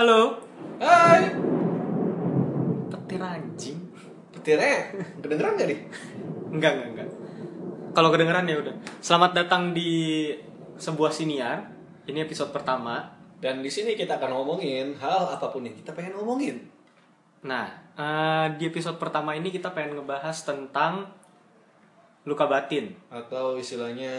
Halo. 0.00 0.32
Hai. 0.80 1.28
Petir 2.88 3.20
anjing. 3.20 3.76
Petirnya 4.32 4.96
kedengeran 5.20 5.60
gak 5.60 5.68
nih? 5.68 5.80
Enggak, 6.56 6.72
enggak, 6.72 6.88
enggak. 6.88 7.08
Kalau 7.92 8.08
kedengeran 8.08 8.48
ya 8.48 8.64
udah. 8.64 8.80
Selamat 9.04 9.36
datang 9.36 9.76
di 9.76 10.32
sebuah 10.80 11.12
siniar. 11.12 11.68
Ini 12.08 12.24
episode 12.24 12.48
pertama. 12.48 13.12
Dan 13.44 13.60
di 13.60 13.68
sini 13.68 13.92
kita 13.92 14.16
akan 14.16 14.40
ngomongin 14.40 14.96
hal 14.96 15.36
apa 15.36 15.52
pun 15.52 15.68
yang 15.68 15.76
kita 15.76 15.92
pengen 15.92 16.16
ngomongin. 16.16 16.64
Nah, 17.44 17.68
eh, 18.00 18.56
di 18.56 18.72
episode 18.72 18.96
pertama 18.96 19.36
ini 19.36 19.52
kita 19.52 19.76
pengen 19.76 20.00
ngebahas 20.00 20.48
tentang 20.48 21.12
luka 22.24 22.48
batin. 22.48 22.96
Atau 23.12 23.60
istilahnya 23.60 24.16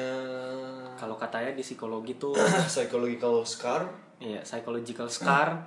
Kalau 0.93 1.17
katanya 1.17 1.57
di 1.57 1.65
psikologi 1.65 2.21
tuh 2.21 2.37
psychological 2.69 3.41
scar. 3.49 4.10
Iya, 4.21 4.39
psychological 4.41 5.09
scar. 5.09 5.57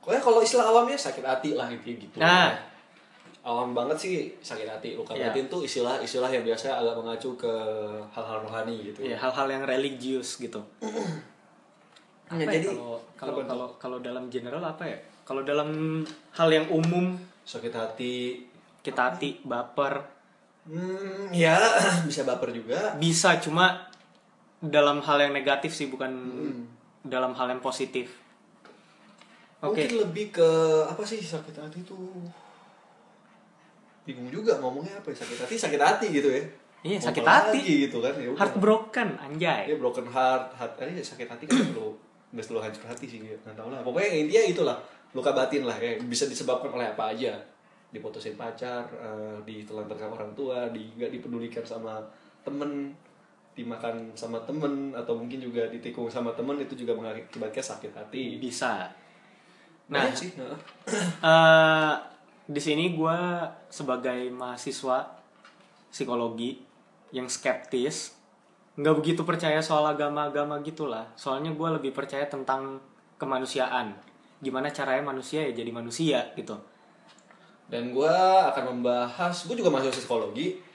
Pokoknya 0.00 0.18
kalau 0.18 0.40
istilah 0.40 0.66
awamnya 0.66 0.96
sakit 0.96 1.20
hati 1.20 1.52
lah 1.52 1.68
intinya 1.68 1.96
gitu. 2.00 2.16
Nah. 2.18 2.56
Awam 3.40 3.72
banget 3.72 3.96
sih 3.96 4.12
sakit 4.38 4.68
hati. 4.68 4.88
Luka 4.92 5.12
Iya. 5.12 5.28
batin 5.28 5.46
tuh 5.46 5.60
istilah-istilah 5.62 6.28
yang 6.28 6.40
biasa 6.42 6.72
agak 6.74 6.92
mengacu 6.94 7.36
ke 7.36 7.52
hal-hal 8.10 8.38
rohani 8.42 8.76
gitu. 8.82 9.00
Iya, 9.00 9.16
hal-hal 9.16 9.48
yang 9.50 9.64
religius 9.64 10.36
gitu. 10.36 10.60
Ya, 12.30 12.36
ya 12.36 12.46
jadi 12.46 12.68
kalau 13.16 13.40
kalau 13.48 13.66
kalau 13.76 13.98
dalam 13.98 14.28
general 14.28 14.60
apa 14.60 14.84
ya? 14.84 14.98
Kalau 15.24 15.40
dalam 15.40 16.02
hal 16.32 16.48
yang 16.48 16.66
umum 16.68 17.16
sakit 17.42 17.72
hati 17.72 18.44
kita 18.80 19.12
hati, 19.12 19.40
baper, 19.40 20.00
hmm, 20.64 21.32
ya 21.32 21.56
bisa 22.08 22.24
baper 22.24 22.48
juga. 22.50 22.96
bisa 22.96 23.36
cuma 23.36 23.88
dalam 24.58 25.00
hal 25.00 25.16
yang 25.18 25.32
negatif 25.32 25.72
sih 25.72 25.88
bukan 25.88 26.12
Hmm. 26.12 26.64
Dalam 27.02 27.32
hal 27.32 27.46
yang 27.48 27.60
positif 27.60 28.12
oke 29.60 29.72
Mungkin 29.72 29.90
lebih 30.00 30.26
ke 30.32 30.48
apa 30.84 31.00
sih 31.02 31.18
sakit 31.18 31.56
hati 31.56 31.80
tuh 31.82 32.20
bingung 34.04 34.32
juga 34.32 34.56
ngomongnya 34.58 34.96
apa 34.96 35.12
ya 35.12 35.16
sakit 35.20 35.38
hati 35.44 35.54
sakit 35.56 35.80
hati 35.80 36.06
gitu 36.10 36.30
ya 36.30 36.42
Iya, 36.80 36.96
Mau 36.96 37.12
sakit 37.12 37.24
hati. 37.28 37.60
gitu 37.84 38.00
kan 38.00 38.16
ya 38.16 38.32
udah. 38.32 38.40
heartbroken 38.40 39.08
anjay 39.20 39.68
ya 39.68 39.76
broken 39.76 40.08
heart 40.08 40.48
heart 40.56 40.80
eh, 40.80 40.96
sakit 40.96 41.28
hati 41.28 41.44
kan 41.44 41.60
perlu 41.76 41.92
nggak 42.32 42.40
selalu 42.40 42.60
hancur 42.64 42.84
hati 42.88 43.04
sih 43.04 43.20
ya. 43.20 43.36
nggak 43.36 43.52
tahu 43.52 43.68
lah 43.68 43.84
pokoknya 43.84 44.08
intinya 44.24 44.42
itulah 44.48 44.76
luka 45.12 45.36
batin 45.36 45.68
lah 45.68 45.76
ya 45.76 46.00
bisa 46.00 46.24
disebabkan 46.24 46.72
oleh 46.72 46.88
apa 46.88 47.12
aja 47.12 47.36
diputusin 47.92 48.32
pacar 48.32 48.80
eh, 48.96 49.36
ditelantarkan 49.44 50.08
orang 50.08 50.32
tua 50.32 50.72
di 50.72 50.88
nggak 50.96 51.12
dipedulikan 51.12 51.60
sama 51.60 52.00
temen 52.40 52.96
dimakan 53.54 54.14
sama 54.14 54.38
temen 54.46 54.94
atau 54.94 55.18
mungkin 55.18 55.42
juga 55.42 55.66
ditikung 55.68 56.06
sama 56.06 56.30
temen 56.32 56.56
itu 56.62 56.78
juga 56.78 56.94
mengakibatkan 56.94 57.60
sakit 57.62 57.92
hati. 57.92 58.38
Bisa. 58.38 58.88
Nah 59.90 60.06
Banyak 60.06 60.16
sih 60.16 60.30
eh 60.38 61.94
di 62.50 62.58
sini 62.62 62.94
gue 62.94 63.18
sebagai 63.70 64.26
mahasiswa 64.34 65.06
psikologi 65.90 66.58
yang 67.10 67.26
skeptis 67.26 68.18
nggak 68.78 68.96
begitu 68.96 69.22
percaya 69.26 69.58
soal 69.60 69.84
agama-agama 69.86 70.62
gitulah. 70.62 71.10
Soalnya 71.18 71.52
gue 71.52 71.68
lebih 71.78 71.92
percaya 71.92 72.24
tentang 72.30 72.78
kemanusiaan. 73.18 73.92
Gimana 74.40 74.72
caranya 74.72 75.10
manusia 75.10 75.44
ya 75.44 75.52
jadi 75.52 75.68
manusia 75.74 76.32
gitu. 76.38 76.56
Dan 77.70 77.92
gue 77.94 78.16
akan 78.50 78.78
membahas 78.78 79.46
gue 79.46 79.54
juga 79.58 79.70
mahasiswa 79.70 80.00
psikologi 80.00 80.69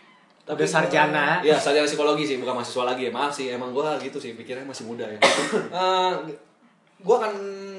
Udah 0.45 0.55
gua- 0.61 0.69
sarjana. 0.69 1.25
ya 1.47 1.57
sarjana 1.57 1.89
psikologi 1.89 2.23
sih 2.25 2.37
bukan 2.37 2.53
mahasiswa 2.61 2.85
lagi 2.85 3.09
ya. 3.09 3.11
Maaf 3.11 3.33
sih 3.33 3.49
emang 3.49 3.73
gue 3.73 3.85
gitu 4.05 4.17
sih 4.21 4.37
pikirnya 4.37 4.65
masih 4.65 4.85
muda 4.85 5.05
ya. 5.09 5.17
Gue 7.05 7.15
akan 7.21 7.33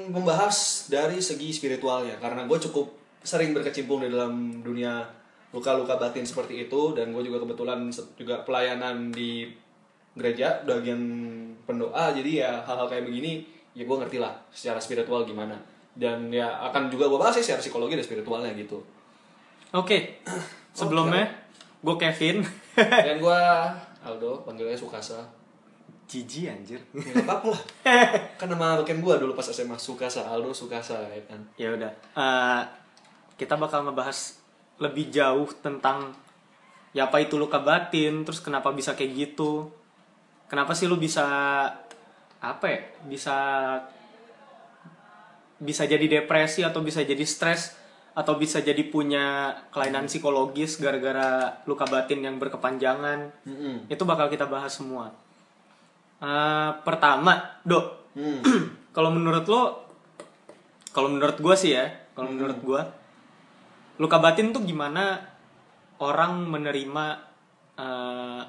membahas 0.07 0.87
dari 0.87 1.19
segi 1.19 1.51
spiritualnya 1.51 2.15
karena 2.23 2.47
gue 2.47 2.55
cukup 2.69 2.87
sering 3.19 3.51
berkecimpung 3.51 3.99
di 3.99 4.07
dalam 4.07 4.63
dunia 4.63 5.03
luka-luka 5.51 5.99
batin 5.99 6.23
seperti 6.23 6.69
itu 6.69 6.95
dan 6.95 7.11
gue 7.11 7.23
juga 7.27 7.43
kebetulan 7.43 7.91
juga 8.15 8.39
pelayanan 8.47 9.11
di 9.11 9.51
gereja 10.15 10.63
bagian 10.63 11.01
pendoa. 11.67 12.15
Jadi 12.15 12.39
ya 12.39 12.63
hal-hal 12.63 12.87
kayak 12.87 13.03
begini 13.03 13.43
ya 13.75 13.83
gue 13.83 13.97
ngerti 13.99 14.17
lah 14.21 14.31
secara 14.47 14.79
spiritual 14.79 15.27
gimana. 15.27 15.59
Dan 15.97 16.31
ya 16.31 16.47
akan 16.71 16.87
juga 16.87 17.11
gue 17.11 17.19
bahas 17.19 17.35
sih 17.35 17.43
secara 17.43 17.59
psikologi 17.59 17.99
dan 17.99 18.05
spiritualnya 18.07 18.53
gitu. 18.55 18.79
Oke, 19.75 20.23
sebelumnya 20.77 21.27
gue 21.81 21.95
Kevin. 21.97 22.41
dan 23.05 23.17
gue 23.21 23.39
Aldo 24.05 24.41
panggilnya 24.45 24.77
Sukasa. 24.77 25.21
Jiji 26.07 26.47
anjir. 26.47 26.79
ya 26.95 27.11
nggak 27.11 27.27
apa-apa 27.27 27.47
lah. 27.51 27.63
Kan 28.39 28.47
nama 28.47 28.79
beken 28.79 29.03
gue 29.03 29.15
dulu 29.19 29.35
pas 29.35 29.43
SMA 29.43 29.75
Sukasa 29.75 30.23
Aldo 30.31 30.55
Sukasa 30.55 31.03
ya 31.11 31.21
kan? 31.27 31.41
Ya 31.59 31.75
udah, 31.75 31.91
Eh, 32.15 32.61
kita 33.35 33.59
bakal 33.59 33.83
ngebahas 33.83 34.39
lebih 34.79 35.11
jauh 35.11 35.51
tentang 35.59 36.15
ya 36.95 37.11
apa 37.11 37.19
itu 37.21 37.35
luka 37.35 37.59
batin, 37.59 38.23
terus 38.23 38.39
kenapa 38.39 38.71
bisa 38.71 38.95
kayak 38.95 39.13
gitu, 39.13 39.69
kenapa 40.47 40.71
sih 40.73 40.87
lu 40.89 40.95
bisa 40.97 41.25
apa 42.39 42.65
ya, 42.65 42.81
bisa 43.05 43.37
bisa 45.57 45.83
jadi 45.89 46.21
depresi 46.21 46.61
atau 46.61 46.85
bisa 46.85 47.01
jadi 47.01 47.21
stres 47.25 47.73
atau 48.17 48.33
bisa 48.33 48.65
jadi 48.65 48.81
punya 48.89 49.53
kelainan 49.69 50.09
psikologis 50.09 50.81
gara-gara 50.81 51.61
luka 51.69 51.85
batin 51.85 52.25
yang 52.25 52.41
berkepanjangan. 52.41 53.29
Mm-mm. 53.45 53.85
Itu 53.85 54.09
bakal 54.09 54.33
kita 54.33 54.49
bahas 54.49 54.73
semua. 54.73 55.13
Eh, 56.17 56.71
pertama, 56.81 57.61
Dok, 57.61 57.97
Hmm. 58.17 58.41
kalau 58.97 59.13
menurut 59.13 59.45
lo 59.45 59.85
kalau 60.89 61.13
menurut 61.13 61.37
gue 61.37 61.53
sih 61.53 61.77
ya 61.77 61.85
kalau 62.17 62.33
menurut 62.33 62.57
gue 62.65 62.81
luka 64.01 64.17
batin 64.17 64.49
tuh 64.49 64.65
gimana 64.65 65.21
orang 66.01 66.49
menerima 66.49 67.05
eh, 67.77 68.41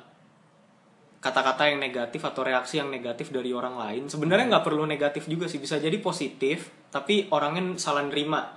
kata-kata 1.20 1.68
yang 1.68 1.84
negatif 1.84 2.24
atau 2.24 2.40
reaksi 2.40 2.80
yang 2.80 2.88
negatif 2.88 3.28
dari 3.28 3.52
orang 3.52 3.76
lain 3.76 4.02
sebenarnya 4.08 4.56
nggak 4.56 4.64
perlu 4.64 4.88
negatif 4.88 5.28
juga 5.28 5.44
sih 5.44 5.60
bisa 5.60 5.76
jadi 5.76 6.00
positif 6.00 6.72
tapi 6.88 7.28
orangnya 7.28 7.76
salah 7.76 8.08
nerima 8.08 8.48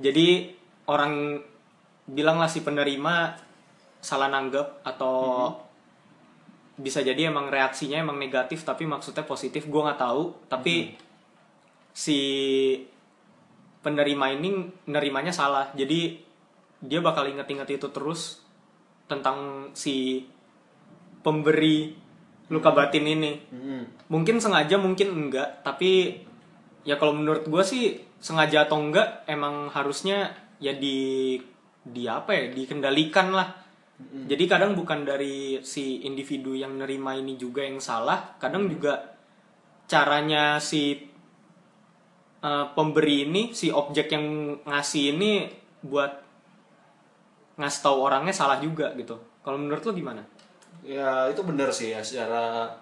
jadi 0.00 0.56
orang 0.88 1.44
bilang 2.08 2.40
lah 2.40 2.48
si 2.48 2.64
penerima 2.64 3.36
salah 4.00 4.32
nanggep 4.32 4.80
atau 4.82 5.52
bisa 6.80 7.04
jadi 7.04 7.28
emang 7.28 7.52
reaksinya 7.52 8.00
emang 8.00 8.16
negatif 8.16 8.64
tapi 8.64 8.88
maksudnya 8.88 9.28
positif 9.28 9.68
gue 9.68 9.80
nggak 9.84 10.00
tahu. 10.00 10.48
Tapi 10.48 10.96
si 11.92 12.18
penerima 13.84 14.26
ini 14.40 14.48
nerimanya 14.88 15.30
salah. 15.30 15.68
Jadi 15.76 16.16
dia 16.80 17.00
bakal 17.04 17.28
inget-inget 17.28 17.76
itu 17.76 17.92
terus 17.92 18.40
tentang 19.04 19.68
si 19.76 20.24
pemberi 21.20 21.92
luka 22.50 22.72
batin 22.72 23.06
ini. 23.06 23.32
Mm-mm. 23.52 23.82
mungkin 24.10 24.42
sengaja 24.42 24.74
mungkin 24.74 25.14
enggak 25.14 25.62
tapi 25.62 26.18
ya 26.84 26.96
kalau 26.96 27.12
menurut 27.16 27.44
gue 27.44 27.62
sih 27.64 28.00
sengaja 28.20 28.68
atau 28.68 28.80
enggak 28.80 29.24
emang 29.28 29.68
harusnya 29.72 30.32
ya 30.60 30.76
di 30.76 31.36
di 31.80 32.04
apa 32.04 32.36
ya 32.36 32.44
dikendalikan 32.52 33.32
lah. 33.32 33.48
Jadi 34.00 34.48
kadang 34.48 34.72
bukan 34.72 35.04
dari 35.04 35.60
si 35.60 36.00
individu 36.08 36.56
yang 36.56 36.80
nerima 36.80 37.12
ini 37.12 37.36
juga 37.36 37.60
yang 37.60 37.84
salah 37.84 38.40
kadang 38.40 38.64
juga 38.64 38.96
caranya 39.84 40.56
si 40.56 40.96
eh, 42.40 42.66
pemberi 42.72 43.28
ini 43.28 43.52
si 43.52 43.68
objek 43.68 44.08
yang 44.16 44.56
ngasih 44.64 45.04
ini 45.16 45.32
buat 45.84 46.12
ngasih 47.60 47.80
tahu 47.84 47.96
orangnya 48.00 48.32
salah 48.32 48.56
juga 48.56 48.96
gitu. 48.96 49.20
Kalau 49.44 49.60
menurut 49.60 49.84
lo 49.84 49.92
gimana? 49.92 50.22
Ya 50.80 51.28
itu 51.28 51.44
benar 51.44 51.68
sih 51.68 51.92
ya 51.92 52.00
secara 52.00 52.72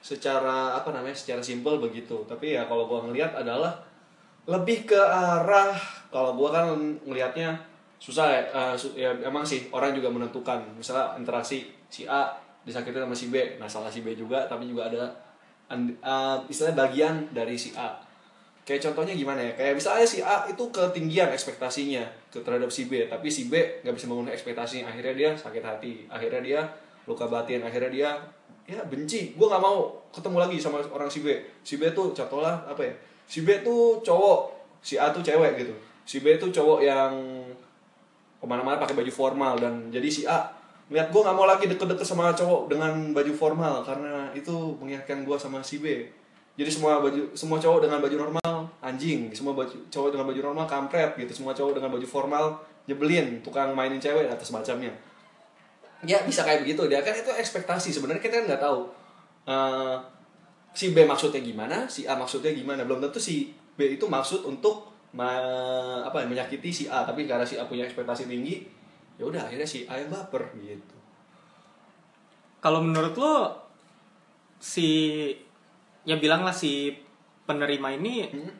secara 0.00 0.76
apa 0.76 0.90
namanya 0.92 1.16
secara 1.16 1.44
simpel 1.44 1.76
begitu. 1.80 2.24
Tapi 2.24 2.56
ya 2.56 2.64
kalau 2.64 2.88
gua 2.88 3.04
ngelihat 3.08 3.36
adalah 3.36 3.76
lebih 4.48 4.88
ke 4.88 4.98
arah 4.98 5.76
kalau 6.08 6.34
gua 6.34 6.48
kan 6.50 6.66
ngelihatnya 7.04 7.54
susah 8.00 8.26
ya, 8.32 8.40
eh, 8.48 8.74
su- 8.80 8.96
ya 8.96 9.12
emang 9.20 9.44
sih 9.44 9.68
orang 9.70 9.92
juga 9.92 10.08
menentukan. 10.08 10.60
Misalnya 10.76 11.14
interaksi 11.20 11.68
si 11.92 12.08
A 12.08 12.32
disakiti 12.64 12.96
sama 12.96 13.16
si 13.16 13.32
B 13.32 13.56
nah 13.56 13.64
salah 13.64 13.88
si 13.88 14.04
B 14.04 14.12
juga 14.12 14.44
tapi 14.48 14.68
juga 14.68 14.88
ada 14.88 15.04
eh, 15.72 16.36
istilahnya 16.48 16.76
bagian 16.76 17.14
dari 17.30 17.54
si 17.60 17.76
A. 17.76 18.00
Kayak 18.64 18.92
contohnya 18.92 19.16
gimana 19.16 19.40
ya? 19.40 19.52
Kayak 19.56 19.74
misalnya 19.82 20.06
si 20.06 20.18
A 20.24 20.46
itu 20.48 20.64
ketinggian 20.72 21.28
ekspektasinya 21.32 22.04
terhadap 22.32 22.70
si 22.72 22.86
B 22.88 23.04
tapi 23.08 23.28
si 23.28 23.50
B 23.52 23.84
nggak 23.84 23.94
bisa 23.96 24.06
memenuhi 24.08 24.32
ekspektasinya. 24.32 24.88
Akhirnya 24.88 25.14
dia 25.16 25.30
sakit 25.36 25.62
hati. 25.64 25.92
Akhirnya 26.08 26.40
dia 26.40 26.60
luka 27.08 27.26
batin. 27.26 27.60
Akhirnya 27.64 27.90
dia 27.90 28.10
ya 28.70 28.78
benci. 28.86 29.34
Gue 29.34 29.50
nggak 29.50 29.62
mau 29.62 29.90
ketemu 30.14 30.36
lagi 30.38 30.56
sama 30.62 30.78
orang 30.94 31.10
si 31.10 31.26
B. 31.26 31.34
Si 31.66 31.74
B 31.74 31.90
tuh 31.90 32.14
contohnya 32.14 32.62
apa 32.62 32.86
ya? 32.86 32.94
Si 33.26 33.42
B 33.42 33.66
tuh 33.66 33.98
cowok 34.06 34.38
si 34.78 34.94
A 34.94 35.10
tuh 35.10 35.26
cewek 35.26 35.58
gitu. 35.58 35.74
Si 36.06 36.22
B 36.22 36.38
tuh 36.38 36.54
cowok 36.54 36.78
yang 36.86 37.12
ke 38.40 38.46
mana-mana 38.46 38.78
pakai 38.78 38.96
baju 38.96 39.12
formal 39.12 39.58
dan 39.58 39.90
jadi 39.90 40.08
si 40.08 40.22
A 40.24 40.48
ngeliat 40.88 41.12
gue 41.12 41.20
nggak 41.20 41.36
mau 41.36 41.46
lagi 41.46 41.66
deket-deket 41.68 42.06
sama 42.06 42.32
cowok 42.32 42.72
dengan 42.72 43.10
baju 43.10 43.32
formal 43.36 43.84
karena 43.84 44.30
itu 44.32 44.54
mengingatkan 44.78 45.26
gue 45.26 45.36
sama 45.36 45.58
si 45.66 45.82
B. 45.82 46.06
Jadi 46.54 46.70
semua 46.70 47.02
baju 47.02 47.34
semua 47.34 47.58
cowok 47.58 47.90
dengan 47.90 47.98
baju 47.98 48.16
normal 48.16 48.50
anjing. 48.78 49.34
Semua 49.34 49.54
baju 49.58 49.74
cowok 49.90 50.14
dengan 50.14 50.26
baju 50.30 50.40
normal 50.50 50.66
kampret 50.70 51.18
gitu. 51.18 51.42
Semua 51.42 51.52
cowok 51.54 51.78
dengan 51.78 51.90
baju 51.90 52.06
formal 52.06 52.44
nyebelin 52.86 53.42
tukang 53.42 53.74
mainin 53.74 54.02
cewek 54.02 54.30
atau 54.30 54.42
semacamnya 54.42 54.90
ya 56.02 56.24
bisa 56.24 56.42
kayak 56.42 56.64
begitu 56.64 56.86
dia 56.86 57.00
kan 57.00 57.12
itu 57.12 57.28
ekspektasi 57.28 57.92
sebenarnya 57.92 58.20
kita 58.20 58.40
kan 58.40 58.46
nggak 58.48 58.62
tahu 58.62 58.80
Eh, 59.42 59.96
si 60.70 60.92
B 60.92 61.02
maksudnya 61.02 61.40
gimana 61.40 61.88
si 61.88 62.04
A 62.04 62.14
maksudnya 62.14 62.52
gimana 62.52 62.84
belum 62.84 63.00
tentu 63.00 63.16
si 63.18 63.48
B 63.74 63.96
itu 63.96 64.04
maksud 64.06 64.44
untuk 64.44 64.92
ma- 65.10 66.04
apa 66.04 66.22
ya, 66.22 66.26
menyakiti 66.28 66.70
si 66.70 66.84
A 66.86 67.02
tapi 67.02 67.24
karena 67.24 67.42
si 67.42 67.56
A 67.56 67.64
punya 67.64 67.82
ekspektasi 67.82 68.28
tinggi 68.28 68.62
ya 69.16 69.24
udah 69.24 69.48
akhirnya 69.48 69.64
si 69.64 69.88
A 69.88 69.96
yang 69.96 70.08
baper 70.08 70.44
gitu 70.56 70.96
Kalau 72.60 72.84
menurut 72.84 73.16
lo 73.16 73.56
si 74.60 74.88
ya 76.04 76.16
bilanglah 76.16 76.52
si 76.52 76.92
penerima 77.44 77.96
ini 77.96 78.28
Hmm? 78.28 78.52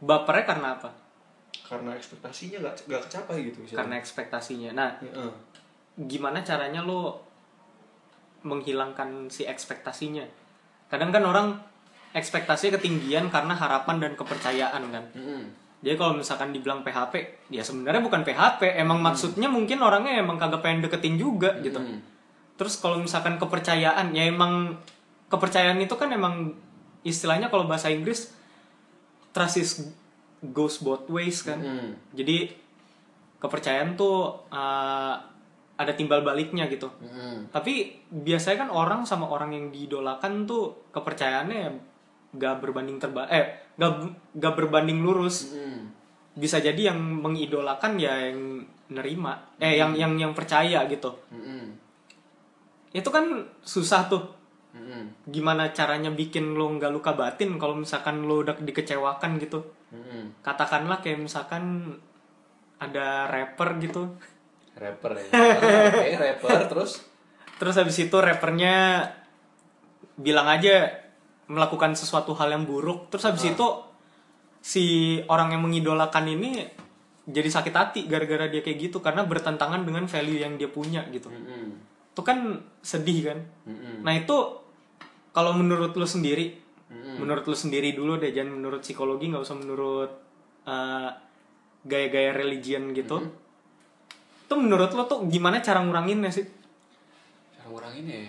bapernya 0.00 0.44
karena 0.44 0.68
apa? 0.74 0.90
karena 1.68 1.92
ekspektasinya 1.92 2.64
nggak 2.64 2.74
nggak 2.88 3.02
kecapai 3.04 3.36
gitu 3.44 3.60
istilahnya. 3.60 3.76
Karena 3.76 3.94
ekspektasinya. 4.00 4.70
Nah, 4.72 4.90
Heeh. 5.04 5.30
Gimana 5.98 6.46
caranya 6.46 6.86
lo 6.86 7.18
menghilangkan 8.46 9.26
si 9.32 9.42
ekspektasinya? 9.42 10.22
Kadang 10.86 11.10
kan 11.10 11.26
orang 11.26 11.58
ekspektasi 12.14 12.72
ketinggian 12.78 13.28
karena 13.28 13.52
harapan 13.52 13.98
dan 13.98 14.12
kepercayaan 14.14 14.82
kan. 14.88 15.04
Mm-mm. 15.12 15.42
Jadi 15.78 15.94
kalau 15.94 16.18
misalkan 16.18 16.50
dibilang 16.50 16.82
PHP, 16.82 17.14
ya 17.54 17.62
sebenarnya 17.62 18.02
bukan 18.02 18.26
PHP, 18.26 18.78
emang 18.82 18.98
maksudnya 18.98 19.46
mungkin 19.46 19.78
orangnya 19.78 20.18
emang 20.18 20.34
kagak 20.34 20.58
pengen 20.62 20.82
deketin 20.82 21.14
juga 21.14 21.54
gitu. 21.62 21.78
Mm. 21.78 22.02
Terus 22.58 22.82
kalau 22.82 22.98
misalkan 22.98 23.38
kepercayaan, 23.38 24.10
ya 24.10 24.26
emang 24.26 24.74
kepercayaan 25.30 25.78
itu 25.78 25.94
kan 25.94 26.10
emang 26.10 26.50
istilahnya 27.06 27.46
kalau 27.46 27.70
bahasa 27.70 27.94
Inggris 27.94 28.34
trust 29.30 29.56
is 29.62 29.70
goes 30.50 30.82
both 30.82 31.06
ways 31.06 31.46
kan. 31.46 31.62
Mm. 31.62 31.94
Jadi 32.10 32.50
kepercayaan 33.38 33.94
tuh 33.94 34.34
uh, 34.50 35.14
ada 35.78 35.94
timbal 35.94 36.26
baliknya 36.26 36.66
gitu. 36.66 36.90
Mm-mm. 36.98 37.54
Tapi 37.54 38.02
biasanya 38.10 38.66
kan 38.66 38.70
orang 38.74 39.00
sama 39.06 39.30
orang 39.30 39.54
yang 39.54 39.70
diidolakan 39.70 40.42
tuh 40.44 40.90
kepercayaannya 40.90 41.70
gak 42.34 42.60
berbanding 42.60 43.00
terba 43.00 43.24
eh 43.30 43.70
gak, 43.78 44.10
gak 44.36 44.54
berbanding 44.58 45.00
lurus. 45.00 45.54
Mm. 45.54 45.94
Bisa 46.34 46.58
jadi 46.58 46.90
yang 46.92 46.98
mengidolakan 46.98 47.94
ya 47.94 48.26
yang 48.26 48.66
nerima, 48.90 49.38
eh 49.62 49.78
yang 49.78 49.94
yang 49.94 50.18
yang 50.18 50.34
percaya 50.34 50.82
gitu. 50.90 51.14
Mm-mm. 51.30 51.78
Itu 52.90 53.08
kan 53.14 53.46
susah 53.62 54.10
tuh. 54.10 54.34
Mm-mm. 54.74 55.30
Gimana 55.30 55.70
caranya 55.70 56.10
bikin 56.10 56.58
lo 56.58 56.74
nggak 56.74 56.90
luka 56.90 57.14
batin 57.14 57.54
kalau 57.54 57.78
misalkan 57.78 58.26
lo 58.26 58.42
udah 58.42 58.58
dikecewakan 58.58 59.38
gitu. 59.38 59.62
Mm-mm. 59.94 60.42
Katakanlah 60.42 60.98
kayak 60.98 61.22
misalkan 61.22 61.94
ada 62.82 63.30
rapper 63.30 63.78
gitu. 63.78 64.10
Rapper 64.78 65.12
ya 65.18 65.24
oke 65.26 66.08
rapper 66.16 66.60
terus 66.70 66.92
Terus 67.58 67.74
habis 67.74 67.98
itu 67.98 68.14
rappernya 68.14 69.02
bilang 70.14 70.46
aja 70.46 70.94
melakukan 71.50 71.98
sesuatu 71.98 72.32
hal 72.38 72.54
yang 72.54 72.64
buruk. 72.64 73.10
Terus 73.10 73.26
habis 73.26 73.50
itu 73.50 73.66
si 74.62 75.18
orang 75.26 75.58
yang 75.58 75.66
mengidolakan 75.66 76.30
ini 76.30 76.62
jadi 77.28 77.50
sakit 77.50 77.74
hati 77.74 78.00
gara-gara 78.06 78.48
dia 78.48 78.62
kayak 78.64 78.88
gitu 78.88 79.02
karena 79.04 79.26
bertentangan 79.26 79.84
dengan 79.84 80.06
value 80.06 80.38
yang 80.38 80.54
dia 80.54 80.70
punya 80.70 81.02
gitu. 81.10 81.28
Mm-mm. 81.28 81.74
Itu 82.14 82.22
kan 82.22 82.62
sedih 82.80 83.34
kan. 83.34 83.38
Mm-mm. 83.66 84.06
Nah 84.06 84.14
itu 84.14 84.36
kalau 85.34 85.52
menurut 85.58 85.92
lu 85.98 86.06
sendiri, 86.06 86.56
Mm-mm. 86.94 87.20
menurut 87.20 87.42
lu 87.42 87.58
sendiri 87.58 87.90
dulu 87.92 88.22
deh, 88.22 88.30
jangan 88.30 88.54
menurut 88.54 88.86
psikologi, 88.86 89.28
nggak 89.28 89.44
usah 89.44 89.58
menurut 89.58 90.10
uh, 90.64 91.10
gaya-gaya 91.84 92.32
religion 92.32 92.94
gitu. 92.94 93.18
Itu 94.48 94.56
menurut 94.56 94.88
lu 94.96 95.04
tuh 95.04 95.28
gimana 95.28 95.60
cara 95.60 95.84
nguranginnya 95.84 96.32
sih? 96.32 96.48
cara 97.52 97.68
ngurangin 97.68 98.08
ya? 98.08 98.24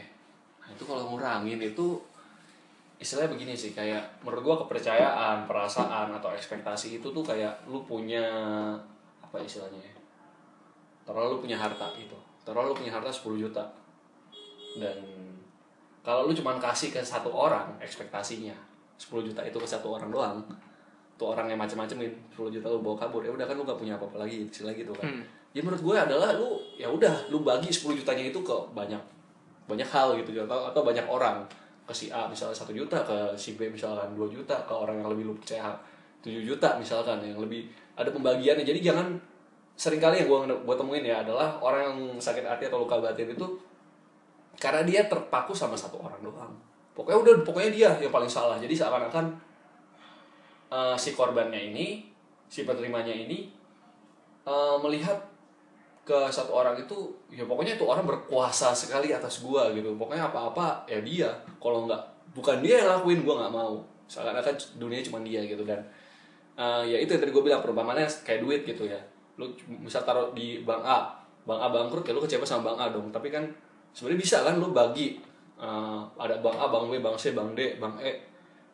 Nah 0.60 0.68
itu 0.76 0.84
kalau 0.84 1.16
ngurangin 1.16 1.64
itu 1.64 1.96
istilahnya 3.00 3.32
begini 3.32 3.56
sih 3.56 3.72
kayak 3.72 4.04
menurut 4.20 4.44
gua 4.44 4.56
kepercayaan 4.68 5.48
perasaan 5.48 6.12
atau 6.12 6.36
ekspektasi 6.36 7.00
itu 7.00 7.08
tuh 7.16 7.24
kayak 7.24 7.64
lu 7.72 7.88
punya 7.88 8.28
apa 9.24 9.40
istilahnya 9.40 9.80
ya? 9.80 9.96
Terlalu 11.08 11.40
lu 11.40 11.40
punya 11.40 11.56
harta 11.56 11.88
gitu. 11.96 12.20
Terlalu 12.44 12.76
lu 12.76 12.84
punya 12.84 12.92
harta 12.92 13.08
10 13.08 13.40
juta. 13.40 13.64
Dan 14.76 15.00
kalau 16.04 16.28
lu 16.28 16.36
cuman 16.36 16.60
kasih 16.60 16.92
ke 16.92 17.00
satu 17.00 17.32
orang 17.32 17.80
ekspektasinya 17.80 18.60
10 19.00 19.24
juta 19.24 19.40
itu 19.48 19.56
ke 19.56 19.68
satu 19.72 19.96
orang 19.96 20.12
doang 20.12 20.44
tuh 21.16 21.32
orang 21.32 21.48
yang 21.48 21.60
macem-macemin 21.60 22.12
10 22.36 22.60
juta 22.60 22.68
lu 22.68 22.84
bawa 22.84 23.08
kabur 23.08 23.24
ya 23.24 23.32
udah 23.32 23.48
kan 23.48 23.56
lu 23.56 23.64
gak 23.68 23.80
punya 23.80 23.96
apa-apa 23.96 24.28
lagi 24.28 24.44
istilah 24.48 24.76
gitu 24.76 24.92
kan. 24.92 25.08
Hmm. 25.08 25.39
Ya 25.50 25.66
menurut 25.66 25.82
gue 25.82 25.96
adalah 25.98 26.38
lu 26.38 26.62
ya 26.78 26.86
udah 26.86 27.30
lu 27.34 27.42
bagi 27.42 27.74
10 27.74 27.98
jutanya 27.98 28.30
itu 28.30 28.40
ke 28.46 28.56
banyak 28.78 29.02
banyak 29.66 29.86
hal 29.90 30.18
gitu 30.18 30.34
atau 30.46 30.70
atau 30.74 30.82
banyak 30.82 31.06
orang. 31.06 31.46
Ke 31.86 31.94
si 31.94 32.14
A 32.14 32.30
misalnya 32.30 32.54
satu 32.54 32.70
juta 32.70 33.02
ke 33.02 33.34
si 33.34 33.58
B 33.58 33.70
misalkan 33.70 34.14
2 34.14 34.30
juta 34.30 34.54
ke 34.66 34.74
orang 34.74 35.02
yang 35.02 35.10
lebih 35.10 35.30
lu 35.30 35.34
percaya 35.34 35.74
7 36.22 36.38
juta 36.46 36.78
misalkan 36.78 37.18
yang 37.26 37.42
lebih 37.42 37.66
ada 37.98 38.10
pembagiannya. 38.14 38.66
Jadi 38.66 38.82
jangan 38.82 39.18
sering 39.80 39.98
kali 39.98 40.22
yang 40.22 40.28
gue 40.28 40.54
gua 40.68 40.76
temuin 40.76 41.02
ya 41.02 41.24
adalah 41.24 41.56
orang 41.64 41.82
yang 41.88 41.98
sakit 42.20 42.44
hati 42.44 42.68
atau 42.68 42.84
luka 42.84 43.00
batin 43.00 43.32
itu 43.32 43.48
karena 44.60 44.84
dia 44.84 45.08
terpaku 45.08 45.56
sama 45.56 45.74
satu 45.74 45.98
orang 46.04 46.20
doang. 46.20 46.52
Pokoknya 46.92 47.20
udah 47.24 47.34
pokoknya 47.48 47.72
dia 47.72 47.90
yang 47.98 48.12
paling 48.12 48.28
salah. 48.28 48.60
Jadi 48.60 48.76
seakan-akan 48.76 49.26
eh, 50.70 50.96
si 51.00 51.16
korbannya 51.16 51.74
ini 51.74 52.06
si 52.52 52.68
penerimanya 52.68 53.14
ini 53.14 53.50
eh, 54.44 54.78
melihat 54.84 55.29
ke 56.10 56.18
satu 56.34 56.58
orang 56.58 56.74
itu 56.74 57.14
ya 57.30 57.46
pokoknya 57.46 57.78
itu 57.78 57.86
orang 57.86 58.02
berkuasa 58.02 58.74
sekali 58.74 59.14
atas 59.14 59.46
gua 59.46 59.70
gitu. 59.78 59.94
Pokoknya 59.94 60.34
apa-apa 60.34 60.90
ya 60.90 60.98
dia. 61.06 61.30
Kalau 61.62 61.86
nggak 61.86 62.02
bukan 62.34 62.66
dia 62.66 62.82
yang 62.82 62.90
lakuin 62.98 63.22
gua 63.22 63.46
nggak 63.46 63.54
mau. 63.54 63.78
Seakan-akan 64.10 64.58
dunia 64.82 65.06
cuma 65.06 65.22
dia 65.22 65.46
gitu. 65.46 65.62
Dan 65.62 65.78
eh, 66.58 66.84
ya 66.90 66.98
itu 66.98 67.14
yang 67.14 67.22
tadi 67.22 67.30
gue 67.30 67.44
bilang 67.46 67.62
perumpamannya 67.62 68.10
kayak 68.26 68.42
duit 68.42 68.66
gitu 68.66 68.90
ya. 68.90 68.98
Lu 69.38 69.54
bisa 69.86 70.02
taruh 70.02 70.34
di 70.34 70.66
bank 70.66 70.82
A 70.82 71.14
bank 71.46 71.62
A 71.62 71.68
bangkrut 71.70 72.06
ya 72.10 72.18
lu 72.18 72.26
kecewa 72.26 72.42
sama 72.42 72.74
bank 72.74 72.78
A 72.82 72.86
dong. 72.90 73.14
Tapi 73.14 73.30
kan 73.30 73.46
sebenarnya 73.94 74.18
bisa 74.18 74.38
kan 74.42 74.58
lu 74.58 74.74
bagi 74.74 75.22
eh, 75.62 76.02
ada 76.18 76.42
bank 76.42 76.58
A 76.58 76.66
bank 76.74 76.90
B 76.90 76.98
bank 77.06 77.22
C 77.22 77.38
bank 77.38 77.54
D 77.54 77.78
bank 77.78 78.02
E 78.02 78.26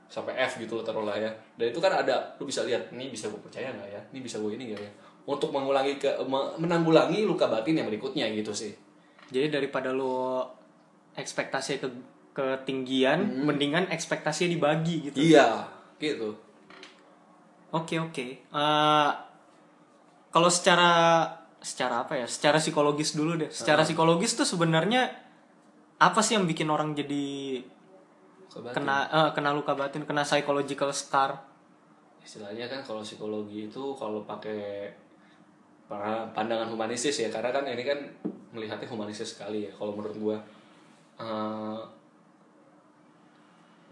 sampai 0.07 0.37
F 0.39 0.63
gitu 0.63 0.79
lo 0.79 0.83
taruh 0.87 1.03
lah 1.03 1.19
ya. 1.19 1.27
Dan 1.59 1.75
itu 1.75 1.83
kan 1.83 1.91
ada 1.91 2.31
lu 2.39 2.47
bisa 2.47 2.63
lihat 2.63 2.95
ini 2.95 3.11
bisa 3.11 3.27
gue 3.27 3.41
percaya 3.43 3.75
nggak 3.75 3.89
ya? 3.91 4.01
Ini 4.15 4.23
bisa 4.23 4.39
gue 4.39 4.55
ini 4.55 4.71
nggak 4.71 4.79
ya 4.79 4.91
untuk 5.25 5.49
mengulangi 5.49 5.97
ke 5.97 6.09
me- 6.23 6.53
menanggulangi 6.55 7.25
luka 7.25 7.45
batin 7.45 7.77
yang 7.77 7.89
berikutnya 7.89 8.29
gitu 8.31 8.53
sih 8.53 8.73
Jadi 9.25 9.49
daripada 9.49 9.89
lo 9.89 10.45
ekspektasi 11.17 11.81
ke 11.81 11.89
ketinggian, 12.31 13.47
mendingan 13.47 13.87
ekspektasinya 13.89 14.53
dibagi 14.53 15.09
gitu. 15.09 15.17
iya 15.17 15.65
gitu 15.97 16.35
Oke 17.71 17.97
oke. 17.97 18.25
Eh, 18.45 19.09
kalau 20.29 20.47
secara 20.47 20.91
secara 21.59 22.05
apa 22.05 22.15
ya? 22.15 22.23
Secara 22.23 22.55
psikologis 22.55 23.15
dulu 23.15 23.35
deh. 23.35 23.51
Secara 23.51 23.83
psikologis 23.83 24.31
tuh 24.31 24.47
sebenarnya 24.47 25.11
apa 25.97 26.19
sih 26.21 26.35
yang 26.35 26.45
bikin 26.45 26.67
orang 26.67 26.93
jadi 26.93 27.59
kena 28.71 28.97
eh, 29.09 29.29
kena 29.33 29.51
luka 29.51 29.75
batin, 29.75 30.05
kena 30.05 30.23
psychological 30.23 30.91
scar? 30.91 31.51
istilahnya 32.25 32.65
kan 32.65 32.81
kalau 32.81 33.05
psikologi 33.05 33.69
itu 33.69 33.83
kalau 33.93 34.25
pakai 34.25 34.89
pandangan 35.87 36.65
humanistis 36.65 37.21
ya 37.21 37.29
karena 37.29 37.53
kan 37.53 37.63
ini 37.69 37.83
kan 37.85 37.99
melihatnya 38.55 38.89
humanistis 38.89 39.37
sekali 39.37 39.69
ya 39.69 39.71
kalau 39.75 39.93
menurut 39.93 40.17
gua. 40.17 40.37
Eh, 41.15 41.79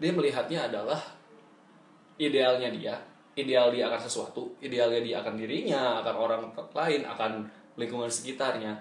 dia 0.02 0.10
melihatnya 0.10 0.68
adalah 0.68 1.00
idealnya 2.18 2.68
dia 2.68 2.94
ideal 3.38 3.70
dia 3.70 3.88
akan 3.88 4.00
sesuatu 4.02 4.52
idealnya 4.60 5.00
dia 5.00 5.16
akan 5.22 5.34
dirinya 5.38 6.02
akan 6.02 6.14
orang 6.14 6.42
lain 6.74 7.02
akan 7.06 7.32
lingkungan 7.78 8.10
sekitarnya 8.10 8.74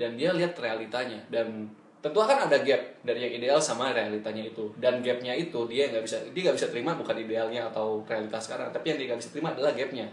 dan 0.00 0.16
dia 0.16 0.32
lihat 0.32 0.56
realitanya 0.56 1.20
dan 1.28 1.68
tentu 2.00 2.16
akan 2.16 2.48
ada 2.48 2.64
gap 2.64 2.80
dari 3.04 3.28
yang 3.28 3.32
ideal 3.36 3.60
sama 3.60 3.92
realitanya 3.92 4.40
itu. 4.48 4.72
Dan 4.80 5.04
gapnya 5.04 5.36
itu 5.36 5.68
dia 5.68 5.92
nggak 5.92 6.04
bisa 6.08 6.16
dia 6.32 6.42
nggak 6.48 6.56
bisa 6.56 6.68
terima 6.72 6.96
bukan 6.96 7.12
idealnya 7.12 7.68
atau 7.68 8.00
realitas 8.08 8.48
sekarang 8.48 8.72
tapi 8.72 8.94
yang 8.94 8.98
dia 8.98 9.06
nggak 9.12 9.20
bisa 9.20 9.30
terima 9.36 9.52
adalah 9.52 9.76
gapnya 9.76 10.08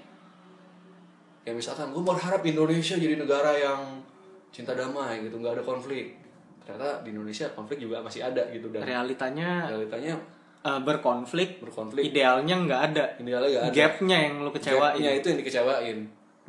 ya 1.47 1.55
misalkan 1.55 1.87
gue 1.89 2.03
berharap 2.03 2.43
Indonesia 2.43 2.99
jadi 2.99 3.15
negara 3.15 3.55
yang 3.55 4.03
cinta 4.49 4.75
damai 4.75 5.23
gitu 5.23 5.39
nggak 5.39 5.55
ada 5.55 5.63
konflik 5.63 6.19
ternyata 6.59 6.99
di 7.01 7.15
Indonesia 7.15 7.47
konflik 7.49 7.79
juga 7.79 8.03
masih 8.03 8.19
ada 8.21 8.43
gitu 8.49 8.67
dan 8.67 8.83
Realitanya 8.83 9.63
realitanya 9.65 10.19
eh, 10.59 10.79
berkonflik, 10.83 11.63
berkonflik 11.63 12.03
idealnya 12.03 12.59
nggak 12.59 12.81
ada. 12.91 13.05
idealnya 13.15 13.47
nggak 13.47 13.63
ada 13.63 13.71
Gapnya 13.71 14.17
yang 14.19 14.33
lo 14.41 14.51
kecewain. 14.51 14.99
Gapnya 14.99 15.11
itu 15.13 15.25
yang 15.25 15.39
dikecewain 15.39 15.97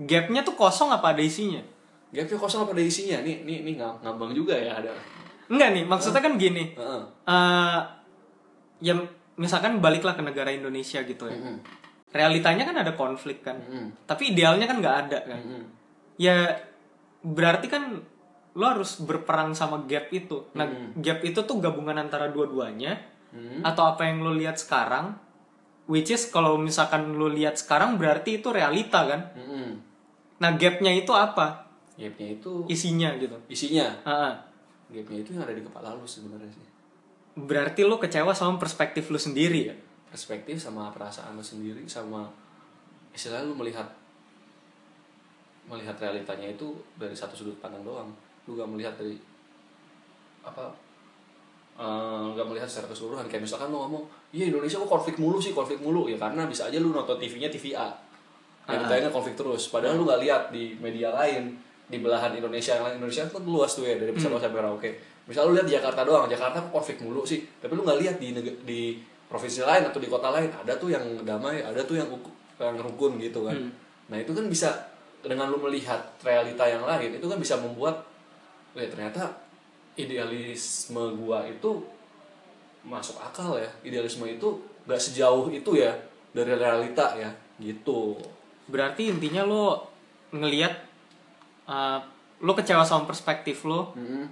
Gapnya 0.01 0.41
tuh 0.43 0.55
kosong 0.55 0.91
apa 0.91 1.15
ada 1.15 1.23
isinya? 1.23 1.63
gapnya 2.09 2.35
kosong 2.35 2.65
apa 2.65 2.73
ada 2.73 2.81
isinya 2.81 3.21
nih 3.21 3.45
nih 3.45 3.63
nih 3.63 3.75
ngam- 3.77 4.01
ngambang 4.01 4.33
juga 4.33 4.57
ya 4.57 4.75
ada 4.75 4.89
Enggak 5.47 5.71
nih, 5.73 5.85
maksudnya 5.85 6.21
kan 6.21 6.35
gini. 6.35 6.73
Heeh. 6.73 7.03
eh 7.25 7.79
yang 8.81 9.01
misalkan 9.35 9.79
baliklah 9.79 10.13
ke 10.13 10.21
negara 10.21 10.49
Indonesia 10.49 11.01
gitu 11.01 11.25
ya 11.25 11.33
Mm-mm. 11.33 11.57
Realitanya 12.09 12.65
kan 12.65 12.77
ada 12.77 12.93
konflik 12.93 13.43
kan 13.43 13.57
Mm-mm. 13.59 14.05
tapi 14.05 14.33
idealnya 14.33 14.65
kan 14.65 14.81
nggak 14.81 14.97
ada 15.07 15.19
kan 15.25 15.41
Mm-mm. 15.41 15.63
ya 16.17 16.57
berarti 17.21 17.67
kan 17.67 18.01
lo 18.53 18.65
harus 18.65 18.99
berperang 18.99 19.53
sama 19.53 19.85
gap 19.85 20.09
itu 20.11 20.49
nah 20.53 20.67
gap 20.97 21.21
itu 21.21 21.41
tuh 21.41 21.57
gabungan 21.59 21.97
antara 21.97 22.29
dua-duanya 22.29 23.17
Hmm. 23.29 23.61
atau 23.61 23.85
apa 23.85 24.09
yang 24.09 24.25
lo 24.25 24.33
lihat 24.33 24.57
sekarang 24.57 25.13
which 25.85 26.09
is 26.09 26.33
kalau 26.33 26.57
misalkan 26.57 27.13
lo 27.13 27.29
lihat 27.29 27.61
sekarang 27.61 28.01
berarti 28.01 28.41
itu 28.41 28.49
realita 28.49 29.05
kan 29.05 29.21
Mm-mm. 29.37 29.69
nah 30.41 30.57
gapnya 30.57 30.97
itu 30.97 31.13
apa 31.13 31.69
Gapnya 31.93 32.41
itu 32.41 32.65
isinya 32.69 33.13
gitu 33.21 33.37
isinya. 33.53 33.85
Ah, 34.01 34.33
ah. 34.33 34.35
Gapnya 34.89 35.21
itu 35.21 35.37
yang 35.37 35.45
ada 35.45 35.53
di 35.53 35.61
kepala 35.61 35.93
lu 35.93 36.09
sebenarnya 36.09 36.49
sih. 36.49 36.65
berarti 37.37 37.85
lo 37.85 38.01
kecewa 38.01 38.33
sama 38.33 38.57
perspektif 38.57 39.13
lo 39.13 39.21
sendiri 39.21 39.61
ya 39.67 39.77
Perspektif 40.09 40.57
sama 40.57 40.89
perasaan 40.89 41.37
lu 41.37 41.45
sendiri 41.45 41.85
sama 41.85 42.25
istilahnya 43.13 43.49
lu 43.51 43.57
melihat 43.57 43.85
melihat 45.69 45.97
realitanya 46.01 46.49
itu 46.49 46.73
dari 46.97 47.13
satu 47.13 47.37
sudut 47.37 47.57
pandang 47.61 47.85
doang. 47.85 48.09
Lu 48.49 48.57
gak 48.57 48.69
melihat 48.69 48.97
dari 48.97 49.21
apa 50.41 50.73
eh, 51.77 52.25
nggak 52.33 52.47
melihat 52.49 52.65
secara 52.65 52.89
keseluruhan. 52.89 53.29
Kayak 53.29 53.45
misalkan 53.45 53.69
lu 53.69 53.79
ngomong 53.85 54.05
iya 54.33 54.49
Indonesia 54.49 54.81
kok 54.81 54.89
konflik 54.89 55.21
mulu 55.21 55.37
sih 55.37 55.53
konflik 55.53 55.79
mulu. 55.79 56.09
Ya 56.09 56.17
karena 56.17 56.49
bisa 56.49 56.73
aja 56.73 56.81
lu 56.81 56.91
nonton 56.91 57.21
TV-nya 57.21 57.53
TV 57.53 57.77
A. 57.77 57.93
Yang 58.69 58.77
Ah. 58.77 58.81
ditayangin 58.89 59.13
konflik 59.13 59.37
terus. 59.37 59.69
Padahal 59.69 60.01
lu 60.01 60.09
nggak 60.09 60.21
lihat 60.25 60.43
di 60.49 60.73
media 60.81 61.13
lain 61.13 61.53
di 61.89 62.01
belahan 62.01 62.33
Indonesia 62.33 62.77
yang 62.81 62.85
lain. 62.89 62.97
Indonesia 63.01 63.29
kan 63.29 63.45
luas 63.45 63.73
tuh 63.77 63.85
ya 63.85 63.97
dari 64.01 64.09
Hmm. 64.13 64.21
Sabang 64.25 64.41
sampai 64.41 64.57
Merauke. 64.61 64.91
Misal 65.29 65.53
lu 65.53 65.53
lihat 65.53 65.69
di 65.69 65.77
Jakarta 65.77 66.01
doang 66.09 66.25
Jakarta 66.25 66.57
kok 66.65 66.73
konflik 66.73 66.97
mulu 67.05 67.21
sih? 67.29 67.45
Tapi 67.61 67.73
lu 67.77 67.85
nggak 67.85 68.01
lihat 68.01 68.17
di 68.17 68.33
di 68.65 68.81
provinsi 69.29 69.61
lain 69.63 69.85
atau 69.85 70.01
di 70.01 70.09
kota 70.09 70.33
lain 70.33 70.49
ada 70.51 70.73
tuh 70.75 70.89
yang 70.89 71.05
damai 71.23 71.61
ada 71.61 71.85
tuh 71.85 72.01
yang 72.01 72.09
yang 72.59 72.77
rukun 72.77 73.21
gitu 73.21 73.45
kan 73.45 73.55
Hmm. 73.55 73.71
nah 74.09 74.17
itu 74.17 74.33
kan 74.33 74.49
bisa 74.49 74.73
dengan 75.21 75.51
lu 75.51 75.61
melihat 75.61 76.01
realita 76.25 76.65
yang 76.65 76.83
lain 76.83 77.15
itu 77.15 77.27
kan 77.29 77.37
bisa 77.37 77.61
membuat 77.61 78.01
ya 78.73 78.89
ternyata 78.89 79.29
idealisme 79.99 81.03
gua 81.19 81.45
itu 81.45 81.83
masuk 82.87 83.19
akal 83.19 83.59
ya 83.59 83.69
idealisme 83.83 84.25
itu 84.25 84.49
gak 84.87 84.97
sejauh 84.97 85.51
itu 85.51 85.77
ya 85.77 85.93
dari 86.33 86.55
realita 86.55 87.19
ya 87.19 87.29
gitu 87.59 88.17
berarti 88.71 89.11
intinya 89.11 89.45
lo 89.45 89.91
ngelihat 90.33 90.73
uh, 91.67 91.99
lo 92.41 92.53
kecewa 92.55 92.87
sama 92.87 93.05
perspektif 93.05 93.67
lo 93.67 93.93
Mm-mm. 93.93 94.25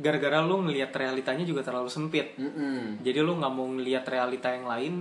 Gara-gara 0.00 0.40
lo 0.40 0.64
ngelihat 0.64 0.90
realitanya 0.96 1.44
juga 1.44 1.60
terlalu 1.60 1.92
sempit 1.92 2.32
Mm-mm. 2.40 3.04
jadi 3.04 3.20
lo 3.20 3.36
nggak 3.36 3.52
mau 3.52 3.68
ngelihat 3.68 4.08
realita 4.08 4.48
yang 4.48 4.64
lain 4.64 4.94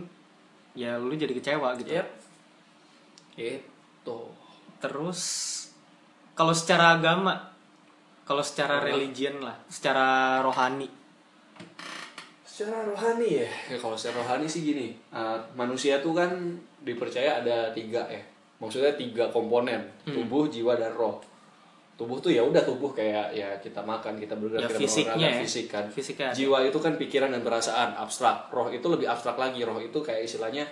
ya 0.75 0.99
lo 0.99 1.09
jadi 1.09 1.31
kecewa 1.31 1.73
gitu 1.79 1.95
Yep. 1.95 2.07
Itu. 3.39 4.19
terus 4.79 5.19
kalau 6.35 6.51
secara 6.51 6.99
agama 6.99 7.55
kalau 8.23 8.43
secara 8.43 8.83
religion 8.83 9.39
lah 9.39 9.55
secara 9.67 10.39
rohani 10.43 10.87
Secara 12.43 12.83
rohani 12.83 13.39
ya, 13.39 13.47
ya 13.71 13.79
kalau 13.79 13.95
secara 13.95 14.19
rohani 14.19 14.43
sih 14.43 14.67
gini, 14.67 14.91
uh, 15.15 15.39
manusia 15.55 16.03
tuh 16.03 16.11
kan 16.11 16.27
dipercaya 16.83 17.39
ada 17.39 17.71
tiga 17.71 18.03
ya, 18.11 18.19
maksudnya 18.59 18.91
tiga 18.99 19.31
komponen, 19.31 19.79
tubuh, 20.03 20.51
jiwa 20.51 20.75
dan 20.75 20.91
roh. 20.91 21.23
Tubuh 21.99 22.15
tuh 22.23 22.31
ya 22.31 22.39
udah 22.39 22.63
tubuh 22.63 22.95
kayak 22.95 23.35
ya 23.35 23.59
kita 23.59 23.83
makan, 23.83 24.15
kita 24.15 24.39
bergerak, 24.39 24.63
Ya, 24.63 24.67
kita 24.71 24.79
fisiknya 24.79 25.29
ya. 25.35 25.39
fisik 25.43 25.65
kan. 25.67 25.85
Fisiknya 25.91 26.31
ada. 26.31 26.37
Jiwa 26.39 26.57
itu 26.63 26.79
kan 26.79 26.95
pikiran 26.95 27.35
dan 27.35 27.43
perasaan 27.43 27.99
abstrak. 27.99 28.47
Roh 28.55 28.71
itu 28.71 28.87
lebih 28.87 29.11
abstrak 29.11 29.35
lagi. 29.35 29.59
Roh 29.67 29.75
itu 29.83 29.99
kayak 29.99 30.23
istilahnya 30.23 30.63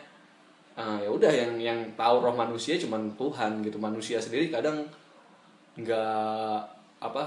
uh, 0.80 1.04
ya 1.04 1.12
udah 1.12 1.28
yang 1.28 1.60
yang 1.60 1.80
tahu 2.00 2.24
roh 2.24 2.32
manusia 2.32 2.80
cuman 2.80 3.12
Tuhan 3.20 3.60
gitu. 3.60 3.76
Manusia 3.76 4.24
sendiri 4.24 4.48
kadang 4.48 4.88
nggak 5.78 6.58
apa 6.98 7.24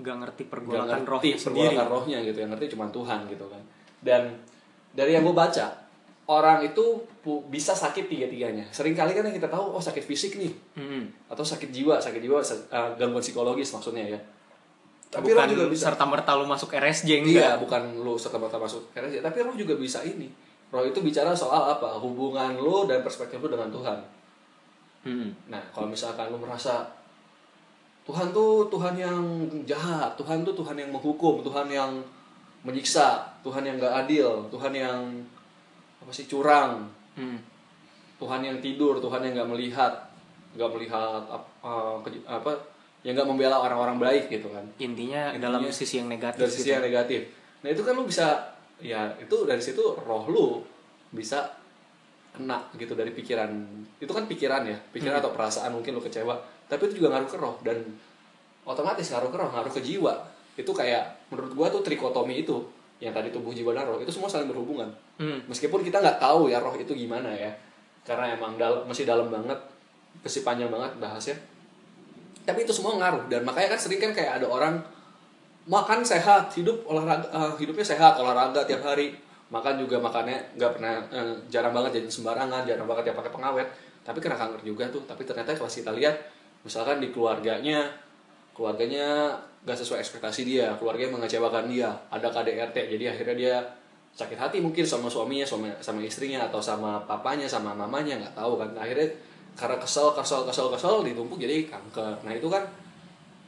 nggak 0.00 0.16
ngerti 0.24 0.42
pergolakan 0.50 1.04
rohnya 1.06 1.36
sendiri 1.38 1.70
pergolakan 1.76 1.88
rohnya 1.92 2.18
gitu 2.24 2.38
yang 2.42 2.50
ngerti 2.50 2.66
cuma 2.74 2.88
Tuhan 2.90 3.28
gitu 3.30 3.46
kan 3.46 3.62
dan 4.02 4.22
dari 4.90 5.14
yang 5.14 5.22
gue 5.22 5.36
baca 5.36 5.83
orang 6.24 6.64
itu 6.64 7.04
bisa 7.52 7.76
sakit 7.76 8.08
tiga 8.08 8.24
tiganya 8.24 8.64
sering 8.72 8.96
kali 8.96 9.12
kan 9.12 9.28
yang 9.28 9.36
kita 9.36 9.52
tahu 9.52 9.76
oh 9.76 9.82
sakit 9.82 10.00
fisik 10.00 10.40
nih. 10.40 10.52
Hmm. 10.76 11.04
atau 11.28 11.44
sakit 11.44 11.68
jiwa 11.68 12.00
sakit 12.00 12.20
jiwa 12.24 12.40
uh, 12.40 12.96
gangguan 12.96 13.20
psikologis 13.20 13.72
maksudnya 13.76 14.16
ya. 14.16 14.20
Tapi 15.12 15.30
roh 15.30 15.46
bukan 15.46 15.52
juga 15.54 15.66
bisa. 15.70 15.82
serta 15.92 16.04
merta 16.08 16.34
lo 16.34 16.48
masuk 16.48 16.74
RSJ 16.74 17.06
iya 17.06 17.18
enggak? 17.22 17.54
bukan 17.62 17.82
lu 18.02 18.18
serta 18.18 18.40
merta 18.40 18.58
masuk 18.58 18.90
RSJ 18.96 19.20
tapi 19.20 19.38
roh 19.44 19.54
juga 19.54 19.76
bisa 19.76 20.00
ini. 20.02 20.26
Roh 20.72 20.82
itu 20.82 20.98
bicara 21.04 21.30
soal 21.36 21.76
apa? 21.76 22.00
Hubungan 22.02 22.58
lu 22.58 22.88
dan 22.88 23.04
perspektif 23.04 23.38
lu 23.38 23.46
dengan 23.46 23.70
Tuhan. 23.70 23.98
Hmm. 25.04 25.28
Nah, 25.52 25.60
kalau 25.70 25.86
misalkan 25.86 26.32
lu 26.32 26.40
merasa 26.40 26.88
Tuhan 28.08 28.32
tuh 28.32 28.66
Tuhan 28.72 28.96
yang 28.96 29.20
jahat, 29.68 30.16
Tuhan 30.16 30.42
tuh 30.42 30.56
Tuhan 30.56 30.76
yang 30.76 30.90
menghukum, 30.90 31.44
Tuhan 31.44 31.68
yang 31.68 32.00
menyiksa, 32.64 33.22
Tuhan 33.44 33.64
yang 33.64 33.76
gak 33.76 34.08
adil, 34.08 34.48
Tuhan 34.48 34.72
yang 34.72 34.98
apa 36.04 36.12
sih 36.12 36.24
curang, 36.24 36.84
Hmm. 37.14 37.38
Tuhan 38.14 38.40
yang 38.40 38.58
tidur, 38.58 38.98
Tuhan 38.98 39.22
yang 39.22 39.32
gak 39.36 39.50
melihat, 39.50 39.92
gak 40.52 40.70
melihat 40.70 41.24
ap- 41.26 41.50
uh, 41.60 41.96
ke- 42.00 42.20
apa, 42.22 42.52
yang 43.00 43.14
gak 43.14 43.24
membela 43.24 43.56
orang-orang 43.56 43.96
baik 43.98 44.24
gitu 44.28 44.46
kan. 44.48 44.62
intinya, 44.76 45.30
Intinya 45.30 45.50
dalam 45.50 45.64
sisi 45.68 45.98
yang 45.98 46.06
negatif 46.06 46.38
Dari 46.38 46.50
sisi 46.50 46.62
gitu. 46.64 46.74
yang 46.74 46.84
negatif. 46.84 47.20
Nah 47.60 47.70
itu 47.70 47.80
kan 47.80 47.92
lu 47.92 48.04
bisa, 48.04 48.26
ya 48.76 49.08
itu 49.16 49.36
dari 49.42 49.58
situ 49.58 49.80
roh 49.96 50.24
lu 50.26 50.60
bisa 51.08 51.54
kena 52.30 52.58
gitu 52.74 52.92
dari 52.92 53.08
pikiran 53.08 53.46
itu 53.96 54.10
kan 54.10 54.26
pikiran 54.26 54.66
ya 54.66 54.74
pikiran 54.90 55.22
atau 55.22 55.30
perasaan 55.30 55.70
mungkin 55.70 55.94
lu 55.94 56.02
kecewa 56.02 56.34
tapi 56.66 56.90
itu 56.90 56.98
juga 56.98 57.14
ngaruh 57.14 57.30
ke 57.30 57.38
roh 57.38 57.54
dan 57.62 57.78
otomatis 58.64 59.06
ngaruh 59.06 59.30
ke 59.30 59.38
roh 59.38 59.48
ngaruh 59.48 59.70
ke 59.70 59.78
jiwa 59.78 60.10
itu 60.54 60.66
kayak 60.66 61.30
menurut 61.30 61.54
gua 61.54 61.70
tuh 61.70 61.78
trikotomi 61.80 62.42
itu 62.42 62.58
yang 63.04 63.12
tadi 63.12 63.28
tubuh 63.28 63.52
jiwa 63.52 63.76
dan 63.76 63.84
roh 63.84 64.00
itu 64.00 64.08
semua 64.08 64.32
saling 64.32 64.48
berhubungan. 64.48 64.88
Hmm. 65.20 65.38
meskipun 65.46 65.84
kita 65.84 66.00
nggak 66.00 66.16
tahu 66.16 66.48
ya 66.48 66.56
roh 66.56 66.72
itu 66.72 66.96
gimana 66.96 67.28
ya. 67.28 67.52
Karena 68.08 68.32
emang 68.32 68.56
dal 68.56 68.88
masih 68.88 69.04
dalam 69.04 69.28
banget 69.28 69.56
masih 70.24 70.40
panjang 70.40 70.72
banget 70.72 70.96
bahasnya. 70.96 71.36
Tapi 72.48 72.64
itu 72.64 72.72
semua 72.72 72.96
ngaruh 72.96 73.28
dan 73.28 73.44
makanya 73.44 73.76
kan 73.76 73.80
sering 73.80 74.00
kan 74.00 74.12
kayak 74.16 74.40
ada 74.40 74.46
orang 74.48 74.80
makan 75.68 76.00
sehat 76.00 76.48
hidup 76.56 76.80
olahraga 76.88 77.28
eh, 77.28 77.52
hidupnya 77.60 77.84
sehat 77.84 78.16
olahraga 78.16 78.64
tiap 78.64 78.80
hari. 78.80 79.12
Makan 79.52 79.76
juga 79.76 80.00
makannya 80.00 80.40
nggak 80.56 80.70
pernah 80.80 81.04
eh, 81.12 81.36
jarang 81.52 81.76
banget 81.76 82.00
jadi 82.00 82.08
sembarangan 82.08 82.64
jarang 82.64 82.88
banget 82.88 83.12
ya 83.12 83.14
pakai 83.16 83.32
pengawet. 83.32 83.68
Tapi 84.04 84.18
kena 84.20 84.36
kanker 84.36 84.64
juga 84.64 84.88
tuh 84.88 85.04
tapi 85.04 85.28
ternyata 85.28 85.52
kalau 85.52 85.68
kita 85.68 85.92
lihat 85.92 86.16
misalkan 86.64 87.00
di 87.00 87.12
keluarganya 87.12 88.03
keluarganya 88.54 89.34
gak 89.66 89.76
sesuai 89.76 90.00
ekspektasi 90.00 90.46
dia 90.46 90.72
keluarganya 90.78 91.18
mengecewakan 91.18 91.66
dia 91.66 91.90
ada 92.08 92.30
KDRT 92.30 92.94
jadi 92.94 93.04
akhirnya 93.12 93.36
dia 93.36 93.56
sakit 94.14 94.38
hati 94.38 94.62
mungkin 94.62 94.86
sama 94.86 95.10
suaminya 95.10 95.42
sama 95.42 95.66
sama 95.82 95.98
istrinya 96.06 96.46
atau 96.46 96.62
sama 96.62 97.02
papanya 97.02 97.50
sama 97.50 97.74
mamanya 97.74 98.14
nggak 98.22 98.34
tahu 98.38 98.54
kan. 98.62 98.70
Akhirnya 98.78 99.10
karena 99.58 99.76
kesel 99.82 100.14
kesel 100.14 100.46
kesel 100.46 100.70
kesel 100.70 101.02
ditumpuk 101.02 101.42
jadi 101.42 101.66
kanker. 101.66 102.22
Nah 102.22 102.30
itu 102.30 102.46
kan 102.46 102.62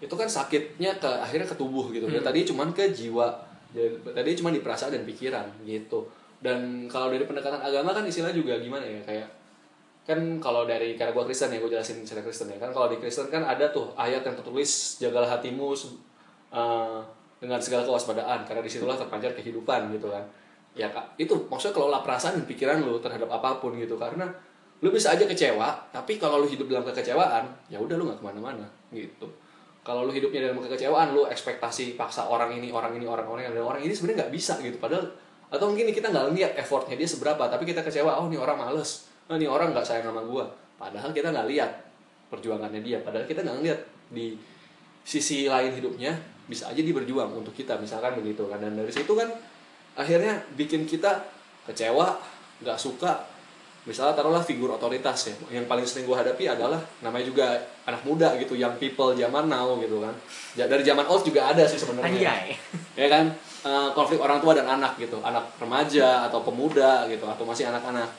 itu 0.03 0.13
kan 0.13 0.27
sakitnya 0.27 0.99
ke 0.99 1.07
akhirnya 1.07 1.47
ke 1.47 1.55
tubuh 1.55 1.87
gitu. 1.95 2.11
Dan 2.11 2.21
tadi 2.21 2.43
cuman 2.43 2.75
ke 2.75 2.91
jiwa. 2.91 3.31
Tadi 4.11 4.31
cuma 4.35 4.51
di 4.51 4.59
perasaan 4.59 4.91
dan 4.91 5.07
pikiran 5.07 5.47
gitu. 5.63 6.03
Dan 6.43 6.91
kalau 6.91 7.15
dari 7.15 7.23
pendekatan 7.23 7.63
agama 7.63 7.95
kan 7.95 8.03
istilah 8.03 8.35
juga 8.35 8.59
gimana 8.59 8.83
ya 8.83 9.01
kayak 9.07 9.29
kan 10.07 10.39
kalau 10.39 10.63
dari 10.63 10.95
karena 10.95 11.11
gue 11.11 11.25
Kristen 11.27 11.51
ya 11.51 11.59
gue 11.59 11.67
jelasin 11.67 11.99
secara 12.07 12.23
Kristen 12.23 12.47
ya. 12.55 12.63
Kan 12.63 12.71
kalau 12.71 12.87
di 12.87 13.03
Kristen 13.03 13.27
kan 13.27 13.43
ada 13.43 13.67
tuh 13.75 13.91
ayat 13.99 14.23
yang 14.23 14.39
tertulis 14.39 15.03
jagalah 15.03 15.27
hatimu 15.27 15.75
eh, 16.55 17.01
dengan 17.43 17.59
segala 17.59 17.83
kewaspadaan. 17.83 18.47
Karena 18.47 18.63
di 18.63 18.71
situlah 18.71 18.95
terpancar 18.95 19.35
kehidupan 19.35 19.91
gitu 19.91 20.07
kan. 20.09 20.23
Ya 20.79 20.87
kak 20.95 21.19
itu 21.19 21.35
maksudnya 21.51 21.75
kelola 21.75 21.99
perasaan 22.07 22.39
dan 22.39 22.47
pikiran 22.47 22.79
lu 22.87 23.03
terhadap 23.03 23.27
apa 23.27 23.59
pun 23.59 23.75
gitu. 23.75 23.99
Karena 23.99 24.31
lu 24.79 24.95
bisa 24.95 25.11
aja 25.11 25.27
kecewa 25.27 25.89
tapi 25.91 26.21
kalau 26.21 26.39
lu 26.39 26.47
hidup 26.47 26.69
dalam 26.69 26.85
kekecewaan 26.85 27.49
ya 27.73 27.81
udah 27.81 27.97
lu 27.99 28.07
nggak 28.07 28.23
ke 28.23 28.25
mana-mana 28.25 28.67
gitu. 28.95 29.27
Kalau 29.83 30.07
lu 30.07 30.15
hidupnya 30.15 30.47
dalam 30.47 30.63
kekecewaan 30.63 31.19
lu 31.19 31.27
ekspektasi 31.27 31.99
paksa 31.99 32.31
orang 32.31 32.55
ini 32.55 32.71
orang 32.71 32.95
ini 32.95 33.11
orang 33.11 33.27
orang 33.27 33.51
dan 33.51 33.59
orang 33.59 33.83
ini 33.83 33.91
sebenarnya 33.91 34.27
nggak 34.27 34.33
bisa 34.37 34.55
gitu. 34.63 34.79
Padahal 34.79 35.11
atau 35.47 35.71
mungkin 35.71 35.91
kita 35.91 36.11
nggak 36.11 36.35
lihat 36.35 36.53
effortnya 36.59 36.99
dia 36.99 37.07
seberapa 37.07 37.39
tapi 37.47 37.63
kita 37.67 37.83
kecewa 37.83 38.19
oh 38.19 38.27
ini 38.27 38.35
orang 38.35 38.59
males 38.59 39.06
oh 39.27 39.35
ini 39.35 39.47
orang 39.47 39.75
nggak 39.75 39.87
sayang 39.87 40.11
sama 40.11 40.23
gua. 40.23 40.47
Padahal 40.77 41.11
kita 41.11 41.33
nggak 41.33 41.49
lihat 41.51 41.71
perjuangannya 42.31 42.81
dia. 42.83 42.99
Padahal 43.03 43.27
kita 43.27 43.43
nggak 43.43 43.59
lihat 43.65 43.81
di 44.13 44.37
sisi 45.07 45.47
lain 45.47 45.71
hidupnya 45.75 46.15
bisa 46.47 46.71
aja 46.71 46.79
dia 46.79 46.95
berjuang 46.95 47.31
untuk 47.35 47.55
kita 47.55 47.79
misalkan 47.79 48.19
begitu 48.19 48.47
kan. 48.47 48.59
Dan 48.63 48.79
dari 48.79 48.91
situ 48.91 49.13
kan 49.15 49.31
akhirnya 49.99 50.43
bikin 50.55 50.87
kita 50.87 51.27
kecewa 51.67 52.19
nggak 52.63 52.79
suka. 52.79 53.27
Misalnya 53.87 54.19
taruhlah 54.19 54.43
figur 54.43 54.75
otoritas 54.75 55.31
ya. 55.31 55.35
Yang 55.63 55.71
paling 55.71 55.87
sering 55.87 56.11
gue 56.11 56.17
hadapi 56.19 56.51
adalah 56.51 56.83
namanya 57.07 57.23
juga 57.23 57.47
anak 57.87 58.03
muda 58.03 58.35
gitu 58.35 58.59
young 58.59 58.75
people 58.83 59.15
zaman 59.15 59.47
now 59.47 59.79
gitu 59.79 60.03
kan. 60.03 60.11
Dari 60.59 60.83
zaman 60.83 61.07
old 61.07 61.23
juga 61.23 61.55
ada 61.55 61.63
sih 61.67 61.79
sebenarnya. 61.79 62.11
Ya 62.99 63.07
kan? 63.13 63.31
Eh, 63.67 63.89
konflik 63.95 64.19
orang 64.19 64.43
tua 64.43 64.59
dan 64.59 64.67
anak 64.67 64.99
gitu. 64.99 65.23
Anak 65.23 65.55
remaja 65.63 66.27
atau 66.27 66.43
pemuda 66.43 67.07
gitu 67.07 67.31
atau 67.31 67.47
masih 67.47 67.71
anak-anak 67.71 68.11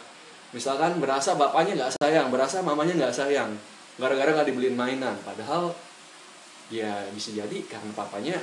misalkan 0.56 1.00
berasa 1.04 1.36
bapaknya 1.36 1.84
nggak 1.84 1.92
sayang 2.00 2.28
berasa 2.32 2.64
mamanya 2.64 2.96
nggak 2.96 3.16
sayang 3.16 3.52
gara-gara 3.98 4.30
nggak 4.32 4.48
dibeliin 4.54 4.78
mainan. 4.78 5.18
Padahal 5.26 5.74
ya 6.70 7.08
bisa 7.12 7.34
jadi 7.34 7.58
karena 7.66 7.92
papanya 7.98 8.38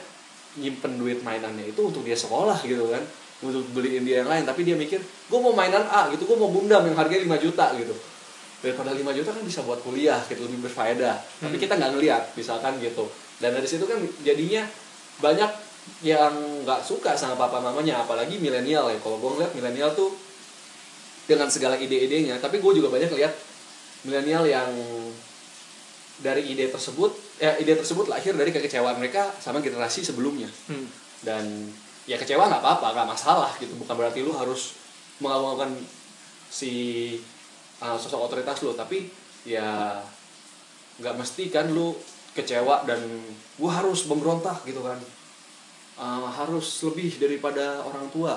nyimpen 0.58 0.98
duit 0.98 1.22
mainannya 1.22 1.70
itu 1.70 1.80
untuk 1.80 2.02
dia 2.02 2.18
sekolah 2.18 2.58
gitu 2.66 2.90
kan. 2.90 3.02
Untuk 3.44 3.66
beliin 3.76 4.02
dia 4.02 4.22
yang 4.24 4.30
lain. 4.30 4.44
Tapi 4.44 4.66
dia 4.66 4.74
mikir 4.74 5.00
gue 5.02 5.38
mau 5.38 5.54
mainan 5.54 5.86
A 5.88 6.10
gitu 6.10 6.26
gue 6.26 6.38
mau 6.38 6.50
bundam 6.50 6.82
yang 6.84 6.96
harganya 6.98 7.38
5 7.38 7.44
juta 7.44 7.66
gitu. 7.78 7.94
Daripada 8.64 8.90
5 8.96 9.00
juta 9.14 9.30
kan 9.30 9.44
bisa 9.44 9.60
buat 9.62 9.80
kuliah 9.84 10.18
gitu 10.26 10.44
lebih 10.48 10.66
berfaedah. 10.66 11.16
Tapi 11.40 11.56
kita 11.56 11.78
nggak 11.78 11.92
ngeliat 11.94 12.22
misalkan 12.34 12.80
gitu. 12.82 13.06
Dan 13.38 13.54
dari 13.54 13.68
situ 13.68 13.86
kan 13.86 14.00
jadinya 14.26 14.66
banyak 15.22 15.50
yang 16.00 16.32
nggak 16.64 16.80
suka 16.80 17.12
sama 17.12 17.36
papa 17.36 17.60
mamanya 17.60 18.02
apalagi 18.02 18.40
milenial 18.40 18.88
ya. 18.90 18.98
Kalau 18.98 19.20
gue 19.20 19.30
ngeliat 19.38 19.52
milenial 19.54 19.92
tuh 19.92 20.10
dengan 21.24 21.48
segala 21.48 21.80
ide-idenya 21.80 22.36
tapi 22.40 22.60
gue 22.60 22.72
juga 22.76 22.92
banyak 22.92 23.12
lihat 23.16 23.32
milenial 24.04 24.44
yang 24.44 24.70
dari 26.20 26.46
ide 26.46 26.70
tersebut 26.70 27.10
ya 27.42 27.58
ide 27.58 27.74
tersebut 27.74 28.06
lahir 28.06 28.36
dari 28.38 28.54
kekecewaan 28.54 29.00
mereka 29.02 29.34
sama 29.42 29.58
generasi 29.58 30.06
sebelumnya. 30.06 30.46
Hmm. 30.70 30.86
dan 31.24 31.44
ya 32.04 32.20
kecewa 32.20 32.52
nggak 32.52 32.60
apa-apa 32.60 32.92
nggak 32.92 33.08
masalah 33.16 33.50
gitu. 33.56 33.72
Bukan 33.80 33.96
berarti 33.96 34.20
lu 34.20 34.36
harus 34.36 34.76
mengagungkan 35.24 35.72
si 36.52 36.72
uh, 37.80 37.96
sosok 37.96 38.28
otoritas 38.28 38.60
lu 38.60 38.76
tapi 38.76 39.08
ya 39.48 39.98
nggak 41.00 41.16
mesti 41.16 41.48
kan 41.48 41.72
lu 41.72 41.96
kecewa 42.36 42.84
dan 42.84 43.00
gua 43.56 43.80
harus 43.80 44.04
memberontak 44.04 44.68
gitu 44.68 44.84
kan. 44.84 45.00
Uh, 45.96 46.28
harus 46.28 46.84
lebih 46.84 47.16
daripada 47.16 47.80
orang 47.88 48.04
tua 48.12 48.36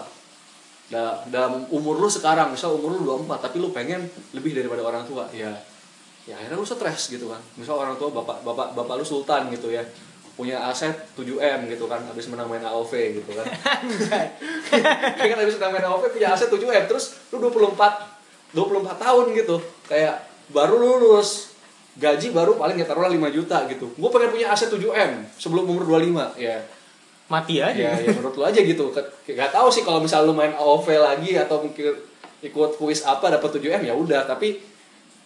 Da- 0.88 1.20
dalam 1.28 1.68
umur 1.68 2.00
lu 2.00 2.08
sekarang 2.08 2.56
misal 2.56 2.72
umur 2.72 2.96
lu 2.96 3.04
24 3.04 3.44
tapi 3.44 3.60
lu 3.60 3.76
pengen 3.76 4.08
lebih 4.32 4.56
daripada 4.56 4.88
orang 4.88 5.04
tua. 5.04 5.28
Ya 5.36 5.52
ya 6.24 6.36
akhirnya 6.36 6.56
lu 6.56 6.68
stres 6.68 7.12
gitu 7.12 7.28
kan. 7.28 7.40
Misal 7.56 7.76
orang 7.76 7.96
tua 7.96 8.12
bapak 8.12 8.44
bapak 8.44 8.72
bapak 8.72 8.96
lu 9.00 9.06
sultan 9.08 9.52
gitu 9.52 9.68
ya. 9.68 9.84
Punya 10.38 10.62
aset 10.70 10.94
7M 11.18 11.66
gitu 11.68 11.90
kan 11.90 12.00
habis 12.06 12.30
menang 12.30 12.48
main 12.48 12.62
AOV 12.62 12.94
gitu 13.20 13.32
kan. 13.36 13.46
Ya 15.20 15.26
kan 15.28 15.38
habis 15.42 15.56
menang 15.58 15.74
main 15.76 15.86
AOV 15.90 16.04
punya 16.14 16.32
aset 16.32 16.48
7M 16.48 16.86
terus 16.88 17.20
lu 17.34 17.42
24 17.42 17.76
24 18.54 19.04
tahun 19.04 19.26
gitu. 19.36 19.56
Kayak 19.90 20.24
baru 20.48 20.80
lulus 20.80 21.52
gaji 21.98 22.30
baru 22.30 22.54
paling 22.56 22.78
ya 22.78 22.86
taruhlah 22.86 23.10
5 23.12 23.18
juta 23.34 23.66
gitu. 23.68 23.92
Gue 23.98 24.10
pengen 24.14 24.30
punya 24.32 24.48
aset 24.54 24.70
7M 24.70 25.26
sebelum 25.36 25.66
umur 25.66 25.84
25 26.00 26.38
ya 26.40 26.62
Mati 27.28 27.60
aja. 27.60 27.76
ya, 27.76 27.92
ya 28.00 28.10
menurut 28.16 28.36
lu 28.40 28.44
aja 28.48 28.60
gitu. 28.60 28.92
Ke- 28.96 29.36
gak 29.36 29.52
tahu 29.52 29.68
sih 29.68 29.84
kalau 29.84 30.00
misal 30.00 30.24
lu 30.24 30.32
main 30.32 30.56
AOV 30.56 30.88
lagi 30.96 31.36
atau 31.36 31.60
mungkin 31.64 31.92
ikut 32.40 32.72
kuis 32.80 33.04
apa 33.04 33.28
dapat 33.28 33.60
7M 33.60 33.84
ya 33.84 33.94
udah. 33.94 34.24
Tapi 34.24 34.56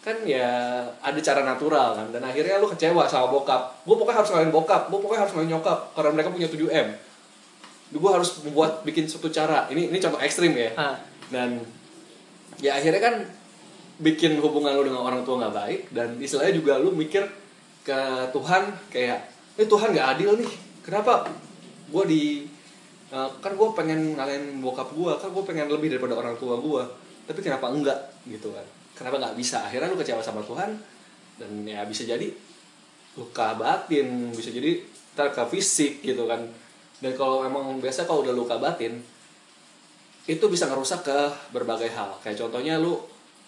kan 0.02 0.18
ya 0.26 0.82
ada 0.98 1.20
cara 1.22 1.46
natural 1.46 1.94
kan. 1.94 2.08
Dan 2.10 2.26
akhirnya 2.26 2.58
lu 2.58 2.66
kecewa 2.66 3.06
sama 3.06 3.30
bokap. 3.30 3.86
Gue 3.86 3.94
pokoknya 3.94 4.26
harus 4.26 4.30
ngalahin 4.34 4.54
bokap. 4.54 4.90
Gue 4.90 4.98
pokoknya 4.98 5.22
harus 5.30 5.34
ngalahin 5.38 5.52
nyokap 5.58 5.80
karena 5.94 6.10
mereka 6.14 6.30
punya 6.34 6.50
7M 6.50 7.12
gue 7.92 8.12
harus 8.12 8.40
membuat 8.48 8.88
bikin 8.88 9.04
suatu 9.04 9.28
cara. 9.28 9.68
Ini 9.68 9.92
ini 9.92 9.98
contoh 10.00 10.20
ekstrim 10.24 10.56
ya. 10.56 10.72
Ah. 10.80 10.96
dan 11.32 11.64
ya 12.60 12.76
akhirnya 12.76 13.00
kan 13.00 13.16
bikin 14.04 14.36
hubungan 14.44 14.76
lu 14.76 14.84
dengan 14.88 15.04
orang 15.04 15.28
tua 15.28 15.44
nggak 15.44 15.56
baik. 15.56 15.80
Dan 15.92 16.16
istilahnya 16.24 16.56
juga 16.56 16.80
lu 16.80 16.96
mikir 16.96 17.28
ke 17.84 18.00
Tuhan 18.32 18.72
kayak 18.92 19.20
eh 19.60 19.68
Tuhan 19.68 19.92
nggak 19.92 20.08
adil 20.18 20.40
nih. 20.40 20.52
Kenapa 20.88 21.28
gue 21.92 22.04
di 22.08 22.24
eh, 23.12 23.30
kan 23.44 23.54
gue 23.54 23.68
pengen 23.76 24.16
ngalahin 24.16 24.64
bokap 24.64 24.96
gue 24.96 25.12
kan 25.20 25.30
gue 25.30 25.44
pengen 25.44 25.68
lebih 25.68 25.92
daripada 25.92 26.16
orang 26.16 26.40
tua 26.40 26.56
gue 26.58 26.84
tapi 27.28 27.40
kenapa 27.40 27.70
enggak 27.70 28.00
gitu 28.28 28.52
kan. 28.52 28.66
Kenapa 28.92 29.16
nggak 29.18 29.36
bisa? 29.40 29.64
Akhirnya 29.66 29.88
lu 29.88 29.98
kecewa 29.98 30.22
sama 30.22 30.44
Tuhan 30.44 30.76
dan 31.40 31.52
ya 31.66 31.82
bisa 31.88 32.06
jadi 32.06 32.28
luka 33.18 33.58
batin 33.58 34.32
bisa 34.36 34.52
jadi 34.54 34.84
ke 35.16 35.44
fisik 35.48 36.04
gitu 36.04 36.28
kan. 36.28 36.44
Dan 37.02 37.18
kalau 37.18 37.42
emang 37.48 37.82
biasa 37.82 38.06
kalau 38.06 38.22
udah 38.22 38.36
luka 38.36 38.60
batin 38.62 39.02
itu 40.30 40.46
bisa 40.52 40.70
ngerusak 40.70 41.02
ke 41.08 41.20
berbagai 41.56 41.90
hal. 41.96 42.14
Kayak 42.22 42.46
contohnya 42.46 42.78
lu 42.78 43.00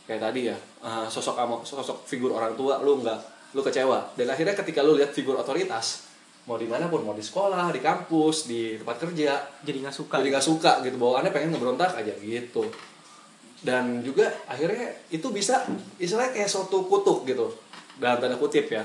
kayak 0.07 0.21
tadi 0.31 0.49
ya 0.49 0.57
eh, 0.83 1.07
sosok 1.11 1.37
sosok 1.67 2.07
figur 2.07 2.33
orang 2.33 2.55
tua 2.55 2.79
lu 2.79 3.03
nggak 3.03 3.19
lu 3.53 3.61
kecewa. 3.61 4.15
Dan 4.15 4.31
akhirnya 4.31 4.55
ketika 4.55 4.79
lu 4.79 4.95
lihat 4.95 5.11
figur 5.11 5.37
otoritas 5.37 6.12
mau 6.43 6.59
di 6.59 6.67
mana 6.67 6.91
pun 6.91 7.07
mau 7.07 7.15
di 7.15 7.23
sekolah 7.23 7.71
di 7.71 7.79
kampus 7.79 8.51
di 8.51 8.75
tempat 8.75 8.97
kerja. 8.99 9.39
Jadi 9.63 9.77
nggak 9.79 9.95
suka. 9.95 10.19
jadi 10.19 10.29
nggak 10.35 10.47
suka 10.47 10.71
gitu 10.83 10.99
bawaannya 10.99 11.31
pengen 11.31 11.55
ngeberontak 11.55 11.95
aja 11.95 12.13
gitu. 12.19 12.67
Dan 13.63 14.03
juga 14.03 14.27
akhirnya 14.43 14.91
itu 15.07 15.23
bisa 15.31 15.63
istilahnya 15.95 16.35
kayak 16.35 16.51
suatu 16.51 16.83
kutuk 16.91 17.23
gitu. 17.23 17.47
Dalam 17.95 18.19
tanda 18.19 18.35
kutip 18.35 18.67
ya. 18.67 18.83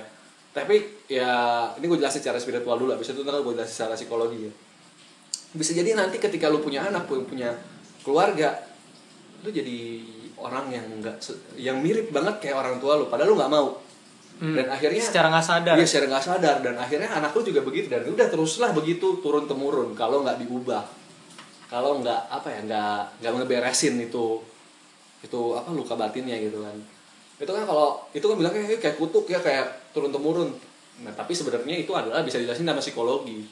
Tapi 0.54 1.06
ya 1.10 1.30
ini 1.78 1.84
gue 1.86 1.98
jelasin 1.98 2.22
secara 2.22 2.38
spiritual 2.38 2.78
dulu 2.78 2.94
habis 2.94 3.10
itu 3.10 3.22
ntar 3.26 3.42
gue 3.42 3.54
jelasin 3.58 3.74
secara 3.74 3.98
psikologi 3.98 4.46
ya. 4.46 4.52
Bisa 5.58 5.74
jadi 5.74 5.98
nanti 5.98 6.22
ketika 6.22 6.46
lu 6.46 6.62
punya 6.62 6.86
anak 6.86 7.10
lu 7.10 7.26
punya 7.26 7.50
keluarga 8.06 8.54
lu 9.42 9.50
jadi 9.54 10.02
orang 10.38 10.70
yang 10.70 10.86
enggak 10.98 11.18
yang 11.58 11.78
mirip 11.82 12.14
banget 12.14 12.38
kayak 12.38 12.56
orang 12.62 12.78
tua 12.78 13.02
lu. 13.02 13.10
Padahal 13.10 13.34
lu 13.34 13.36
nggak 13.38 13.50
mau 13.50 13.87
Hmm. 14.38 14.54
dan 14.54 14.70
akhirnya 14.70 15.02
secara 15.02 15.26
nggak 15.28 15.44
sadar. 15.44 15.74
Iya 15.74 15.86
secara 15.86 16.06
nggak 16.08 16.24
sadar 16.24 16.56
dan 16.62 16.74
akhirnya 16.74 17.10
anak 17.10 17.34
lu 17.34 17.42
juga 17.42 17.60
begitu 17.60 17.90
dan 17.90 18.06
udah 18.06 18.26
teruslah 18.26 18.70
begitu 18.70 19.18
turun 19.18 19.44
temurun 19.44 19.92
kalau 19.92 20.22
nggak 20.22 20.38
diubah 20.40 20.86
kalau 21.66 21.98
nggak 21.98 22.30
apa 22.30 22.48
ya 22.48 22.60
nggak 22.64 22.96
nggak 23.18 23.32
ngeberesin 23.34 23.98
itu 23.98 24.40
itu 25.20 25.40
apa 25.52 25.68
luka 25.68 25.92
batinnya 25.92 26.38
gitu 26.38 26.62
kan 26.62 26.76
itu 27.36 27.50
kan 27.50 27.62
kalau 27.62 27.98
itu 28.10 28.22
kan 28.22 28.34
bilangnya 28.34 28.62
"Eh, 28.64 28.78
kayak 28.78 28.96
kutuk 28.96 29.26
ya 29.26 29.38
kayak 29.38 29.66
turun 29.90 30.08
temurun 30.08 30.50
nah 30.98 31.12
tapi 31.12 31.30
sebenarnya 31.30 31.74
itu 31.76 31.90
adalah 31.92 32.22
bisa 32.22 32.38
dijelasin 32.38 32.64
sama 32.64 32.78
psikologi 32.78 33.42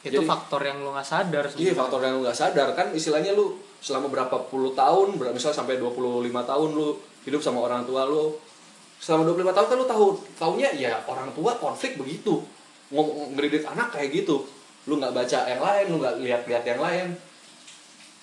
Itu 0.00 0.16
Jadi- 0.16 0.24
faktor 0.26 0.64
yang 0.64 0.80
lu 0.80 0.96
nggak 0.96 1.04
sadar. 1.04 1.44
Iya 1.44 1.52
sebenarnya. 1.52 1.76
faktor 1.76 2.00
yang 2.00 2.12
lu 2.16 2.20
nggak 2.24 2.38
sadar 2.38 2.68
kan 2.72 2.88
istilahnya 2.88 3.36
lu 3.36 3.52
selama 3.80 4.08
berapa 4.08 4.32
puluh 4.48 4.72
tahun, 4.72 5.12
misalnya 5.28 5.60
sampai 5.60 5.76
25 5.76 6.40
tahun 6.40 6.68
lu 6.72 6.96
hidup 7.20 7.44
sama 7.44 7.60
orang 7.60 7.84
tua 7.84 8.08
lu. 8.08 8.32
Selama 9.00 9.32
25 9.32 9.56
tahun 9.56 9.66
kan 9.72 9.76
lu 9.80 9.86
tahu, 9.88 10.06
taunya 10.36 10.68
ya 10.76 11.00
orang 11.08 11.32
tua 11.32 11.56
konflik 11.56 11.96
begitu. 11.96 12.44
Ngomong 12.92 13.32
ngedidik 13.32 13.64
anak 13.64 13.96
kayak 13.96 14.12
gitu. 14.12 14.44
Lu 14.84 15.00
nggak 15.00 15.16
baca 15.16 15.38
yang 15.48 15.62
lain, 15.64 15.84
lu 15.88 15.96
nggak 16.04 16.14
lihat-lihat 16.20 16.64
yang 16.68 16.80
lain. 16.84 17.06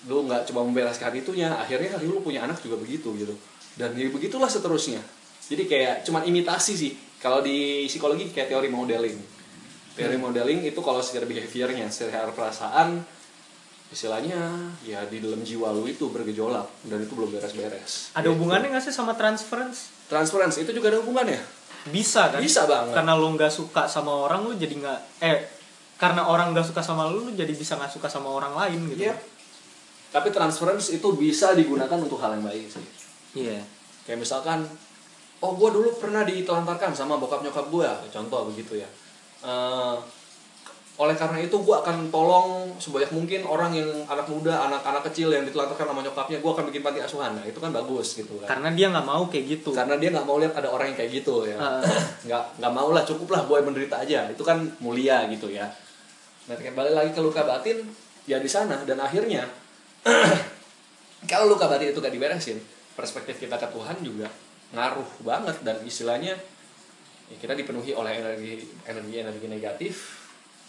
Lu 0.05 0.29
nggak 0.29 0.45
coba 0.53 0.61
membereskan 0.69 1.09
itunya, 1.17 1.49
akhirnya 1.49 1.97
hari 1.97 2.05
lu 2.05 2.21
punya 2.21 2.45
anak 2.45 2.61
juga 2.61 2.77
begitu 2.77 3.09
gitu. 3.17 3.33
Dan 3.73 3.97
ya 3.97 4.05
begitulah 4.13 4.45
seterusnya. 4.45 5.01
Jadi 5.49 5.65
kayak 5.65 6.05
cuman 6.05 6.29
imitasi 6.29 6.77
sih. 6.77 6.93
Kalau 7.17 7.41
di 7.41 7.89
psikologi 7.89 8.29
kayak 8.29 8.53
teori 8.53 8.69
modeling. 8.69 9.17
Teori 9.97 10.17
modeling 10.21 10.61
itu 10.61 10.77
kalau 10.85 11.01
secara 11.01 11.25
behaviornya, 11.25 11.89
secara 11.89 12.29
perasaan, 12.29 13.01
istilahnya 13.87 14.67
ya 14.83 14.99
di 15.07 15.23
dalam 15.23 15.39
jiwa 15.39 15.71
lu 15.71 15.87
itu 15.87 16.11
bergejolak 16.11 16.67
dan 16.91 16.99
itu 16.99 17.13
belum 17.15 17.31
beres-beres. 17.31 18.11
Ada 18.11 18.27
hubungannya 18.35 18.75
nggak 18.75 18.83
sih 18.83 18.91
sama 18.91 19.15
transference? 19.15 19.91
Transference 20.11 20.59
itu 20.59 20.75
juga 20.75 20.91
ada 20.91 20.99
hubungannya. 20.99 21.39
Bisa 21.87 22.27
kan? 22.35 22.43
Bisa 22.43 22.67
banget. 22.67 22.91
Karena 22.91 23.15
lu 23.15 23.31
nggak 23.39 23.51
suka 23.51 23.87
sama 23.87 24.11
orang 24.11 24.43
lu 24.43 24.51
jadi 24.59 24.75
nggak 24.75 24.99
eh 25.23 25.39
karena 25.95 26.27
orang 26.27 26.51
nggak 26.51 26.67
suka 26.67 26.83
sama 26.83 27.07
lu 27.07 27.25
lu 27.25 27.31
jadi 27.33 27.49
bisa 27.55 27.79
nggak 27.79 27.95
suka 27.95 28.11
sama 28.11 28.27
orang 28.27 28.53
lain 28.53 28.91
gitu. 28.91 29.07
Iya. 29.07 29.15
Tapi 30.11 30.31
transference 30.35 30.91
itu 30.91 31.07
bisa 31.15 31.55
digunakan 31.55 31.99
untuk 31.99 32.19
hal 32.19 32.35
yang 32.35 32.43
baik 32.43 32.67
sih. 32.67 32.85
Iya. 33.39 33.63
Kayak 34.03 34.23
misalkan, 34.23 34.63
oh 35.43 35.51
gue 35.55 35.69
dulu 35.71 35.99
pernah 35.99 36.23
ditelantarkan 36.23 36.95
sama 36.95 37.19
bokap 37.19 37.43
nyokap 37.43 37.67
gue, 37.67 37.89
contoh 38.11 38.47
begitu 38.47 38.79
ya. 38.79 38.89
Eh, 39.43 39.95
oleh 40.97 41.13
karena 41.13 41.37
itu 41.37 41.53
gue 41.61 41.75
akan 41.77 42.09
tolong 42.09 42.73
sebanyak 42.81 43.13
mungkin 43.13 43.45
orang 43.45 43.69
yang 43.69 43.85
anak 44.09 44.25
muda, 44.33 44.65
anak-anak 44.65 45.05
kecil 45.13 45.29
yang 45.29 45.45
ditelantarkan 45.45 45.93
sama 45.93 46.01
nyokapnya, 46.01 46.41
gue 46.41 46.51
akan 46.57 46.65
bikin 46.73 46.81
panti 46.81 46.99
asuhan. 47.05 47.37
Nah 47.37 47.45
itu 47.45 47.61
kan 47.61 47.69
bagus 47.69 48.17
gitu 48.17 48.41
kan. 48.41 48.57
Karena 48.57 48.73
dia 48.73 48.89
nggak 48.89 49.05
mau 49.05 49.29
kayak 49.29 49.45
gitu. 49.45 49.77
Karena 49.77 49.93
dia 50.01 50.09
nggak 50.09 50.25
mau 50.25 50.41
lihat 50.41 50.57
ada 50.57 50.73
orang 50.73 50.89
yang 50.89 50.97
kayak 50.97 51.11
gitu 51.21 51.45
ya. 51.45 51.57
Ah. 51.61 51.85
nggak 52.25 52.43
nggak 52.57 52.73
mau 52.73 52.89
lah, 52.89 53.05
cukup 53.05 53.29
lah 53.29 53.45
boy 53.45 53.61
menderita 53.61 54.01
aja. 54.01 54.25
Itu 54.25 54.41
kan 54.41 54.65
mulia 54.81 55.29
gitu 55.29 55.53
ya. 55.53 55.69
Nah, 56.49 56.57
balik 56.57 56.93
lagi 56.97 57.11
ke 57.13 57.21
luka 57.21 57.45
batin, 57.45 57.85
ya 58.27 58.41
di 58.41 58.49
sana 58.51 58.81
dan 58.83 58.99
akhirnya 58.99 59.47
kalau 61.31 61.45
luka 61.47 61.69
batin 61.71 61.95
itu 61.95 62.03
gak 62.03 62.11
diberesin, 62.11 62.59
perspektif 62.93 63.39
kita 63.39 63.55
ke 63.55 63.67
Tuhan 63.71 64.01
juga 64.03 64.27
ngaruh 64.75 65.23
banget 65.23 65.63
dan 65.63 65.79
istilahnya 65.87 66.35
ya 67.31 67.35
kita 67.39 67.55
dipenuhi 67.55 67.95
oleh 67.95 68.19
energi 68.19 68.67
energi 68.83 69.15
energi 69.23 69.47
negatif. 69.47 69.93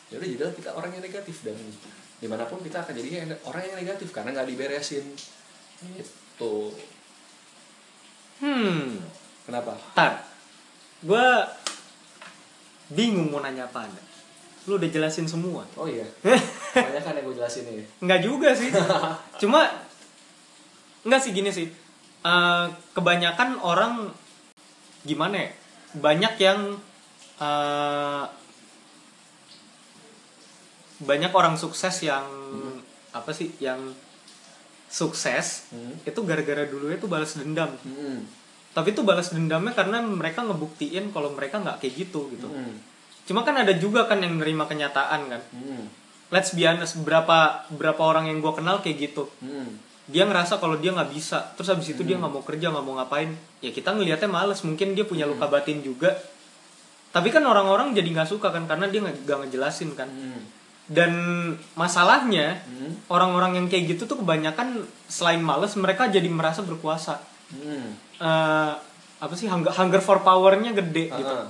Ya 0.09 0.17
udah 0.17 0.29
jadilah 0.29 0.55
kita 0.57 0.71
orang 0.73 0.91
yang 0.97 1.05
negatif 1.05 1.37
dan 1.45 1.57
di 2.19 2.27
mana 2.27 2.49
pun 2.49 2.59
kita 2.65 2.83
akan 2.83 2.95
jadi 2.97 3.29
orang 3.45 3.63
yang 3.69 3.79
negatif 3.85 4.09
karena 4.11 4.33
nggak 4.33 4.49
diberesin. 4.49 5.05
Itu. 5.95 6.73
Hmm, 8.39 9.03
Kenapa? 9.45 9.75
tar. 9.93 10.25
Gua 11.03 11.47
bingung 12.91 13.31
mau 13.31 13.45
nanya 13.45 13.69
apa 13.69 13.87
anda. 13.87 14.03
Lu 14.69 14.77
udah 14.77 14.89
jelasin 14.89 15.29
semua. 15.29 15.65
Oh 15.77 15.89
iya. 15.89 16.05
Banyak 16.77 17.03
kan 17.03 17.17
yang 17.17 17.25
gue 17.25 17.37
jelasin 17.41 17.65
nih. 17.65 17.87
Enggak 18.05 18.21
juga 18.21 18.53
sih. 18.53 18.69
Cuma 19.43 19.65
enggak 21.05 21.21
sih 21.25 21.33
gini 21.33 21.49
sih. 21.49 21.69
Eh, 22.19 22.67
kebanyakan 22.93 23.63
orang 23.63 24.13
gimana 25.07 25.49
ya? 25.49 25.51
Banyak 25.97 26.35
yang 26.37 26.77
eh, 27.41 28.25
banyak 30.99 31.31
orang 31.31 31.55
sukses 31.55 32.03
yang 32.03 32.27
apa 33.15 33.31
sih? 33.31 33.55
Yang 33.63 33.95
sukses 34.89 35.69
Hmm. 35.69 36.01
itu 36.01 36.17
gara-gara 36.25 36.65
dulu 36.65 36.89
itu 36.89 37.05
balas 37.05 37.37
dendam. 37.37 37.69
Hmm. 37.85 38.25
Tapi 38.73 38.97
itu 38.97 39.05
balas 39.05 39.31
dendamnya 39.31 39.77
karena 39.77 40.01
mereka 40.01 40.41
ngebuktiin 40.45 41.13
kalau 41.13 41.37
mereka 41.37 41.61
nggak 41.61 41.85
kayak 41.85 41.95
gitu 42.09 42.33
gitu. 42.33 42.49
Hmm. 42.49 42.81
Cuma 43.29 43.45
kan 43.45 43.61
ada 43.61 43.77
juga 43.77 44.09
kan 44.09 44.25
yang 44.25 44.41
nerima 44.41 44.65
kenyataan 44.65 45.29
kan. 45.29 45.43
Hmm. 45.53 45.93
Let's 46.33 46.57
be 46.57 46.65
honest, 46.65 47.01
berapa 47.05 47.69
berapa 47.73 48.01
orang 48.01 48.33
yang 48.33 48.41
gue 48.41 48.53
kenal 48.57 48.81
kayak 48.81 49.13
gitu. 49.13 49.29
Hmm. 49.45 49.77
Dia 50.09 50.25
ngerasa 50.25 50.57
kalau 50.57 50.81
dia 50.81 50.97
nggak 50.97 51.13
bisa, 51.13 51.53
terus 51.53 51.69
habis 51.69 51.93
itu 51.93 52.01
dia 52.01 52.17
nggak 52.17 52.33
mau 52.33 52.41
kerja, 52.41 52.73
nggak 52.73 52.85
mau 52.85 52.97
ngapain. 52.97 53.29
Ya 53.61 53.69
kita 53.69 53.93
ngelihatnya 53.93 54.29
males, 54.33 54.65
mungkin 54.65 54.97
dia 54.97 55.05
punya 55.05 55.29
luka 55.29 55.45
batin 55.53 55.85
juga. 55.85 56.17
Tapi 57.13 57.29
kan 57.29 57.45
orang-orang 57.45 57.93
jadi 57.93 58.09
nggak 58.09 58.29
suka 58.29 58.49
kan 58.49 58.65
karena 58.65 58.89
dia 58.89 59.05
nggak 59.05 59.49
ngejelasin 59.49 59.93
kan. 59.93 60.09
Hmm. 60.09 60.49
Dan 60.89 61.13
masalahnya 61.77 62.65
Hmm. 62.65 62.97
orang-orang 63.13 63.61
yang 63.61 63.67
kayak 63.69 63.93
gitu 63.93 64.09
tuh 64.09 64.25
kebanyakan 64.25 64.89
selain 65.05 65.45
males 65.45 65.77
mereka 65.77 66.09
jadi 66.09 66.25
merasa 66.33 66.65
berkuasa. 66.65 67.21
Hmm. 67.53 67.93
Eh, 68.19 68.73
apa 69.21 69.35
sih 69.37 69.53
hunger, 69.53 69.69
hunger 69.69 70.01
for 70.01 70.25
powernya 70.25 70.73
gede 70.73 71.13
gitu. 71.13 71.29
Ah. 71.29 71.45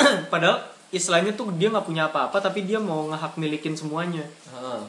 Padahal 0.32 0.64
istilahnya 0.88 1.36
tuh 1.36 1.52
dia 1.52 1.68
nggak 1.68 1.84
punya 1.84 2.08
apa-apa 2.08 2.40
tapi 2.40 2.64
dia 2.64 2.80
mau 2.80 3.04
ngehak 3.12 3.36
milikin 3.36 3.76
semuanya. 3.76 4.24
Ah. 4.48 4.80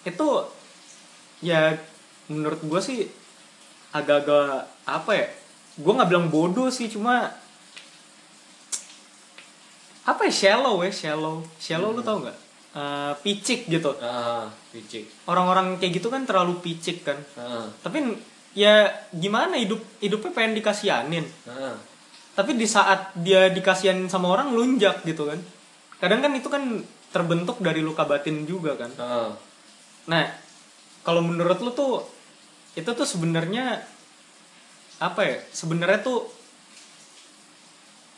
Itu 0.00 0.48
ya 1.44 1.76
menurut 2.32 2.64
gue 2.64 2.80
sih 2.80 3.04
agak-agak 3.92 4.64
apa 4.88 5.12
ya? 5.12 5.28
Gue 5.76 5.92
nggak 5.92 6.08
bilang 6.08 6.32
bodoh 6.32 6.72
sih 6.72 6.88
cuma 6.88 7.20
apa 10.10 10.24
ya 10.24 10.32
shallow 10.32 10.80
ya 10.80 10.88
shallow 10.88 11.44
shallow 11.60 11.92
lu 11.92 12.00
tau 12.00 12.24
nggak 12.24 12.39
Eh, 12.70 13.12
picik 13.26 13.66
gitu 13.66 13.90
Ah. 13.98 14.46
Picik. 14.70 15.10
orang-orang 15.26 15.74
kayak 15.82 15.98
gitu 15.98 16.06
kan 16.06 16.22
terlalu 16.22 16.62
picik 16.62 17.02
kan 17.02 17.18
Ah. 17.34 17.66
tapi 17.82 17.98
ya 18.54 18.86
gimana 19.10 19.58
hidup 19.58 19.82
hidupnya 19.98 20.30
pengen 20.30 20.54
dikasianin 20.54 21.26
Ah. 21.50 21.74
tapi 22.38 22.54
di 22.54 22.70
saat 22.70 23.10
dia 23.18 23.50
dikasihanin 23.50 24.06
sama 24.06 24.30
orang 24.30 24.54
lunjak 24.54 25.02
gitu 25.02 25.26
kan 25.26 25.42
kadang 25.98 26.22
kan 26.22 26.30
itu 26.30 26.46
kan 26.46 26.62
terbentuk 27.10 27.58
dari 27.58 27.82
luka 27.82 28.06
batin 28.06 28.46
juga 28.46 28.78
kan 28.78 28.94
Ah. 28.96 29.34
nah 30.06 30.30
kalau 31.02 31.26
menurut 31.26 31.58
lu 31.58 31.74
tuh 31.74 32.06
itu 32.72 32.86
tuh 32.86 33.02
sebenarnya 33.02 33.82
apa 35.02 35.20
ya 35.26 35.36
sebenarnya 35.50 36.06
tuh 36.06 36.30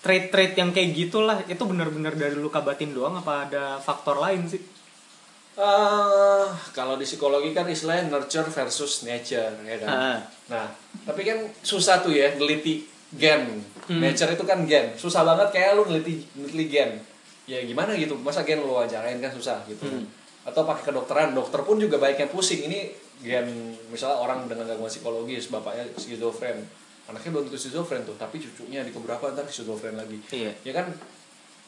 trait-trait 0.03 0.53
yang 0.59 0.75
kayak 0.75 0.91
gitulah 0.99 1.38
itu 1.47 1.62
benar-benar 1.62 2.19
dari 2.19 2.35
luka 2.35 2.59
batin 2.59 2.91
doang 2.91 3.23
apa 3.23 3.47
ada 3.49 3.65
faktor 3.79 4.19
lain 4.19 4.45
sih 4.51 4.62
Ah, 5.53 6.49
kalau 6.73 6.97
di 6.97 7.05
psikologi 7.05 7.53
kan 7.53 7.69
istilahnya 7.69 8.09
nurture 8.09 8.49
versus 8.49 9.05
nature, 9.05 9.53
ya 9.69 9.77
kan? 9.85 9.88
Ah. 9.93 10.19
Nah, 10.49 10.67
tapi 11.05 11.29
kan 11.29 11.45
susah 11.61 12.01
tuh 12.01 12.17
ya 12.17 12.33
neliti 12.41 12.88
gen. 13.12 13.61
Hmm. 13.85 14.01
Nature 14.01 14.33
itu 14.33 14.45
kan 14.49 14.65
gen. 14.65 14.97
Susah 14.97 15.21
banget 15.29 15.53
kayak 15.53 15.77
lu 15.77 15.85
neliti 15.93 16.25
neliti 16.41 16.73
gen. 16.73 16.97
Ya 17.45 17.61
gimana 17.69 17.93
gitu? 18.01 18.17
Masa 18.17 18.49
gen 18.49 18.65
lu 18.65 18.73
wajarin 18.73 19.21
kan 19.21 19.29
susah 19.29 19.61
gitu. 19.69 19.85
Hmm. 19.85 20.09
Atau 20.49 20.65
pakai 20.65 20.88
kedokteran, 20.88 21.37
dokter 21.37 21.61
pun 21.69 21.77
juga 21.77 22.01
baik 22.01 22.17
yang 22.17 22.33
pusing. 22.33 22.65
Ini 22.73 22.88
gen 23.21 23.77
misalnya 23.93 24.25
orang 24.25 24.49
dengan 24.49 24.65
gangguan 24.73 24.88
psikologis, 24.88 25.53
bapaknya 25.53 25.85
skizofren. 26.01 26.65
Anaknya 27.11 27.31
belum 27.35 27.45
tentu 27.51 27.59
skizofren 27.59 28.07
tuh, 28.07 28.15
tapi 28.15 28.38
cucunya 28.38 28.87
di 28.87 28.95
keberapa 28.95 29.35
ntar 29.35 29.47
skizofren 29.51 29.99
lagi. 29.99 30.19
Iya. 30.31 30.53
Ya 30.62 30.73
kan? 30.75 30.87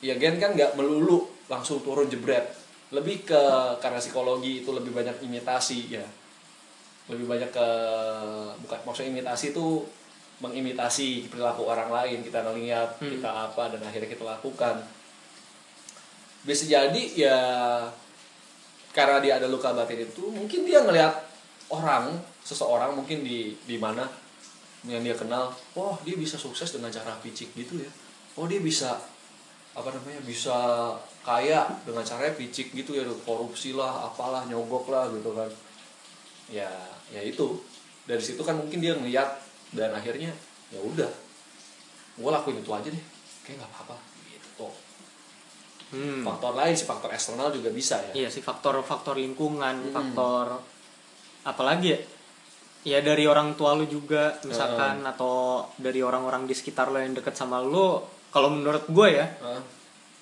Ya 0.05 0.15
gen 0.21 0.39
kan 0.39 0.55
nggak 0.55 0.79
melulu 0.79 1.27
langsung 1.51 1.83
turun 1.83 2.07
jebret. 2.07 2.55
Lebih 2.95 3.27
ke 3.27 3.43
karena 3.83 3.99
psikologi 3.99 4.63
itu 4.63 4.71
lebih 4.71 4.95
banyak 4.95 5.19
imitasi 5.27 5.91
ya. 5.91 6.07
Lebih 7.11 7.27
banyak 7.27 7.51
ke 7.51 7.69
bukan 8.63 8.79
maksudnya 8.87 9.11
imitasi 9.11 9.51
itu 9.51 9.83
mengimitasi 10.43 11.31
perilaku 11.31 11.63
orang 11.67 11.91
lain 11.95 12.27
kita 12.27 12.43
ngeliat 12.43 12.99
Hmm. 12.99 13.07
kita 13.07 13.31
apa 13.51 13.75
dan 13.75 13.81
akhirnya 13.83 14.11
kita 14.11 14.25
lakukan. 14.27 14.83
Bisa 16.45 16.69
jadi 16.69 17.03
ya 17.17 17.39
karena 18.95 19.19
dia 19.19 19.43
ada 19.43 19.51
luka 19.51 19.75
batin 19.75 20.07
itu 20.07 20.31
mungkin 20.31 20.63
dia 20.63 20.85
ngelihat 20.87 21.19
orang 21.73 22.15
seseorang 22.47 22.95
mungkin 22.95 23.27
di 23.27 23.57
di 23.67 23.77
mana 23.81 24.07
yang 24.85 25.01
dia 25.01 25.17
kenal 25.17 25.49
oh 25.77 25.97
dia 26.05 26.17
bisa 26.17 26.37
sukses 26.37 26.73
dengan 26.73 26.93
cara 26.93 27.17
picik 27.21 27.57
gitu 27.57 27.81
ya. 27.81 27.91
Oh 28.37 28.45
dia 28.45 28.61
bisa 28.61 29.01
apa 29.75 29.91
namanya 29.91 30.23
bisa 30.23 30.55
kaya 31.27 31.67
dengan 31.83 32.05
caranya 32.07 32.37
picik 32.39 32.71
gitu 32.77 32.95
ya 32.95 33.03
korupsi 33.25 33.75
lah 33.75 34.07
apalah 34.07 34.45
nyogok 34.47 34.93
lah 34.93 35.09
gitu 35.11 35.33
kan. 35.33 35.51
Ya 36.53 36.71
ya 37.11 37.21
itu. 37.25 37.61
Dari 38.05 38.21
situ 38.21 38.45
kan 38.45 38.61
mungkin 38.61 38.85
dia 38.85 38.93
ngeliat 38.93 39.41
dan 39.73 39.97
akhirnya 39.97 40.31
ya 40.69 40.81
udah 40.85 41.11
gue 42.15 42.31
lakuin 42.31 42.61
itu 42.61 42.71
aja 42.71 42.89
deh. 42.93 43.05
Kayak 43.49 43.65
nggak 43.65 43.71
apa-apa. 43.73 43.97
Gitu 44.29 44.69
hmm. 45.95 46.23
faktor 46.27 46.53
lain 46.59 46.75
sih 46.75 46.87
faktor 46.87 47.11
eksternal 47.15 47.49
juga 47.55 47.71
bisa 47.71 48.03
ya. 48.11 48.27
Iya 48.27 48.29
sih 48.29 48.43
faktor-faktor 48.43 49.17
lingkungan 49.17 49.91
Hmm. 49.91 49.95
faktor 49.95 50.47
apalagi 51.45 51.87
ya 51.95 51.99
ya 52.85 53.01
dari 53.01 53.25
orang 53.25 53.57
tua 53.57 53.73
lu 53.73 53.85
juga 53.85 54.37
misalkan 54.45 55.01
atau 55.03 55.65
dari 55.75 56.01
orang-orang 56.01 56.45
di 56.45 56.53
sekitar 56.53 56.89
lo 56.89 57.01
yang 57.01 57.13
deket 57.13 57.33
sama 57.33 57.59
lu 57.59 57.99
kalau 58.29 58.53
menurut 58.53 58.85
gue 58.87 59.09
ya 59.11 59.27
Hah? 59.41 59.61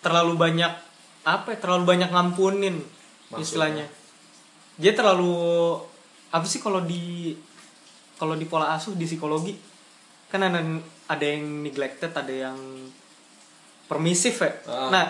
terlalu 0.01 0.38
banyak 0.38 0.72
apa 1.22 1.48
ya, 1.55 1.59
terlalu 1.59 1.85
banyak 1.87 2.09
ngampunin 2.09 2.79
Maksudnya? 2.79 3.42
istilahnya 3.42 3.87
dia 4.75 4.92
terlalu 4.94 5.35
apa 6.31 6.46
sih 6.46 6.59
kalau 6.59 6.81
di 6.81 7.35
kalau 8.16 8.35
di 8.35 8.46
pola 8.46 8.72
asuh 8.72 8.94
di 8.94 9.05
psikologi 9.05 9.59
kan 10.27 10.40
ada 10.40 10.62
ada 11.11 11.25
yang 11.27 11.66
neglected 11.66 12.09
ada 12.09 12.31
yang 12.31 12.57
permisif 13.85 14.40
ya 14.40 14.53
Ah. 14.64 14.88
nah 14.88 15.05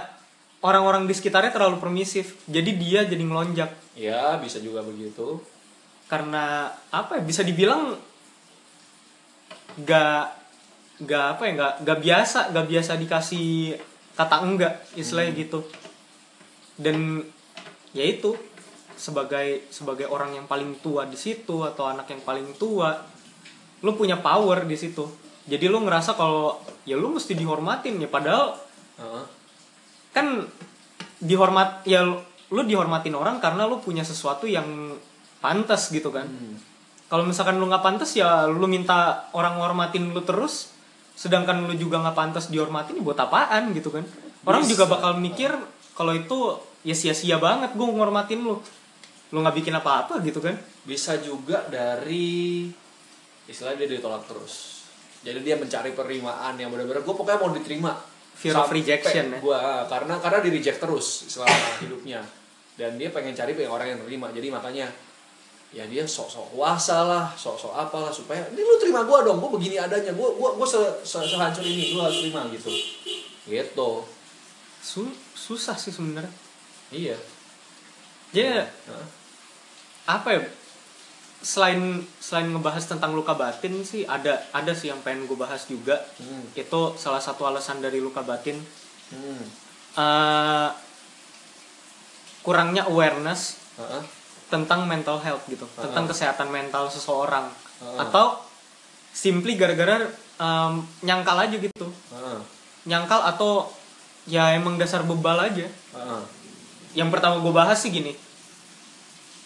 orang-orang 0.62 1.04
di 1.04 1.14
sekitarnya 1.14 1.52
terlalu 1.52 1.78
permisif 1.78 2.40
jadi 2.48 2.70
dia 2.72 3.00
jadi 3.04 3.22
ngelonjak 3.22 3.70
ya 3.94 4.40
bisa 4.40 4.58
juga 4.58 4.82
begitu 4.82 5.38
karena 6.12 6.68
apa 6.92 7.16
ya 7.16 7.22
bisa 7.24 7.40
dibilang 7.40 7.96
gak 9.80 10.28
gak 11.08 11.26
apa 11.32 11.42
ya 11.48 11.52
gak 11.56 11.74
gak 11.88 11.98
biasa 12.04 12.38
gak 12.52 12.66
biasa 12.68 13.00
dikasih 13.00 13.80
kata 14.12 14.44
enggak 14.44 14.84
istilahnya 14.92 15.32
gitu. 15.40 15.64
Dan 16.76 17.24
ya 17.96 18.04
itu 18.04 18.36
sebagai 18.92 19.64
sebagai 19.72 20.04
orang 20.04 20.36
yang 20.36 20.44
paling 20.44 20.76
tua 20.84 21.08
di 21.08 21.16
situ 21.16 21.64
atau 21.64 21.88
anak 21.88 22.12
yang 22.12 22.20
paling 22.20 22.52
tua 22.60 22.92
lu 23.80 23.96
punya 23.96 24.20
power 24.20 24.68
di 24.68 24.76
situ. 24.76 25.08
Jadi 25.48 25.64
lu 25.64 25.80
ngerasa 25.80 26.12
kalau 26.12 26.60
ya 26.84 27.00
lu 27.00 27.08
mesti 27.08 27.32
dihormatin 27.32 27.96
ya 27.96 28.12
padahal 28.12 28.60
Heeh. 29.00 29.24
kan 30.12 30.44
dihormat 31.24 31.88
ya 31.88 32.04
lu 32.52 32.62
dihormatin 32.68 33.16
orang 33.16 33.40
karena 33.40 33.64
lu 33.64 33.80
punya 33.80 34.04
sesuatu 34.04 34.44
yang 34.44 34.92
pantas 35.42 35.90
gitu 35.90 36.14
kan. 36.14 36.30
Hmm. 36.30 36.56
kalau 37.12 37.28
misalkan 37.28 37.60
lu 37.60 37.68
nggak 37.68 37.84
pantas 37.84 38.16
ya 38.16 38.48
lu 38.48 38.64
minta 38.64 39.28
orang 39.36 39.60
hormatin 39.60 40.16
lu 40.16 40.22
terus. 40.24 40.72
Sedangkan 41.12 41.68
lu 41.68 41.76
juga 41.76 42.00
nggak 42.00 42.16
pantas 42.16 42.48
dihormatin 42.48 42.96
ya 42.96 43.04
buat 43.04 43.20
apaan 43.20 43.76
gitu 43.76 43.92
kan. 43.92 44.00
Orang 44.48 44.64
Bisa. 44.64 44.70
juga 44.72 44.84
bakal 44.88 45.20
mikir 45.20 45.52
kalau 45.92 46.16
itu 46.16 46.56
ya 46.88 46.96
sia-sia 46.96 47.36
banget 47.36 47.76
gue 47.76 47.84
ngormatin 47.84 48.40
lu. 48.40 48.56
Lu 49.28 49.38
nggak 49.44 49.60
bikin 49.60 49.76
apa-apa 49.76 50.24
gitu 50.24 50.40
kan. 50.40 50.56
Bisa 50.88 51.20
juga 51.20 51.68
dari 51.68 52.72
istilahnya 53.44 53.84
dia 53.84 54.00
ditolak 54.00 54.24
terus. 54.24 54.82
Jadi 55.22 55.38
dia 55.44 55.54
mencari 55.54 55.94
penerimaan 55.94 56.58
yang 56.58 56.72
benar-benar 56.72 57.04
gue 57.04 57.14
pokoknya 57.14 57.38
mau 57.38 57.52
diterima. 57.52 57.92
Fear 58.32 58.56
of 58.56 58.72
rejection, 58.72 59.38
ya? 59.38 59.84
karena 59.86 60.16
karena 60.16 60.38
di 60.40 60.50
reject 60.50 60.80
terus 60.80 61.28
selama 61.28 61.68
hidupnya. 61.84 62.24
Dan 62.74 62.96
dia 62.96 63.12
pengen 63.12 63.36
cari 63.36 63.52
pengen 63.52 63.70
orang 63.70 63.94
yang 63.94 64.00
terima. 64.02 64.32
Jadi 64.32 64.48
makanya 64.48 64.88
ya 65.72 65.88
dia 65.88 66.04
sok-sok 66.04 66.52
kuasa 66.52 67.00
lah 67.08 67.24
sok-sok 67.32 67.72
apalah 67.72 68.12
supaya 68.12 68.44
ini 68.52 68.60
lu 68.60 68.76
terima 68.76 69.08
gue 69.08 69.18
dong 69.24 69.40
gue 69.40 69.50
begini 69.56 69.80
adanya 69.80 70.12
gue 70.12 70.28
gue 70.36 70.50
gue 70.60 70.68
se, 70.68 70.76
se- 71.00 71.24
sehancur 71.24 71.64
ini 71.64 71.96
lu 71.96 72.04
harus 72.04 72.20
terima 72.20 72.44
gitu. 72.52 72.68
Gitu. 73.48 73.90
Su- 74.84 75.16
susah 75.32 75.72
sih 75.74 75.88
sebenarnya. 75.88 76.28
Iya. 76.92 77.16
Jadi 78.36 78.68
Hah? 78.92 79.06
apa 80.20 80.28
ya? 80.36 80.42
Selain 81.42 82.04
selain 82.20 82.52
ngebahas 82.52 82.84
tentang 82.86 83.16
luka 83.16 83.32
batin 83.34 83.80
sih 83.82 84.04
ada 84.04 84.44
ada 84.52 84.76
sih 84.76 84.92
yang 84.92 85.00
pengen 85.00 85.24
gue 85.24 85.34
bahas 85.40 85.64
juga. 85.66 86.04
Hmm. 86.20 86.52
itu 86.52 86.80
salah 87.00 87.18
satu 87.18 87.48
alasan 87.48 87.80
dari 87.80 87.96
luka 87.96 88.20
batin. 88.20 88.60
Hmm. 89.08 89.44
eh, 89.96 90.68
kurangnya 92.44 92.86
awareness. 92.92 93.56
Heeh. 93.80 94.04
Tentang 94.52 94.84
mental 94.84 95.16
health 95.18 95.48
gitu 95.48 95.64
Ah. 95.72 95.88
tentang 95.88 96.04
kesehatan 96.06 96.48
mental 96.48 96.86
seseorang 96.86 97.48
Ah. 97.80 98.04
atau 98.04 98.36
simply 99.10 99.56
gara-gara 99.56 100.04
em, 100.36 100.72
nyangkal 101.00 101.36
aja 101.38 101.56
gitu 101.56 101.88
Heeh. 101.88 102.38
nyangkal 102.84 103.24
atau 103.24 103.72
ya 104.24 104.52
emang 104.52 104.76
dasar 104.76 105.00
bebal 105.02 105.40
aja 105.42 105.64
Heeh. 105.66 106.22
yang 106.94 107.08
pertama 107.08 107.40
gue 107.40 107.50
bahas 107.50 107.80
sih 107.80 107.88
gini 107.88 108.12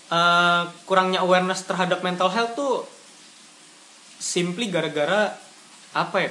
Eh, 0.06 0.62
kurangnya 0.86 1.18
awareness 1.18 1.66
terhadap 1.66 1.98
mental 2.00 2.30
health 2.30 2.54
tuh 2.54 2.86
simply 4.16 4.70
gara-gara 4.70 5.34
apa 5.92 6.16
ya 6.22 6.30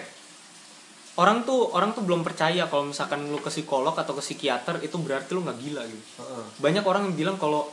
orang 1.16 1.44
tuh 1.44 1.76
orang 1.76 1.92
tuh 1.92 2.00
belum 2.02 2.24
percaya 2.24 2.66
kalau 2.66 2.88
misalkan 2.88 3.28
lu 3.28 3.36
ke 3.38 3.52
psikolog 3.52 3.92
atau 3.92 4.16
ke 4.16 4.24
psikiater 4.24 4.80
itu 4.80 4.96
berarti 4.96 5.28
lu 5.32 5.44
nggak 5.44 5.60
gila 5.60 5.84
gitu 5.86 6.06
Heeh. 6.18 6.44
banyak 6.60 6.84
orang 6.84 7.12
yang 7.12 7.16
bilang 7.16 7.36
kalau 7.36 7.68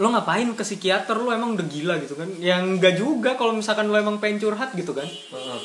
lo 0.00 0.08
ngapain 0.08 0.48
ke 0.56 0.64
psikiater? 0.64 1.12
Lu 1.20 1.28
emang 1.28 1.54
udah 1.54 1.66
gila 1.68 2.00
gitu 2.00 2.16
kan? 2.16 2.28
Yang 2.40 2.62
enggak 2.80 2.94
juga 2.96 3.30
kalau 3.36 3.52
misalkan 3.52 3.92
lo 3.92 4.00
emang 4.00 4.16
pengen 4.16 4.40
curhat 4.40 4.72
gitu 4.72 4.96
kan? 4.96 5.06
Heeh. 5.06 5.60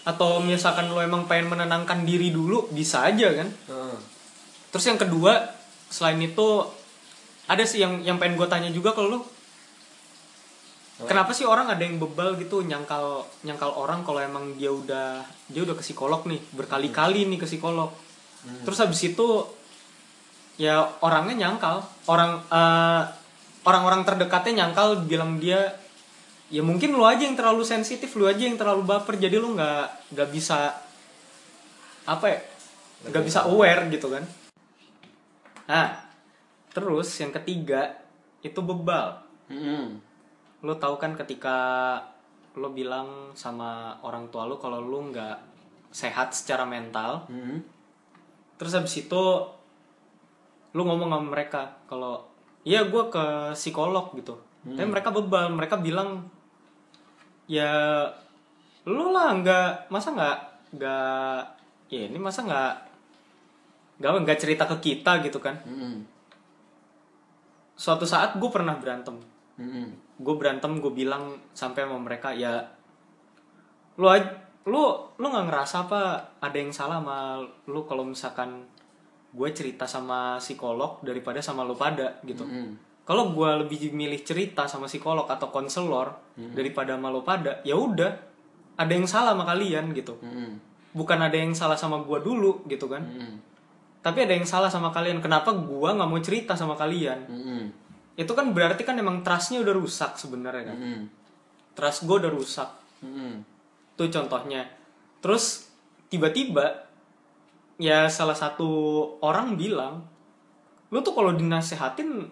atau 0.00 0.40
misalkan 0.40 0.88
lo 0.88 0.96
emang 1.04 1.28
pengen 1.28 1.52
menenangkan 1.52 2.08
diri 2.08 2.32
dulu 2.32 2.72
bisa 2.72 3.04
aja 3.04 3.36
kan? 3.36 3.48
Heeh. 3.48 3.96
terus 4.72 4.86
yang 4.88 4.96
kedua 4.96 5.50
selain 5.92 6.16
itu 6.22 6.64
ada 7.50 7.66
sih 7.66 7.82
yang 7.82 8.00
yang 8.06 8.16
pengen 8.16 8.38
gue 8.38 8.48
tanya 8.48 8.70
juga 8.70 8.94
ke 8.94 9.02
lo. 9.02 9.26
Kenapa 11.00 11.32
sih 11.32 11.48
orang 11.48 11.72
ada 11.72 11.80
yang 11.80 11.96
bebal 11.96 12.36
gitu 12.36 12.60
nyangkal 12.60 13.24
nyangkal 13.42 13.72
orang 13.72 14.04
kalau 14.04 14.20
emang 14.20 14.56
dia 14.60 14.68
udah 14.68 15.24
dia 15.48 15.64
udah 15.64 15.72
ke 15.72 15.82
psikolog 15.82 16.22
nih 16.28 16.40
berkali-kali 16.52 17.24
nih 17.28 17.40
ke 17.40 17.48
psikolog. 17.48 17.90
Terus 18.64 18.78
habis 18.80 19.00
itu 19.04 19.48
ya 20.60 20.84
orangnya 21.00 21.48
nyangkal. 21.48 21.82
Orang 22.04 22.44
eh, 22.48 23.02
orang-orang 23.64 24.02
terdekatnya 24.06 24.64
nyangkal 24.64 25.04
bilang 25.04 25.36
dia 25.36 25.76
ya 26.50 26.64
mungkin 26.66 26.96
lu 26.96 27.06
aja 27.06 27.22
yang 27.22 27.38
terlalu 27.38 27.62
sensitif 27.62 28.10
lu 28.18 28.26
aja 28.26 28.42
yang 28.42 28.58
terlalu 28.58 28.82
baper 28.82 29.14
jadi 29.14 29.38
lu 29.38 29.54
nggak 29.54 30.12
nggak 30.16 30.28
bisa 30.34 30.74
apa 32.08 32.26
ya 32.26 32.40
nggak 33.06 33.24
bisa 33.24 33.46
aware 33.46 33.86
gitu 33.86 34.10
kan 34.10 34.24
nah 35.70 36.02
terus 36.74 37.10
yang 37.18 37.30
ketiga 37.30 37.98
itu 38.42 38.60
bebal 38.60 39.26
Hmm. 39.50 39.98
lo 40.62 40.78
tahu 40.78 40.94
kan 40.94 41.18
ketika 41.18 41.58
lo 42.54 42.70
bilang 42.70 43.34
sama 43.34 43.98
orang 44.06 44.30
tua 44.30 44.46
lo 44.46 44.62
kalau 44.62 44.78
lo 44.78 45.10
nggak 45.10 45.36
sehat 45.90 46.30
secara 46.30 46.62
mental 46.62 47.26
Hmm. 47.26 47.58
terus 48.54 48.78
habis 48.78 48.94
itu 48.94 49.22
lo 50.70 50.82
ngomong 50.86 51.10
sama 51.10 51.26
mereka 51.34 51.82
kalau 51.90 52.29
iya 52.62 52.84
gue 52.84 53.04
ke 53.06 53.24
psikolog 53.52 54.12
gitu 54.14 54.36
tapi 54.62 54.84
mereka 54.84 55.08
bebal 55.08 55.48
mereka 55.50 55.76
bilang 55.76 56.28
ya 57.46 58.04
lo 58.84 59.10
lah 59.10 59.32
nggak 59.34 59.88
masa 59.88 60.12
nggak 60.12 60.38
nggak 60.72 61.40
ya 61.88 62.00
ini 62.06 62.18
masa 62.18 62.44
nggak 62.44 62.72
nggak 63.98 64.12
nggak 64.22 64.38
cerita 64.38 64.64
ke 64.66 64.76
kita 64.82 65.20
gitu 65.20 65.38
kan 65.38 65.56
Hmm. 65.64 66.04
suatu 67.74 68.04
saat 68.04 68.36
gue 68.36 68.50
pernah 68.50 68.76
berantem 68.76 69.16
Hmm. 69.56 69.92
gue 70.16 70.34
berantem 70.36 70.76
gue 70.76 70.88
bilang 70.90 71.36
sampai 71.52 71.84
sama 71.84 71.96
mereka 71.96 72.32
ya 72.32 72.60
lu 73.96 74.06
aj- 74.06 74.36
lu 74.64 74.80
lu 75.16 75.26
nggak 75.26 75.48
ngerasa 75.48 75.84
apa 75.84 76.00
ada 76.38 76.56
yang 76.56 76.68
salah 76.70 77.00
sama 77.00 77.40
lu 77.66 77.84
kalau 77.84 78.04
misalkan 78.04 78.64
gue 79.30 79.48
cerita 79.54 79.86
sama 79.86 80.36
psikolog 80.38 80.98
daripada 81.00 81.38
sama 81.38 81.62
lu 81.62 81.74
pada 81.74 82.18
gitu 82.22 82.42
Hmm. 82.42 82.74
kalau 83.06 83.30
gue 83.30 83.50
lebih 83.62 83.90
milih 83.90 84.22
cerita 84.22 84.66
sama 84.66 84.86
psikolog 84.86 85.26
atau 85.26 85.50
konselor 85.50 86.14
daripada 86.34 86.94
sama 86.94 87.08
lu 87.08 87.22
pada 87.22 87.62
ya 87.62 87.74
udah 87.74 88.10
ada 88.74 88.90
yang 88.90 89.06
salah 89.06 89.32
sama 89.32 89.46
kalian 89.46 89.94
gitu 89.94 90.18
Hmm. 90.18 90.58
bukan 90.90 91.18
ada 91.20 91.36
yang 91.36 91.54
salah 91.54 91.78
sama 91.78 92.02
gue 92.02 92.18
dulu 92.18 92.66
gitu 92.66 92.90
kan 92.90 93.06
Hmm. 93.06 93.38
tapi 94.02 94.26
ada 94.26 94.34
yang 94.34 94.48
salah 94.48 94.66
sama 94.66 94.90
kalian 94.90 95.22
kenapa 95.22 95.54
gue 95.54 95.88
nggak 95.90 96.08
mau 96.10 96.18
cerita 96.18 96.58
sama 96.58 96.74
kalian 96.74 97.18
Hmm. 97.30 97.64
itu 98.18 98.32
kan 98.34 98.50
berarti 98.50 98.82
kan 98.82 98.98
emang 98.98 99.22
trustnya 99.22 99.62
udah 99.62 99.74
rusak 99.74 100.18
sebenarnya 100.18 100.74
kan 100.74 100.76
Hmm. 100.76 101.02
trust 101.78 102.02
gue 102.02 102.16
udah 102.18 102.32
rusak 102.34 102.66
Hmm. 102.98 103.46
tuh 103.94 104.10
contohnya 104.10 104.66
terus 105.22 105.70
tiba-tiba 106.10 106.89
ya 107.80 108.12
salah 108.12 108.36
satu 108.36 108.68
orang 109.24 109.56
bilang 109.56 110.04
lu 110.92 111.00
tuh 111.00 111.16
kalau 111.16 111.32
dinasehatin 111.32 112.28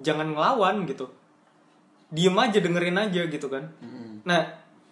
jangan 0.00 0.32
ngelawan 0.32 0.88
gitu. 0.88 1.12
Diem 2.08 2.32
aja 2.40 2.56
dengerin 2.60 2.96
aja 2.96 3.22
gitu 3.28 3.46
kan. 3.52 3.68
Hmm. 3.84 4.24
nah 4.24 4.40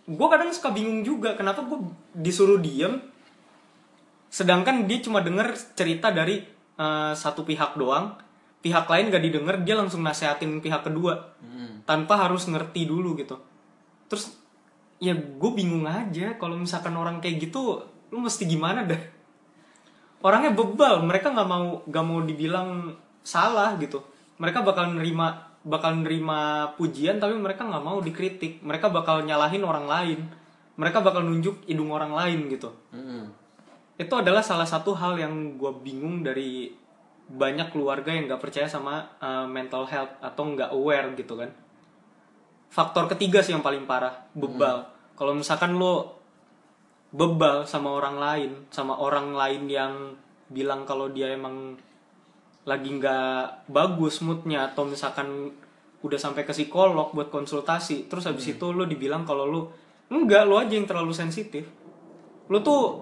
gue 0.05 0.27
kadang 0.29 0.51
suka 0.53 0.75
bingung 0.75 1.01
juga 1.07 1.39
kenapa 1.39 1.63
gue 1.65 1.79
disuruh 2.19 2.59
diem 2.59 2.99
sedangkan 4.27 4.91
dia 4.91 4.99
cuma 5.01 5.23
denger 5.23 5.55
cerita 5.79 6.11
dari 6.13 6.45
eh, 6.77 7.13
satu 7.17 7.43
pihak 7.49 7.81
doang. 7.81 8.15
Pihak 8.61 8.85
lain 8.93 9.09
gak 9.09 9.25
didengar 9.25 9.57
dia 9.65 9.73
langsung 9.73 10.05
nasehatin 10.05 10.61
pihak 10.61 10.85
kedua 10.85 11.33
Hmm. 11.41 11.81
tanpa 11.89 12.21
harus 12.21 12.45
ngerti 12.45 12.85
dulu 12.85 13.17
gitu. 13.17 13.41
Terus 14.13 14.37
ya 15.01 15.17
gue 15.17 15.51
bingung 15.57 15.89
aja 15.89 16.37
kalau 16.37 16.61
misalkan 16.61 16.93
orang 16.93 17.25
kayak 17.25 17.49
gitu 17.49 17.81
lu 18.13 18.21
mesti 18.21 18.45
gimana 18.45 18.85
dah 18.85 19.01
orangnya 20.21 20.53
bebal 20.53 21.05
mereka 21.05 21.33
nggak 21.33 21.49
mau 21.49 21.85
nggak 21.85 22.05
mau 22.05 22.21
dibilang 22.25 22.93
salah 23.25 23.77
gitu. 23.81 24.01
Mereka 24.41 24.65
bakal 24.65 24.97
nerima 24.97 25.53
bakal 25.61 26.01
nerima 26.01 26.73
pujian 26.81 27.21
tapi 27.21 27.37
mereka 27.37 27.69
nggak 27.69 27.85
mau 27.85 28.01
dikritik. 28.01 28.65
Mereka 28.65 28.89
bakal 28.93 29.25
nyalahin 29.25 29.65
orang 29.65 29.87
lain. 29.89 30.21
Mereka 30.81 31.05
bakal 31.05 31.25
nunjuk 31.25 31.69
hidung 31.69 31.93
orang 31.93 32.13
lain 32.13 32.49
gitu. 32.49 32.73
Hmm. 32.93 33.37
itu 34.01 34.17
adalah 34.17 34.41
salah 34.41 34.65
satu 34.65 34.97
hal 34.97 35.21
yang 35.21 35.61
gue 35.61 35.69
bingung 35.85 36.25
dari 36.25 36.73
banyak 37.29 37.69
keluarga 37.69 38.11
yang 38.11 38.27
nggak 38.27 38.41
percaya 38.41 38.65
sama 38.65 39.13
uh, 39.21 39.45
mental 39.45 39.85
health 39.85 40.17
atau 40.25 40.43
nggak 40.57 40.73
aware 40.73 41.13
gitu 41.15 41.37
kan. 41.37 41.53
Faktor 42.73 43.13
ketiga 43.13 43.45
sih 43.45 43.53
yang 43.53 43.61
paling 43.61 43.85
parah 43.85 44.25
bebal. 44.33 44.89
Kalau 45.21 45.37
misalkan 45.37 45.77
lo 45.77 46.20
bebal 47.11 47.67
sama 47.67 47.91
orang 47.91 48.17
lain 48.19 48.51
sama 48.71 48.95
orang 48.99 49.35
lain 49.35 49.63
yang 49.67 49.95
bilang 50.51 50.87
kalau 50.87 51.11
dia 51.11 51.35
emang 51.35 51.75
lagi 52.67 52.91
nggak 52.91 53.71
bagus 53.71 54.23
moodnya 54.23 54.71
atau 54.71 54.87
misalkan 54.87 55.51
udah 56.01 56.19
sampai 56.19 56.47
ke 56.47 56.53
psikolog 56.55 57.13
buat 57.13 57.29
konsultasi 57.29 58.07
terus 58.07 58.25
habis 58.31 58.47
itu 58.55 58.67
lo 58.71 58.87
dibilang 58.87 59.27
kalau 59.27 59.45
lo 59.45 59.63
enggak 60.11 60.43
lo 60.45 60.59
aja 60.59 60.75
yang 60.75 60.91
terlalu 60.91 61.15
sensitif. 61.15 61.65
Lo 62.51 62.61
tuh 62.61 62.99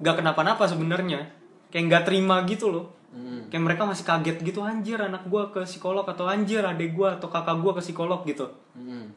nggak 0.00 0.24
kenapa-napa 0.24 0.64
sebenarnya. 0.64 1.28
Kayak 1.68 1.84
nggak 1.92 2.04
terima 2.08 2.42
gitu 2.48 2.72
loh. 2.72 2.86
Hmm. 3.16 3.48
kayak 3.48 3.64
mereka 3.64 3.88
masih 3.88 4.04
kaget 4.04 4.44
gitu 4.44 4.60
anjir 4.60 5.00
anak 5.00 5.24
gua 5.32 5.48
ke 5.48 5.64
psikolog 5.64 6.04
atau 6.04 6.28
anjir 6.28 6.60
adek 6.60 6.92
gua 6.92 7.16
atau 7.16 7.32
kakak 7.32 7.64
gua 7.64 7.72
ke 7.72 7.80
psikolog 7.80 8.20
gitu. 8.28 8.52
Hmm. 8.76 9.08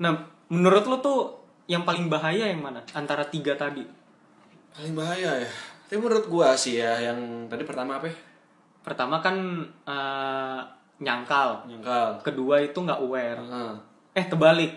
nah 0.00 0.24
menurut 0.48 0.88
lo 0.88 0.96
tuh 1.04 1.20
yang 1.72 1.82
paling 1.82 2.06
bahaya 2.06 2.44
yang 2.46 2.60
mana 2.60 2.84
antara 2.92 3.24
tiga 3.24 3.56
tadi 3.56 3.80
Paling 4.70 4.92
bahaya 4.92 5.36
ya. 5.38 5.50
Tapi 5.84 5.96
menurut 5.96 6.24
gua 6.26 6.52
sih 6.54 6.76
ya 6.76 6.96
yang 6.98 7.16
tadi 7.46 7.64
pertama 7.64 7.96
apa 7.96 8.06
ya? 8.06 8.16
pertama 8.80 9.16
kan 9.18 9.36
eh, 9.86 10.60
nyangkal 10.98 11.62
Nyangkal. 11.64 12.18
kedua 12.20 12.58
itu 12.58 12.74
nggak 12.76 12.98
aware 12.98 13.38
Heeh. 13.38 13.72
eh 14.12 14.24
terbalik 14.26 14.72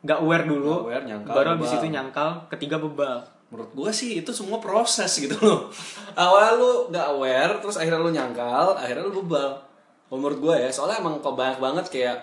nggak 0.00 0.18
aware 0.18 0.44
dulu 0.44 0.72
Nggak 0.72 0.84
aware, 0.84 1.04
nyangkal, 1.04 1.34
baru 1.34 1.48
bebal. 1.54 1.74
itu 1.74 1.86
nyangkal 1.88 2.28
ketiga 2.48 2.76
bebal 2.78 3.18
Menurut 3.48 3.70
gua 3.72 3.90
sih 3.90 4.20
itu 4.20 4.28
semua 4.28 4.60
proses 4.60 5.08
gitu 5.16 5.32
loh. 5.38 5.72
Awal 6.14 6.60
lu 6.60 6.72
nggak 6.92 7.06
aware, 7.08 7.52
terus 7.58 7.80
akhirnya 7.80 7.96
lu 7.96 8.12
nyangkal, 8.12 8.76
akhirnya 8.76 9.00
lu 9.02 9.24
bebal. 9.24 9.56
Kalau 10.04 10.20
menurut 10.20 10.36
gua 10.38 10.54
ya, 10.54 10.68
soalnya 10.68 11.00
emang 11.00 11.16
kok 11.18 11.32
banyak 11.32 11.56
banget 11.56 11.86
kayak 11.88 12.16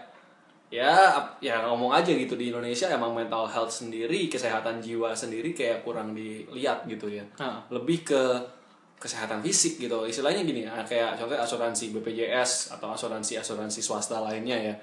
ya 0.76 1.16
ya 1.40 1.64
ngomong 1.64 1.96
aja 1.96 2.12
gitu 2.12 2.36
di 2.36 2.52
Indonesia 2.52 2.92
emang 2.92 3.16
mental 3.16 3.48
health 3.48 3.72
sendiri, 3.72 4.28
kesehatan 4.28 4.84
jiwa 4.84 5.16
sendiri 5.16 5.56
kayak 5.56 5.88
kurang 5.88 6.12
dilihat 6.12 6.84
gitu 6.84 7.08
ya. 7.08 7.24
Nah, 7.40 7.64
lebih 7.72 8.04
ke 8.04 8.24
kesehatan 9.00 9.40
fisik 9.40 9.80
gitu. 9.80 10.04
Istilahnya 10.04 10.44
gini 10.44 10.68
ah, 10.68 10.84
kayak 10.84 11.16
contohnya 11.16 11.48
asuransi 11.48 11.96
BPJS 11.96 12.76
atau 12.76 12.92
asuransi 12.92 13.40
asuransi 13.40 13.80
swasta 13.80 14.20
lainnya 14.20 14.60
ya. 14.60 14.76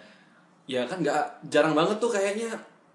Ya 0.65 0.83
kan 0.89 1.05
nggak 1.05 1.53
jarang 1.53 1.77
banget 1.77 2.01
tuh 2.01 2.09
kayaknya 2.09 2.49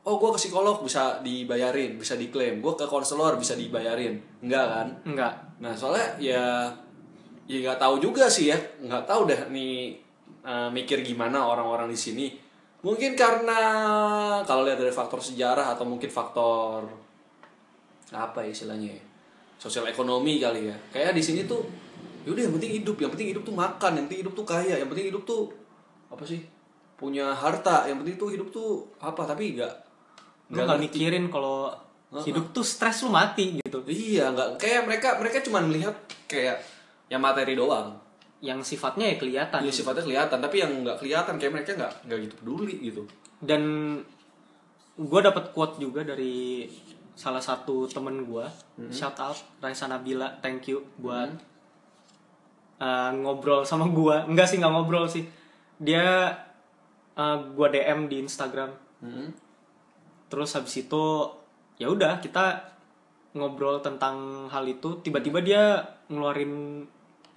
oh 0.07 0.17
gue 0.17 0.33
ke 0.33 0.39
psikolog 0.41 0.81
bisa 0.81 1.21
dibayarin 1.21 2.01
bisa 2.01 2.17
diklaim. 2.17 2.65
Gue 2.65 2.73
ke 2.73 2.89
konselor 2.89 3.38
bisa 3.38 3.53
dibayarin. 3.53 4.17
Enggak 4.41 4.65
kan? 4.73 4.88
Enggak 5.05 5.33
nah 5.57 5.73
soalnya 5.73 6.13
ya 6.21 6.69
ya 7.49 7.57
nggak 7.62 7.77
tahu 7.77 8.01
juga 8.01 8.25
sih 8.25 8.49
ya. 8.49 8.57
Nggak 8.81 9.05
tahu 9.05 9.29
deh 9.29 9.53
nih 9.53 9.93
eh, 10.41 10.69
mikir 10.73 11.05
gimana 11.05 11.45
orang-orang 11.45 11.93
di 11.93 11.99
sini 11.99 12.46
Mungkin 12.85 13.17
karena 13.17 13.59
kalau 14.45 14.63
lihat 14.63 14.77
dari 14.77 14.93
faktor 14.93 15.17
sejarah 15.17 15.73
atau 15.73 15.83
mungkin 15.83 16.07
faktor 16.07 16.85
apa 18.13 18.45
ya 18.45 18.49
istilahnya 18.53 18.93
ya? 18.93 19.03
Sosial 19.57 19.89
ekonomi 19.89 20.37
kali 20.37 20.69
ya. 20.69 20.77
Kayak 20.93 21.17
di 21.17 21.23
sini 21.25 21.41
tuh 21.49 21.65
yaudah 22.27 22.43
yang 22.45 22.53
penting 22.53 22.83
hidup, 22.83 22.97
yang 23.01 23.11
penting 23.11 23.33
hidup 23.33 23.43
tuh 23.43 23.55
makan, 23.55 23.91
yang 23.97 24.05
penting 24.05 24.21
hidup 24.27 24.33
tuh 24.37 24.45
kaya, 24.45 24.75
yang 24.77 24.89
penting 24.91 25.09
hidup 25.09 25.23
tuh 25.25 25.49
apa 26.11 26.23
sih? 26.23 26.45
Punya 26.97 27.33
harta, 27.33 27.89
yang 27.89 28.01
penting 28.01 28.15
tuh 28.15 28.29
hidup 28.33 28.47
tuh 28.53 28.85
apa 29.01 29.25
tapi 29.25 29.57
enggak 29.57 29.87
lu 30.47 30.63
nggak 30.63 30.79
mikirin 30.79 31.27
kalau 31.27 31.67
hidup 32.23 32.55
tuh 32.55 32.63
stres 32.63 33.03
lu 33.03 33.11
mati 33.11 33.59
gitu 33.59 33.83
Iya, 33.83 34.31
nggak 34.31 34.55
kayak 34.55 34.81
mereka 34.87 35.09
mereka 35.19 35.43
cuma 35.43 35.59
melihat 35.59 35.95
kayak 36.27 36.63
yang 37.11 37.19
materi 37.19 37.55
doang. 37.55 37.95
Yang 38.38 38.62
sifatnya 38.62 39.10
ya 39.12 39.15
kelihatan 39.17 39.65
Ya 39.65 39.73
sifatnya 39.73 40.06
kelihatan, 40.06 40.38
tapi 40.38 40.62
yang 40.62 40.71
nggak 40.86 41.02
kelihatan 41.02 41.41
kayak 41.41 41.54
mereka 41.58 41.73
nggak 41.73 41.93
nggak 42.06 42.17
gitu 42.30 42.36
peduli 42.38 42.76
gitu. 42.86 43.02
dan 43.41 43.62
gue 44.97 45.21
dapat 45.21 45.54
quote 45.54 45.78
juga 45.78 46.02
dari 46.02 46.65
salah 47.17 47.41
satu 47.41 47.89
temen 47.89 48.26
gue 48.26 48.45
shout 48.93 49.17
out 49.17 49.38
Raisa 49.62 49.89
Nabila 49.89 50.38
thank 50.41 50.69
you 50.69 50.86
buat 51.02 51.34
uh, 52.82 53.12
ngobrol 53.13 53.65
sama 53.65 53.89
gue 53.89 54.15
enggak 54.30 54.47
sih 54.50 54.58
nggak 54.62 54.73
ngobrol 54.73 55.06
sih. 55.10 55.26
Dia 55.78 56.34
uh, 57.17 57.38
gue 57.54 57.67
DM 57.73 58.10
di 58.10 58.17
Instagram. 58.23 58.71
Hmm. 58.97 59.30
terus 60.28 60.58
habis 60.58 60.73
itu 60.73 61.30
ya 61.78 61.88
udah 61.88 62.17
kita 62.19 62.73
ngobrol 63.38 63.80
tentang 63.80 64.50
hal 64.50 64.65
itu. 64.65 65.00
Tiba-tiba 65.06 65.39
dia 65.45 65.80
ngeluarin 66.10 66.84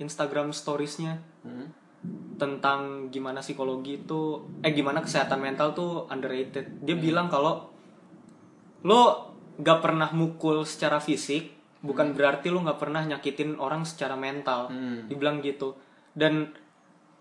Instagram 0.01 0.51
storiesnya 0.57 1.21
Hmm. 1.45 1.69
tentang 2.41 3.13
gimana 3.13 3.45
psikologi 3.45 4.01
itu 4.01 4.41
eh 4.65 4.73
gimana 4.73 5.05
kesehatan 5.05 5.37
mental 5.37 5.77
tuh 5.77 6.09
underrated. 6.09 6.81
Dia 6.81 6.97
bilang 6.97 7.29
kalau 7.29 7.69
lo 8.89 9.03
gak 9.61 9.85
pernah 9.85 10.09
mukul 10.17 10.65
secara 10.65 10.97
fisik 10.97 11.53
bukan 11.85 12.17
berarti 12.17 12.49
lo 12.49 12.65
gak 12.65 12.81
pernah 12.81 13.05
nyakitin 13.05 13.61
orang 13.61 13.85
secara 13.85 14.17
mental. 14.17 14.73
Hmm. 14.73 15.05
dibilang 15.13 15.45
gitu. 15.45 15.77
Dan 16.17 16.49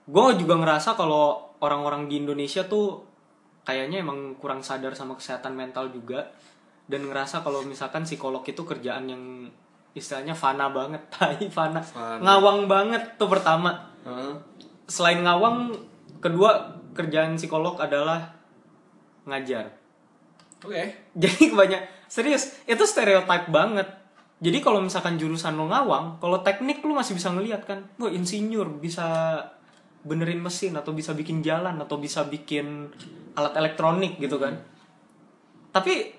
gue 0.07 0.25
juga 0.39 0.55
ngerasa 0.55 0.95
kalau 0.95 1.51
orang-orang 1.59 2.07
di 2.07 2.23
Indonesia 2.23 2.63
tuh 2.63 3.03
kayaknya 3.67 3.99
emang 3.99 4.39
kurang 4.39 4.63
sadar 4.63 4.95
sama 4.95 5.19
kesehatan 5.19 5.59
mental 5.59 5.91
juga. 5.91 6.31
Dan 6.87 7.05
ngerasa 7.05 7.43
kalau 7.43 7.61
misalkan 7.67 8.07
psikolog 8.07 8.41
itu 8.47 8.63
kerjaan 8.63 9.05
yang 9.11 9.23
istilahnya 9.97 10.37
fana 10.37 10.69
banget 10.69 11.01
tai 11.13 11.49
fana. 11.49 11.81
Fana. 11.81 12.21
ngawang 12.21 12.69
banget 12.69 13.17
tuh 13.17 13.29
pertama 13.29 13.73
Heeh. 14.05 14.33
selain 14.85 15.21
ngawang 15.25 15.73
kedua 16.19 16.77
kerjaan 16.93 17.37
psikolog 17.39 17.79
adalah 17.79 18.33
ngajar 19.25 19.71
Oke. 20.65 20.83
jadi 21.21 21.53
banyak 21.53 21.81
serius 22.09 22.57
itu 22.65 22.83
stereotype 22.83 23.49
banget 23.49 23.87
jadi 24.39 24.63
kalau 24.63 24.79
misalkan 24.79 25.19
jurusan 25.19 25.59
lo 25.59 25.67
ngawang 25.67 26.19
kalau 26.23 26.39
teknik 26.41 26.79
lu 26.83 26.95
masih 26.95 27.15
bisa 27.15 27.29
ngeliat 27.31 27.67
kan 27.67 27.85
wah 27.99 28.11
insinyur 28.11 28.79
bisa 28.79 29.05
benerin 29.99 30.39
mesin 30.39 30.79
atau 30.79 30.95
bisa 30.95 31.11
bikin 31.11 31.43
jalan 31.43 31.75
atau 31.75 31.99
bisa 31.99 32.23
bikin 32.23 32.87
alat 33.35 33.51
elektronik 33.59 34.15
gitu 34.15 34.39
kan 34.39 34.55
tapi 35.75 36.15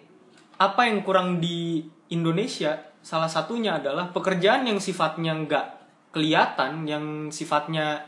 apa 0.60 0.84
yang 0.84 1.00
kurang 1.00 1.40
di 1.40 1.80
Indonesia 2.12 2.89
salah 3.00 3.28
satunya 3.28 3.80
adalah 3.80 4.12
pekerjaan 4.12 4.68
yang 4.68 4.76
sifatnya 4.76 5.32
nggak 5.34 5.66
kelihatan 6.12 6.84
yang 6.84 7.04
sifatnya 7.30 8.04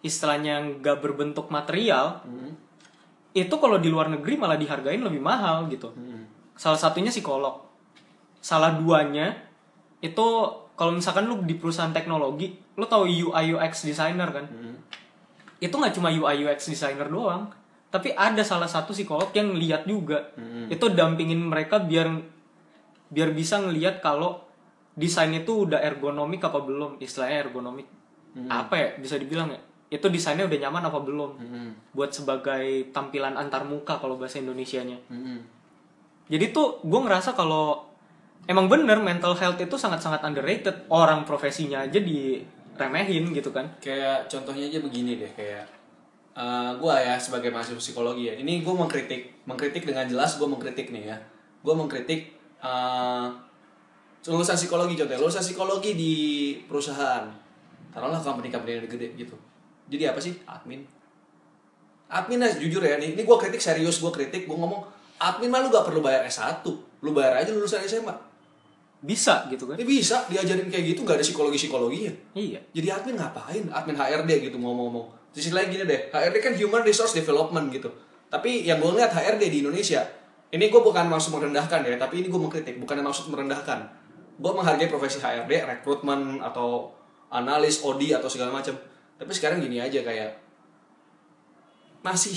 istilahnya 0.00 0.80
nggak 0.80 1.02
berbentuk 1.02 1.50
material 1.50 2.22
Hmm. 2.22 2.54
itu 3.36 3.52
kalau 3.60 3.76
di 3.76 3.92
luar 3.92 4.08
negeri 4.08 4.40
malah 4.40 4.56
dihargain 4.56 5.02
lebih 5.02 5.20
mahal 5.20 5.66
gitu 5.68 5.92
Hmm. 5.92 6.24
salah 6.54 6.78
satunya 6.78 7.10
psikolog 7.10 7.60
salah 8.40 8.72
duanya 8.72 9.34
itu 10.00 10.26
kalau 10.76 10.92
misalkan 10.92 11.26
lu 11.26 11.42
di 11.42 11.56
perusahaan 11.56 11.92
teknologi 11.92 12.52
lu 12.76 12.84
tahu 12.84 13.08
UI 13.08 13.52
UX 13.52 13.84
designer 13.84 14.30
kan 14.30 14.46
Hmm. 14.46 14.76
itu 15.58 15.72
nggak 15.72 15.92
cuma 15.92 16.08
UI 16.08 16.46
UX 16.46 16.70
designer 16.70 17.08
doang 17.08 17.50
tapi 17.86 18.12
ada 18.12 18.44
salah 18.44 18.68
satu 18.68 18.92
psikolog 18.92 19.28
yang 19.34 19.52
lihat 19.52 19.84
juga 19.84 20.30
Hmm. 20.38 20.70
itu 20.70 20.86
dampingin 20.88 21.42
mereka 21.42 21.82
biar 21.82 22.06
biar 23.08 23.30
bisa 23.30 23.62
ngelihat 23.62 24.00
kalau 24.00 24.42
desain 24.96 25.30
itu 25.30 25.68
udah 25.68 25.78
ergonomik 25.78 26.40
apa 26.40 26.58
belum 26.60 26.96
istilahnya 26.98 27.46
ergonomik 27.46 27.86
apa 28.48 28.74
ya 28.76 28.88
bisa 28.96 29.16
dibilang 29.16 29.48
ya 29.48 29.60
itu 29.86 30.02
desainnya 30.10 30.44
udah 30.44 30.58
nyaman 30.66 30.82
apa 30.88 30.98
belum 31.00 31.30
Hmm. 31.38 31.70
buat 31.94 32.10
sebagai 32.10 32.90
tampilan 32.90 33.38
antar 33.38 33.62
muka 33.64 33.96
kalau 33.96 34.18
bahasa 34.18 34.42
Indonesianya 34.42 34.98
Hmm. 35.06 35.40
jadi 36.26 36.50
tuh 36.50 36.82
gue 36.82 37.00
ngerasa 37.00 37.32
kalau 37.32 37.86
emang 38.44 38.66
bener 38.66 38.98
mental 38.98 39.32
health 39.34 39.56
itu 39.56 39.74
sangat-sangat 39.74 40.20
underrated 40.20 40.84
orang 40.90 41.22
profesinya 41.22 41.86
aja 41.86 41.96
diremehin 41.96 43.30
gitu 43.32 43.50
kan 43.50 43.66
Kayak 43.80 44.28
contohnya 44.28 44.68
aja 44.68 44.78
begini 44.84 45.16
deh 45.16 45.32
kayak 45.32 45.64
eh 46.36 46.70
gua 46.76 47.00
ya 47.00 47.16
sebagai 47.16 47.48
mahasiswa 47.48 47.80
psikologi 47.80 48.28
ya. 48.28 48.36
Ini 48.36 48.60
gua 48.60 48.84
mengkritik, 48.84 49.48
mengkritik 49.48 49.88
dengan 49.88 50.04
jelas 50.04 50.36
gua 50.36 50.44
mengkritik 50.44 50.92
nih 50.92 51.08
ya. 51.08 51.16
Gua 51.64 51.72
mengkritik 51.72 52.35
eh 52.62 53.26
lulusan 54.26 54.58
psikologi 54.58 54.98
contohnya, 54.98 55.22
lulusan 55.22 55.42
psikologi 55.44 55.94
di 55.94 56.12
perusahaan. 56.66 57.30
Taruhlah 57.94 58.18
company-company 58.20 58.82
yang 58.82 58.88
gede 58.90 59.08
gitu. 59.14 59.36
Jadi 59.86 60.02
apa 60.04 60.18
sih? 60.18 60.34
Admin. 60.44 60.82
Admin 62.10 62.42
lah 62.42 62.50
jujur 62.58 62.82
ya 62.82 62.98
nih, 62.98 63.14
ini 63.14 63.22
gua 63.22 63.38
kritik 63.38 63.62
serius, 63.62 64.02
gua 64.02 64.10
kritik, 64.10 64.50
gua 64.50 64.58
ngomong 64.62 64.82
admin 65.16 65.48
mah 65.48 65.64
lu 65.64 65.72
gak 65.72 65.86
perlu 65.88 66.04
bayar 66.04 66.26
S1. 66.28 66.66
Lu 67.02 67.10
bayar 67.16 67.40
aja 67.44 67.50
lulusan 67.52 67.82
SMA. 67.86 68.14
bisa 68.96 69.44
gitu 69.52 69.68
kan 69.68 69.76
Ini 69.76 69.84
bisa 69.84 70.24
diajarin 70.26 70.72
kayak 70.72 70.96
gitu 70.96 71.04
gak 71.04 71.20
ada 71.20 71.24
psikologi-psikologinya. 71.24 72.10
iya 72.32 72.58
Jadi 72.72 72.88
admin 72.90 73.14
ngapain? 73.20 73.64
Admin 73.68 73.94
HRD 73.94 74.50
gitu 74.50 74.56
ngomong-ngomong. 74.56 75.12
Sisi 75.36 75.52
lain 75.52 75.68
gini 75.68 75.84
deh, 75.84 76.08
HRD 76.10 76.36
kan 76.40 76.52
Human 76.56 76.82
Resource 76.82 77.12
Development 77.12 77.68
gitu. 77.70 77.92
Tapi 78.32 78.64
yang 78.64 78.80
gue 78.80 78.96
lihat 78.96 79.12
HRD 79.12 79.52
di 79.52 79.58
Indonesia, 79.62 80.00
ini 80.56 80.72
gue 80.72 80.80
bukan 80.80 81.06
maksud 81.06 81.36
merendahkan 81.36 81.84
ya, 81.84 82.00
tapi 82.00 82.24
ini 82.24 82.32
gue 82.32 82.40
mengkritik, 82.40 82.80
bukan 82.80 83.04
maksud 83.04 83.28
merendahkan. 83.28 83.84
Gue 84.40 84.52
menghargai 84.52 84.88
profesi 84.88 85.20
HRD, 85.20 85.68
rekrutmen 85.68 86.40
atau 86.40 86.92
analis, 87.28 87.84
OD 87.84 88.16
atau 88.16 88.28
segala 88.28 88.56
macam. 88.56 88.72
Tapi 89.16 89.32
sekarang 89.32 89.60
gini 89.60 89.80
aja 89.80 90.00
kayak 90.00 90.32
masih 92.00 92.36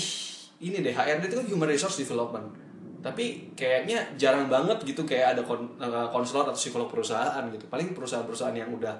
ini 0.60 0.84
deh 0.84 0.92
HRD 0.92 1.32
itu 1.32 1.36
kan 1.40 1.46
Human 1.48 1.68
Resource 1.68 2.00
Development. 2.00 2.46
Tapi 3.00 3.56
kayaknya 3.56 4.12
jarang 4.20 4.52
banget 4.52 4.76
gitu 4.84 5.08
kayak 5.08 5.40
ada 5.40 5.42
eh, 5.44 6.08
konselor 6.12 6.48
atau 6.48 6.56
psikolog 6.56 6.88
perusahaan 6.92 7.44
gitu. 7.48 7.64
Paling 7.72 7.96
perusahaan-perusahaan 7.96 8.56
yang 8.56 8.68
udah 8.72 8.92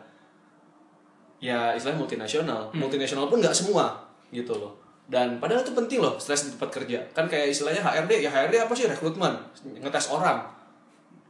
ya 1.40 1.72
istilahnya 1.72 2.04
multinasional 2.04 2.68
multinasional 2.76 3.26
pun 3.26 3.40
nggak 3.40 3.56
semua 3.56 3.96
gitu 4.28 4.52
loh 4.60 4.76
dan 5.10 5.42
padahal 5.42 5.66
itu 5.66 5.74
penting 5.74 5.98
loh 5.98 6.14
stres 6.22 6.46
di 6.46 6.54
tempat 6.54 6.70
kerja. 6.70 7.02
Kan 7.10 7.26
kayak 7.26 7.50
istilahnya 7.50 7.82
HRD 7.82 8.22
ya 8.22 8.30
HRD 8.30 8.54
apa 8.62 8.72
sih? 8.78 8.86
Rekrutmen. 8.86 9.34
Ngetes 9.82 10.06
orang. 10.14 10.46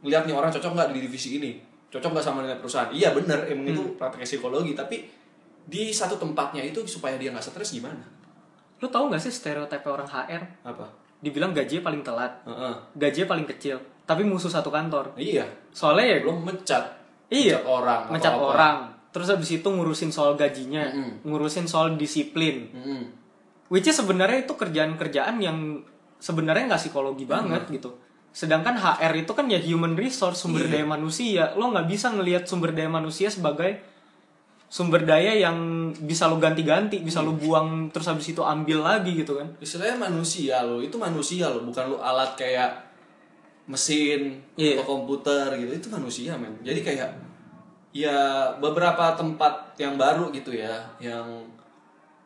Lihat 0.05 0.29
nih 0.29 0.37
orang 0.37 0.53
cocok 0.53 0.77
nggak 0.77 0.93
di 0.93 1.01
divisi 1.01 1.41
ini? 1.41 1.57
Cocok 1.89 2.13
nggak 2.13 2.25
sama 2.25 2.45
dengan 2.45 2.61
perusahaan? 2.61 2.93
Iya 2.93 3.17
bener. 3.17 3.49
Emang 3.49 3.73
itu 3.73 3.97
praktek 3.97 4.21
psikologi. 4.21 4.77
Tapi 4.77 5.01
di 5.65 5.89
satu 5.89 6.21
tempatnya 6.21 6.61
itu 6.61 6.85
supaya 6.85 7.17
dia 7.17 7.33
nggak 7.33 7.41
stres 7.41 7.73
gimana? 7.73 8.05
Lu 8.77 8.85
tahu 8.85 9.09
nggak 9.09 9.21
sih 9.21 9.33
stereotip 9.33 9.81
orang 9.89 10.05
HR 10.05 10.43
apa? 10.61 10.85
Dibilang 11.17 11.49
gajinya 11.49 11.81
paling 11.81 12.05
telat. 12.05 12.33
Heeh. 12.45 12.73
gajinya 13.01 13.27
paling 13.33 13.49
kecil. 13.49 13.81
Tapi 14.05 14.21
musuh 14.21 14.53
satu 14.53 14.69
kantor. 14.69 15.17
Iya. 15.17 15.45
Soalnya 15.73 16.05
ya 16.05 16.17
belum 16.21 16.45
mencat. 16.45 16.85
Iya. 17.33 17.65
mencat 17.65 18.33
orang 18.37 18.37
apa. 18.37 18.45
orang. 18.53 18.77
Terus 19.09 19.27
habis 19.33 19.49
itu 19.49 19.65
ngurusin 19.65 20.13
soal 20.13 20.37
gajinya. 20.37 20.85
Mm-mm. 20.85 21.25
ngurusin 21.25 21.65
soal 21.65 21.97
disiplin. 21.97 22.69
Mm-mm. 22.69 23.20
Which 23.71 23.87
is 23.87 23.95
sebenarnya 23.95 24.43
itu 24.43 24.53
kerjaan-kerjaan 24.53 25.39
yang 25.39 25.79
sebenarnya 26.19 26.75
nggak 26.75 26.83
psikologi 26.83 27.23
banget 27.23 27.65
gitu. 27.71 27.95
Sedangkan 28.31 28.75
HR 28.75 29.23
itu 29.23 29.31
kan 29.31 29.47
ya 29.47 29.59
human 29.59 29.95
resource 29.95 30.43
sumber 30.43 30.67
Iya. 30.67 30.83
daya 30.83 30.85
manusia. 30.85 31.43
Lo 31.55 31.71
nggak 31.71 31.87
bisa 31.87 32.11
ngelihat 32.11 32.43
sumber 32.45 32.71
daya 32.71 32.87
manusia 32.87 33.27
sebagai 33.27 33.79
sumber 34.71 35.03
daya 35.03 35.35
yang 35.35 35.57
bisa 35.99 36.31
lo 36.31 36.39
ganti-ganti 36.39 37.03
bisa 37.03 37.19
lo 37.19 37.35
buang 37.35 37.91
terus 37.91 38.07
habis 38.07 38.31
itu 38.31 38.39
ambil 38.39 38.83
lagi 38.83 39.19
gitu 39.19 39.35
kan. 39.35 39.51
Istilahnya 39.59 39.99
manusia 39.99 40.63
lo 40.63 40.79
itu 40.79 40.95
manusia 40.95 41.47
lo 41.47 41.63
bukan 41.63 41.91
lo 41.91 41.97
alat 41.99 42.35
kayak 42.35 42.71
mesin 43.67 44.39
Iya. 44.55 44.79
atau 44.79 44.99
komputer 44.99 45.47
gitu. 45.59 45.71
Itu 45.75 45.87
manusia 45.91 46.35
men. 46.39 46.55
Jadi 46.63 46.83
kayak 46.83 47.09
ya 47.91 48.15
beberapa 48.63 49.11
tempat 49.19 49.75
yang 49.75 49.99
baru 49.99 50.31
gitu 50.31 50.55
ya 50.55 50.79
yang 51.03 51.43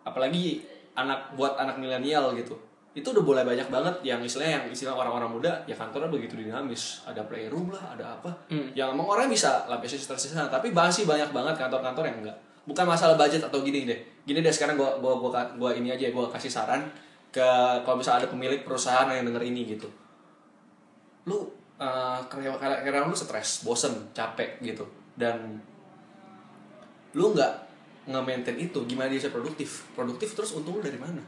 apalagi 0.05 0.61
anak 0.95 1.35
buat 1.35 1.59
anak 1.59 1.77
milenial 1.77 2.31
gitu. 2.33 2.55
Itu 2.95 3.11
udah 3.11 3.23
mulai 3.27 3.43
banyak 3.43 3.67
banget 3.67 3.95
yang 4.07 4.23
istilahnya 4.23 4.63
yang 4.63 4.65
istilah 4.71 4.95
orang-orang 4.95 5.27
muda 5.27 5.51
ya 5.67 5.75
kantornya 5.75 6.07
begitu 6.07 6.39
dinamis. 6.39 7.03
Ada 7.03 7.27
playroom 7.27 7.67
lah 7.69 7.91
ada 7.91 8.15
apa. 8.15 8.31
Hmm. 8.47 8.71
yang 8.71 8.95
emang 8.95 9.03
orang 9.03 9.27
bisa 9.27 9.67
di 9.67 9.99
sana 9.99 10.47
tapi 10.47 10.71
masih 10.71 11.03
banyak 11.03 11.35
banget 11.35 11.55
kantor-kantor 11.59 12.03
yang 12.07 12.17
enggak. 12.23 12.37
Bukan 12.65 12.85
masalah 12.87 13.19
budget 13.19 13.43
atau 13.43 13.59
gini 13.61 13.83
deh. 13.83 13.99
Gini 14.23 14.39
deh 14.39 14.49
sekarang 14.49 14.79
gua 14.79 14.97
gua 14.97 15.19
gua, 15.19 15.43
gua 15.59 15.71
ini 15.75 15.91
aja 15.91 16.07
gua 16.09 16.31
kasih 16.31 16.49
saran 16.49 16.87
ke 17.35 17.45
kalau 17.83 17.99
misalnya 17.99 18.25
ada 18.25 18.29
pemilik 18.31 18.63
perusahaan 18.63 19.11
yang 19.11 19.27
denger 19.27 19.43
ini 19.43 19.75
gitu. 19.75 19.91
Lu 21.27 21.51
uh, 21.75 22.23
karyawan 22.31 22.57
karyawan 22.57 23.11
lu 23.11 23.17
stres 23.19 23.67
bosen 23.67 23.91
capek 24.15 24.63
gitu. 24.63 24.87
Dan 25.19 25.59
lu 27.11 27.35
nggak 27.35 27.64
nge-maintain 28.05 28.57
itu 28.57 28.79
gimana 28.85 29.09
dia 29.09 29.17
bisa 29.17 29.33
produktif? 29.33 29.89
Produktif 29.97 30.37
terus 30.37 30.53
untung 30.53 30.77
lu 30.77 30.81
dari 30.85 30.97
mana? 30.97 31.21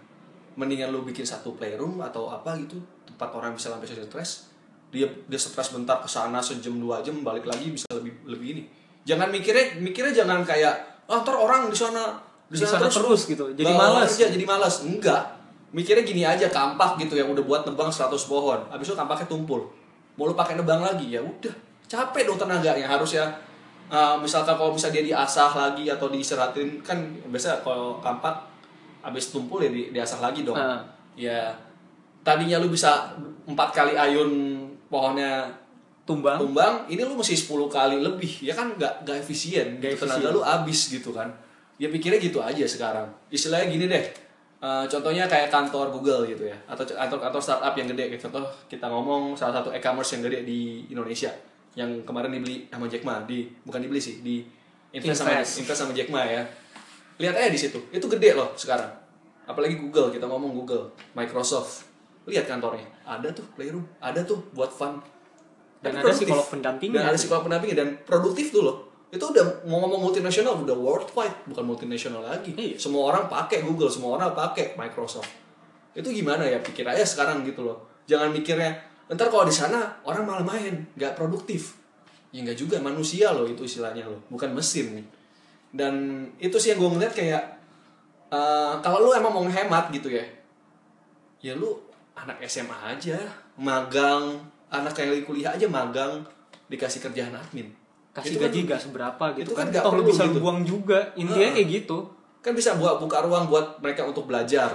Mendingan 0.57 0.93
lu 0.93 1.05
bikin 1.05 1.25
satu 1.25 1.53
playroom 1.57 2.01
atau 2.01 2.29
apa 2.29 2.57
gitu 2.61 2.77
tempat 3.05 3.33
orang 3.33 3.53
bisa 3.57 3.73
sampai 3.73 3.89
stres 3.89 4.49
dia 4.87 5.07
dia 5.27 5.39
stres 5.39 5.75
bentar 5.75 5.99
ke 5.99 6.07
sana 6.07 6.39
sejam 6.39 6.79
dua 6.79 7.03
jam 7.03 7.19
balik 7.19 7.43
lagi 7.43 7.73
bisa 7.73 7.85
lebih 7.91 8.13
lebih 8.23 8.47
ini. 8.57 8.63
Jangan 9.03 9.27
mikirnya 9.31 9.79
mikirnya 9.83 10.23
jangan 10.23 10.43
kayak 10.47 10.75
ah 11.07 11.23
ntar 11.23 11.35
orang 11.35 11.67
di 11.71 11.77
sana 11.77 12.23
Di 12.47 12.63
sana 12.63 12.87
terus 12.87 13.27
gitu, 13.27 13.51
jadi 13.51 13.67
malas. 13.75 14.15
kerja, 14.15 14.31
jadi 14.31 14.45
malas 14.47 14.79
enggak. 14.87 15.19
Mikirnya 15.75 16.07
gini 16.07 16.23
aja 16.23 16.47
kampak 16.47 16.95
gitu 16.95 17.19
yang 17.19 17.27
udah 17.27 17.43
buat 17.43 17.67
nebang 17.67 17.91
100 17.91 18.07
pohon. 18.23 18.55
Habis 18.71 18.87
itu 18.87 18.95
kampaknya 18.95 19.27
tumpul. 19.27 19.67
Mau 20.15 20.31
lu 20.31 20.31
pakai 20.31 20.55
nebang 20.55 20.79
lagi? 20.79 21.11
Ya 21.11 21.19
udah. 21.19 21.51
Capek 21.91 22.23
dong 22.23 22.39
tenaganya 22.39 22.87
harus 22.87 23.19
ya 23.19 23.27
uh, 23.91 24.15
misalkan 24.19 24.55
kalau 24.55 24.71
bisa 24.75 24.91
dia 24.91 25.03
diasah 25.03 25.51
lagi 25.55 25.87
atau 25.87 26.07
diistirahatin 26.11 26.79
kan 26.83 26.99
biasa 27.27 27.63
kalau 27.63 27.99
kampak 28.03 28.35
habis 29.03 29.31
tumpul 29.31 29.63
ya 29.63 29.71
di, 29.71 29.91
diasah 29.95 30.19
lagi 30.19 30.43
dong. 30.43 30.57
Ah. 30.57 30.83
ya 31.17 31.55
tadinya 32.21 32.59
lu 32.59 32.67
bisa 32.67 33.15
empat 33.47 33.71
kali 33.71 33.95
ayun 33.95 34.59
pohonnya 34.91 35.47
tumbang. 36.03 36.39
tumbang 36.39 36.83
ini 36.91 37.03
lu 37.03 37.15
mesti 37.15 37.35
10 37.35 37.67
kali 37.71 37.97
lebih. 38.03 38.43
Ya 38.43 38.55
kan 38.55 38.75
nggak 38.75 39.07
nggak 39.07 39.17
efisien. 39.23 39.79
Nggak 39.79 39.95
gitu. 39.95 40.03
tenaga 40.03 40.19
efisien. 40.19 40.35
lu 40.35 40.41
habis 40.43 40.79
gitu 40.91 41.09
kan. 41.15 41.29
Ya 41.79 41.87
pikirnya 41.87 42.19
gitu 42.19 42.39
aja 42.43 42.65
sekarang. 42.67 43.07
Istilahnya 43.31 43.67
gini 43.71 43.85
deh. 43.87 44.05
Eh, 44.57 44.85
contohnya 44.89 45.29
kayak 45.29 45.53
kantor 45.53 45.93
Google 45.93 46.25
gitu 46.25 46.49
ya. 46.49 46.57
Atau 46.65 46.83
kantor 46.83 47.19
kantor 47.29 47.41
startup 47.43 47.73
yang 47.79 47.87
gede. 47.91 48.17
Gitu 48.17 48.27
contoh 48.27 48.43
kita 48.67 48.87
ngomong 48.89 49.37
salah 49.37 49.61
satu 49.61 49.69
e-commerce 49.71 50.17
yang 50.17 50.25
gede 50.27 50.39
di 50.43 50.87
Indonesia 50.89 51.31
yang 51.77 52.01
kemarin 52.03 52.33
dibeli 52.33 52.65
sama 52.67 52.85
Jack 52.85 53.03
Ma 53.03 53.21
di 53.21 53.45
bukan 53.61 53.77
dibeli 53.79 53.97
sih 53.97 54.19
di 54.19 54.41
invest 54.89 55.21
sama 55.21 55.37
Invest. 55.37 55.61
invest 55.61 55.79
sama 55.79 55.93
Jack 55.93 56.09
Ma 56.09 56.25
ya 56.25 56.41
lihat 57.17 57.33
aja 57.33 57.47
di 57.47 57.59
situ 57.59 57.77
itu 57.87 58.05
gede 58.07 58.33
loh 58.33 58.49
sekarang 58.53 58.89
apalagi 59.45 59.77
Google 59.77 60.09
kita 60.09 60.25
ngomong 60.25 60.51
Google 60.53 60.89
Microsoft 61.13 61.85
lihat 62.25 62.43
kantornya 62.45 62.83
ada 63.03 63.29
tuh 63.29 63.45
playroom 63.53 63.85
ada 63.99 64.19
tuh 64.21 64.41
buat 64.51 64.67
fun 64.69 64.97
Dan 65.77 65.93
Tapi 65.93 65.95
ada 65.95 66.03
produktif. 66.03 66.25
psikolog 66.25 66.47
pendampingnya. 66.49 66.97
dan 66.97 67.05
ada 67.05 67.15
psikolog 67.15 67.43
pendampingnya 67.45 67.77
dan 67.77 67.89
produktif 68.01 68.49
tuh 68.49 68.63
loh 68.63 68.77
itu 69.07 69.21
udah 69.23 69.45
mau 69.63 69.79
ngomong 69.79 70.01
multinasional 70.03 70.57
udah 70.57 70.73
worldwide 70.73 71.45
bukan 71.45 71.63
multinasional 71.63 72.19
lagi 72.19 72.51
Iya. 72.51 72.75
semua 72.75 73.07
orang 73.07 73.29
pakai 73.29 73.61
Google 73.61 73.87
semua 73.87 74.17
orang 74.17 74.33
pakai 74.33 74.73
Microsoft 74.73 75.29
itu 75.93 76.09
gimana 76.11 76.43
ya 76.43 76.57
pikir 76.59 76.83
aja 76.83 77.01
sekarang 77.01 77.45
gitu 77.45 77.61
loh 77.61 77.77
jangan 78.03 78.29
mikirnya 78.29 78.73
ntar 79.07 79.27
kalau 79.27 79.47
di 79.47 79.53
sana 79.53 79.87
orang 80.03 80.23
malah 80.23 80.43
main. 80.43 80.83
Nggak 80.95 81.15
produktif. 81.15 81.79
Ya 82.31 82.43
nggak 82.43 82.57
juga. 82.57 82.75
Manusia 82.79 83.31
loh 83.31 83.47
itu 83.47 83.63
istilahnya 83.63 84.03
loh. 84.03 84.19
Bukan 84.27 84.51
mesin 84.51 85.03
dan 85.67 85.93
itu 86.39 86.55
sih 86.55 86.71
yang 86.71 86.79
gue 86.79 86.89
ngeliat 86.95 87.13
kayak 87.13 87.43
eh, 88.31 88.73
kalau 88.79 89.03
lu 89.03 89.11
emang 89.11 89.29
mau 89.29 89.43
hemat 89.45 89.91
gitu 89.91 90.07
ya 90.07 90.23
ya 91.37 91.53
lu 91.53 91.75
anak 92.17 92.41
SMA 92.43 92.73
aja. 92.73 93.17
Magang. 93.57 94.35
Anak 94.67 94.97
yang 94.97 95.13
lagi 95.13 95.23
kuliah 95.23 95.53
aja 95.53 95.67
magang. 95.69 96.25
Dikasih 96.67 96.99
kerjaan 96.99 97.31
admin. 97.31 97.69
Kasih 98.11 98.35
Itu 98.35 98.41
kan- 98.41 98.49
gaji 98.49 98.59
gak 98.65 98.81
seberapa 98.81 99.25
gitu 99.37 99.49
itu 99.49 99.53
kan. 99.53 99.69
kan, 99.69 99.83
lu 99.85 99.89
perlu 99.93 100.03
bisa 100.09 100.23
gitu. 100.25 100.39
buang 100.41 100.59
juga. 100.65 100.99
Intinya 101.13 101.47
Heeh. 101.47 101.55
kayak 101.61 101.69
gitu. 101.85 101.97
Kan 102.41 102.57
bisa 102.57 102.73
buat 102.75 102.97
buka 102.97 103.21
ruang 103.23 103.45
buat 103.47 103.77
mereka 103.79 104.03
untuk 104.03 104.25
belajar. 104.25 104.73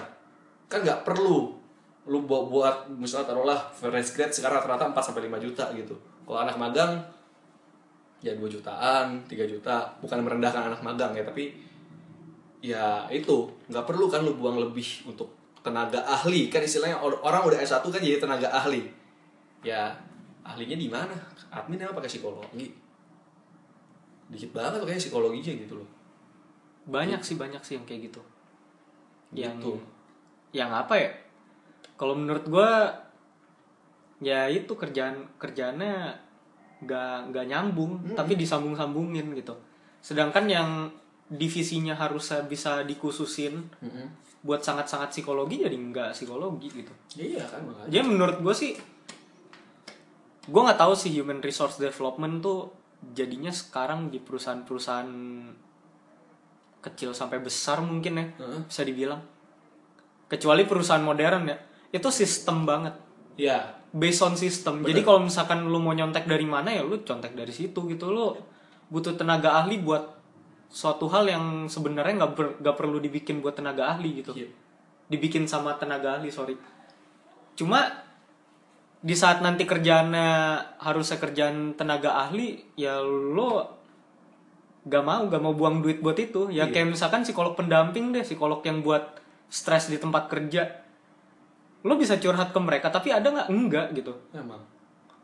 Kan 0.70 0.86
nggak 0.86 1.02
perlu 1.04 1.50
lu 2.02 2.26
buat 2.26 2.50
buat 2.50 2.76
misalnya 2.90 3.30
taruhlah 3.30 3.60
fresh 3.70 4.18
grade 4.18 4.34
sekarang 4.34 4.58
rata-rata 4.58 4.90
4 4.90 4.98
sampai 5.12 5.30
5 5.30 5.38
juta 5.38 5.64
gitu. 5.72 5.94
Kalau 6.26 6.38
anak 6.42 6.58
magang 6.58 6.98
ya 8.18 8.34
2 8.34 8.42
jutaan 8.50 9.22
3 9.26 9.46
juta. 9.46 9.86
Bukan 10.02 10.18
merendahkan 10.22 10.66
anak 10.66 10.80
magang 10.82 11.14
ya 11.14 11.22
tapi 11.22 11.54
ya 12.62 13.06
itu 13.10 13.46
nggak 13.70 13.86
perlu 13.86 14.06
kan 14.10 14.22
lu 14.26 14.34
buang 14.34 14.58
lebih 14.58 15.06
untuk 15.06 15.30
tenaga 15.62 16.02
ahli. 16.02 16.50
Kan 16.50 16.66
istilahnya 16.66 16.98
or- 16.98 17.22
orang 17.22 17.46
udah 17.46 17.58
S1 17.62 17.86
kan 17.86 18.02
jadi 18.02 18.18
tenaga 18.18 18.50
ahli. 18.50 18.82
Ya 19.62 19.94
ahlinya 20.42 20.74
di 20.74 20.90
mana? 20.90 21.14
Admin 21.54 21.78
emang 21.78 21.94
pakai 21.94 22.10
psikologi. 22.10 22.66
Dikit 24.26 24.50
banget 24.50 24.80
tuh 24.80 24.86
kayaknya 24.88 25.02
psikologinya 25.06 25.52
gitu 25.54 25.74
loh. 25.78 25.88
Banyak 26.90 27.22
sih 27.22 27.38
banyak 27.38 27.62
sih 27.62 27.78
yang 27.78 27.86
kayak 27.86 28.10
gitu. 28.10 28.22
Yang 29.30 29.54
Gitu. 29.62 29.72
yang 30.52 30.70
apa 30.74 30.98
ya 30.98 31.08
kalau 32.02 32.18
menurut 32.18 32.42
gua 32.50 32.90
ya 34.18 34.50
itu 34.50 34.74
kerjaan 34.74 35.38
kerjaannya 35.38 36.10
nggak 36.82 37.30
nggak 37.30 37.46
nyambung 37.46 38.02
tapi 38.18 38.34
disambung 38.34 38.74
sambungin 38.74 39.30
gitu. 39.38 39.54
Sedangkan 40.02 40.50
yang 40.50 40.90
divisinya 41.30 41.94
harus 41.94 42.34
bisa 42.50 42.82
dikhususin 42.82 43.54
Mm-mm. 43.78 44.06
buat 44.42 44.66
sangat 44.66 44.90
sangat 44.90 45.14
psikologi 45.14 45.62
jadi 45.62 45.78
nggak 45.78 46.10
psikologi 46.10 46.74
gitu. 46.74 46.90
Iya 47.14 47.46
kan 47.46 47.62
makanya. 47.70 47.86
Jadi 47.86 48.04
menurut 48.10 48.36
gue 48.42 48.54
sih 48.58 48.74
gue 50.42 50.60
nggak 50.66 50.80
tahu 50.82 50.94
sih 50.98 51.14
human 51.14 51.38
resource 51.38 51.78
development 51.78 52.42
tuh 52.42 52.74
jadinya 53.14 53.54
sekarang 53.54 54.10
di 54.10 54.18
perusahaan-perusahaan 54.18 55.10
kecil 56.82 57.14
sampai 57.14 57.38
besar 57.38 57.78
mungkin 57.78 58.18
ya 58.18 58.26
Heeh. 58.42 58.60
bisa 58.66 58.82
dibilang. 58.82 59.22
Kecuali 60.26 60.66
perusahaan 60.66 61.02
modern 61.06 61.46
ya 61.46 61.58
itu 61.92 62.08
sistem 62.08 62.64
banget. 62.64 62.96
Ya 63.36 63.76
based 63.92 64.24
on 64.24 64.34
system. 64.34 64.80
Jadi 64.80 65.04
kalau 65.04 65.28
misalkan 65.28 65.68
lu 65.68 65.76
mau 65.76 65.92
nyontek 65.92 66.24
dari 66.24 66.48
mana 66.48 66.72
ya 66.72 66.80
lu 66.80 67.04
contek 67.04 67.36
dari 67.36 67.52
situ 67.52 67.84
gitu. 67.86 68.08
Lu 68.08 68.32
butuh 68.88 69.14
tenaga 69.14 69.60
ahli 69.60 69.76
buat 69.78 70.16
suatu 70.72 71.04
hal 71.06 71.28
yang 71.28 71.44
sebenarnya 71.68 72.24
nggak 72.24 72.32
ber- 72.32 72.56
nggak 72.64 72.76
perlu 72.76 72.96
dibikin 72.96 73.44
buat 73.44 73.52
tenaga 73.54 73.92
ahli 73.92 74.24
gitu. 74.24 74.32
Iya. 74.34 74.48
dibikin 75.12 75.44
sama 75.44 75.76
tenaga 75.76 76.16
ahli 76.16 76.32
sorry. 76.32 76.56
Cuma 77.52 77.84
di 78.96 79.12
saat 79.12 79.44
nanti 79.44 79.68
kerjaannya 79.68 80.28
harusnya 80.80 81.20
kerjaan 81.20 81.76
tenaga 81.76 82.16
ahli 82.16 82.64
ya 82.80 82.96
lo 83.04 83.68
gak 84.82 85.04
mau 85.04 85.28
gak 85.28 85.42
mau 85.42 85.52
buang 85.52 85.84
duit 85.84 86.00
buat 86.00 86.16
itu. 86.16 86.48
Ya 86.48 86.64
Iya. 86.64 86.72
kayak 86.72 86.96
misalkan 86.96 87.28
psikolog 87.28 87.52
pendamping 87.52 88.10
deh 88.10 88.24
psikolog 88.24 88.64
yang 88.64 88.80
buat 88.80 89.20
stres 89.52 89.92
di 89.92 90.00
tempat 90.00 90.32
kerja 90.32 90.81
lo 91.82 91.98
bisa 91.98 92.18
curhat 92.18 92.54
ke 92.54 92.60
mereka 92.62 92.88
tapi 92.88 93.10
ada 93.10 93.26
nggak? 93.26 93.48
Enggak 93.50 93.86
gitu. 93.94 94.14
Emang. 94.30 94.62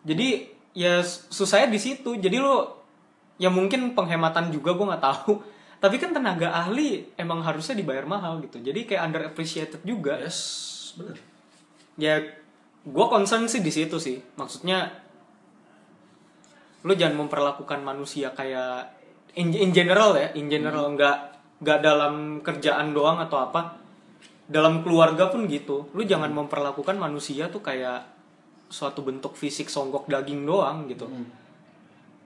Jadi 0.02 0.50
ya 0.74 1.02
sus- 1.02 1.30
susahnya 1.30 1.70
di 1.70 1.80
situ. 1.80 2.18
Jadi 2.18 2.38
lo 2.38 2.82
ya 3.38 3.48
mungkin 3.48 3.94
penghematan 3.94 4.50
juga 4.50 4.74
gue 4.74 4.86
nggak 4.86 5.04
tahu. 5.04 5.32
Tapi 5.82 5.94
kan 6.02 6.10
tenaga 6.10 6.50
ahli 6.50 7.06
emang 7.14 7.38
harusnya 7.46 7.78
dibayar 7.78 8.02
mahal 8.02 8.42
gitu. 8.42 8.58
Jadi 8.58 8.82
kayak 8.90 9.02
underappreciated 9.10 9.86
juga. 9.86 10.18
Yes 10.18 10.38
bener. 10.98 11.16
Ya 11.94 12.18
gue 12.82 13.06
concern 13.06 13.46
sih 13.46 13.62
di 13.62 13.70
situ 13.70 14.02
sih. 14.02 14.18
Maksudnya 14.34 14.90
lo 16.82 16.94
jangan 16.94 17.26
memperlakukan 17.26 17.82
manusia 17.86 18.34
kayak 18.34 18.90
in, 19.38 19.54
in 19.54 19.70
general 19.70 20.18
ya. 20.18 20.34
In 20.34 20.50
general 20.50 20.90
nggak 20.98 21.38
nggak 21.62 21.78
dalam 21.82 22.42
kerjaan 22.42 22.94
doang 22.94 23.18
atau 23.22 23.38
apa 23.50 23.78
dalam 24.48 24.80
keluarga 24.80 25.28
pun 25.28 25.44
gitu. 25.44 25.92
Lu 25.92 26.02
jangan 26.02 26.32
memperlakukan 26.32 26.96
manusia 26.96 27.52
tuh 27.52 27.60
kayak 27.60 28.08
suatu 28.68 29.04
bentuk 29.04 29.36
fisik 29.36 29.68
songgok 29.68 30.08
daging 30.08 30.44
doang 30.44 30.88
gitu. 30.88 31.08
Hmm. 31.08 31.28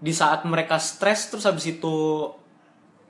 di 0.02 0.10
saat 0.10 0.42
mereka 0.42 0.82
stres 0.82 1.30
terus 1.30 1.46
habis 1.46 1.78
itu 1.78 1.94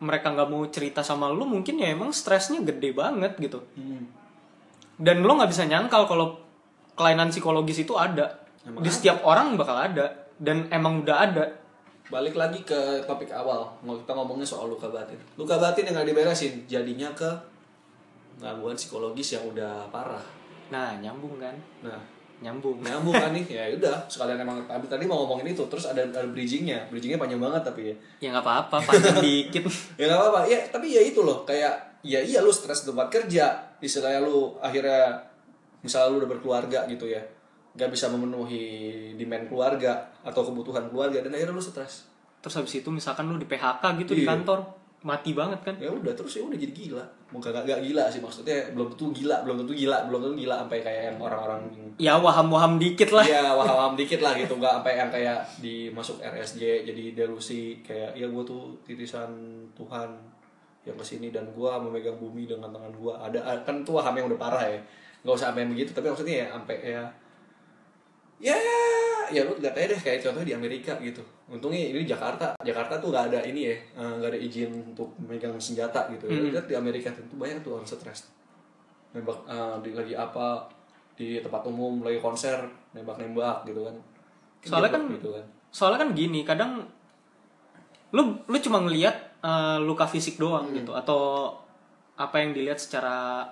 mereka 0.05 0.29
nggak 0.29 0.45
mau 0.53 0.61
cerita 0.69 1.01
sama 1.01 1.33
lu 1.33 1.49
mungkin 1.49 1.81
ya 1.81 1.89
emang 1.89 2.13
stresnya 2.13 2.61
gede 2.61 2.93
banget 2.93 3.33
gitu. 3.41 3.65
Hmm. 3.81 4.13
dan 5.01 5.25
lo 5.25 5.41
nggak 5.41 5.49
bisa 5.49 5.65
nyangkal 5.65 6.05
kalau 6.05 6.37
kelainan 6.93 7.33
psikologis 7.33 7.81
itu 7.81 7.97
ada. 7.97 8.45
Emang 8.63 8.85
di 8.85 8.91
setiap 8.93 9.25
orang 9.25 9.57
bakal 9.57 9.75
ada 9.75 10.29
dan 10.37 10.69
emang 10.69 11.01
udah 11.01 11.17
ada. 11.17 11.45
Balik 12.13 12.37
lagi 12.37 12.61
ke 12.61 13.01
topik 13.09 13.33
awal. 13.33 13.73
Mau 13.83 13.97
kita 13.97 14.13
ngomongnya 14.13 14.45
soal 14.45 14.69
luka 14.69 14.93
batin. 14.93 15.17
Luka 15.41 15.57
batin 15.57 15.89
yang 15.89 15.97
nggak 15.97 16.13
diberesin 16.13 16.69
jadinya 16.69 17.09
ke 17.17 17.52
gangguan 18.43 18.75
psikologis 18.75 19.39
yang 19.39 19.47
udah 19.47 19.87
parah. 19.89 20.21
Nah 20.69 20.99
nyambung 20.99 21.39
kan? 21.39 21.55
Nah. 21.81 22.03
Nyambung. 22.43 22.83
Nyambung 22.83 23.15
kan 23.15 23.31
nih? 23.31 23.47
Ya 23.55 23.71
udah 23.71 24.03
sekalian 24.11 24.43
emang 24.43 24.59
tadi 24.67 24.91
tadi 24.91 25.07
mau 25.07 25.23
ngomongin 25.23 25.55
itu 25.55 25.63
terus 25.71 25.87
ada 25.87 26.03
ada 26.03 26.27
bridgingnya. 26.27 26.91
Bridgingnya 26.91 27.15
panjang 27.17 27.39
banget 27.39 27.63
tapi 27.63 27.81
ya. 27.89 27.95
Ya 28.19 28.29
nggak 28.35 28.43
apa-apa 28.43 28.77
panjang 28.83 29.23
dikit. 29.27 29.63
Ya 29.95 30.11
nggak 30.11 30.19
apa-apa. 30.19 30.41
Ya 30.51 30.59
tapi 30.67 30.91
ya 30.91 30.99
itu 31.01 31.23
loh 31.23 31.47
kayak 31.47 31.71
ya 32.03 32.19
iya 32.19 32.43
lu 32.43 32.51
stres 32.51 32.83
di 32.83 32.91
tempat 32.91 33.15
kerja. 33.15 33.47
Istilahnya 33.79 34.27
lu 34.27 34.59
akhirnya 34.59 35.15
misalnya 35.81 36.11
lu 36.11 36.17
udah 36.19 36.31
berkeluarga 36.35 36.83
gitu 36.91 37.07
ya 37.07 37.23
nggak 37.73 37.89
bisa 37.89 38.11
memenuhi 38.13 38.65
demand 39.17 39.49
keluarga 39.49 39.97
atau 40.21 40.45
kebutuhan 40.45 40.91
keluarga 40.91 41.23
dan 41.23 41.31
akhirnya 41.31 41.55
lu 41.55 41.63
stres. 41.63 42.11
Terus 42.43 42.59
habis 42.59 42.75
itu 42.75 42.91
misalkan 42.91 43.31
lu 43.31 43.39
di 43.39 43.47
PHK 43.47 44.03
gitu 44.03 44.13
di 44.13 44.27
Iya. 44.27 44.35
kantor 44.35 44.61
mati 45.03 45.35
banget 45.35 45.61
kan? 45.67 45.75
Ya 45.79 45.91
udah 45.91 46.15
terus 46.15 46.39
ya 46.39 46.43
udah 46.47 46.55
jadi 46.55 46.71
gila. 46.71 47.05
Bukan 47.33 47.51
gak, 47.51 47.65
gak 47.65 47.81
gila 47.83 48.07
sih 48.07 48.21
maksudnya 48.23 48.71
belum 48.77 48.93
tentu 48.95 49.11
gila 49.11 49.43
belum 49.43 49.65
tentu 49.65 49.73
gila 49.75 50.05
belum 50.07 50.21
tentu 50.21 50.37
gila 50.47 50.55
sampai 50.63 50.79
kayak 50.85 51.03
yang 51.11 51.19
orang-orang 51.19 51.61
ya 51.99 52.15
waham-waham 52.21 52.79
dikit 52.79 53.11
lah. 53.11 53.25
Ya 53.25 53.57
waham 53.57 53.99
dikit 53.99 54.21
lah 54.23 54.33
gitu 54.37 54.55
nggak 54.57 54.81
sampai 54.81 54.95
yang 55.01 55.11
kayak 55.11 55.41
dimasuk 55.59 56.23
RSJ 56.23 56.87
jadi 56.87 57.05
delusi 57.19 57.81
kayak 57.83 58.15
ya 58.15 58.27
gue 58.29 58.43
tuh 58.45 58.77
titisan 58.85 59.33
Tuhan 59.75 60.09
yang 60.83 60.99
ke 60.99 61.05
sini 61.07 61.31
dan 61.31 61.47
gue 61.55 61.71
memegang 61.89 62.19
bumi 62.19 62.51
dengan 62.51 62.71
tangan 62.75 62.91
gue 62.91 63.15
ada 63.15 63.39
kan 63.63 63.87
tuh 63.87 63.99
waham 63.99 64.15
yang 64.15 64.27
udah 64.31 64.41
parah 64.41 64.65
ya. 64.69 64.81
Nggak 65.23 65.35
usah 65.39 65.55
sampai 65.55 65.71
begitu 65.71 65.91
tapi 65.95 66.11
maksudnya 66.11 66.37
ya 66.45 66.47
sampai 66.55 66.77
ya 66.83 67.03
ya 68.43 68.59
ya 69.31 69.47
lu 69.47 69.55
lihat 69.57 69.73
aja 69.73 69.87
deh 69.89 70.01
kayak 70.03 70.19
contohnya 70.21 70.49
di 70.51 70.57
Amerika 70.59 70.93
gitu. 70.99 71.23
Untungnya 71.47 71.79
ini 71.89 72.03
Jakarta. 72.03 72.53
Jakarta 72.61 72.99
tuh 72.99 73.09
nggak 73.09 73.31
ada 73.31 73.41
ini 73.43 73.71
ya 73.71 73.77
eh, 73.95 74.13
nggak 74.19 74.29
ada 74.29 74.41
izin 74.41 74.71
untuk 74.91 75.15
memegang 75.17 75.55
senjata 75.57 76.11
gitu. 76.11 76.27
Ya. 76.27 76.43
lihat 76.43 76.67
di 76.67 76.75
Amerika 76.75 77.09
tuh 77.13 77.39
banyak 77.39 77.63
tuh 77.63 77.79
orang 77.79 77.87
stres. 77.87 78.29
Nembak 79.13 79.39
eh, 79.47 79.77
di 79.81 79.91
lagi 79.93 80.13
apa 80.13 80.67
di 81.15 81.39
tempat 81.39 81.63
umum 81.65 82.03
lagi 82.03 82.19
konser 82.19 82.59
nembak-nembak 82.91 83.63
gitu 83.65 83.85
kan. 83.85 83.95
Soalnya 84.61 84.91
Nembak 84.91 84.93
kan- 84.93 85.15
gitu 85.15 85.29
kan. 85.33 85.45
soalnya 85.73 85.99
kan 85.99 86.11
gini 86.13 86.41
kadang 86.43 86.85
lu 88.13 88.23
lu 88.45 88.57
cuma 88.59 88.79
ngelihat 88.81 89.17
eh, 89.41 89.79
luka 89.81 90.05
fisik 90.05 90.37
doang 90.37 90.69
Hmm. 90.69 90.77
gitu 90.77 90.93
atau 90.93 91.55
apa 92.15 92.37
yang 92.37 92.53
dilihat 92.53 92.77
secara 92.77 93.49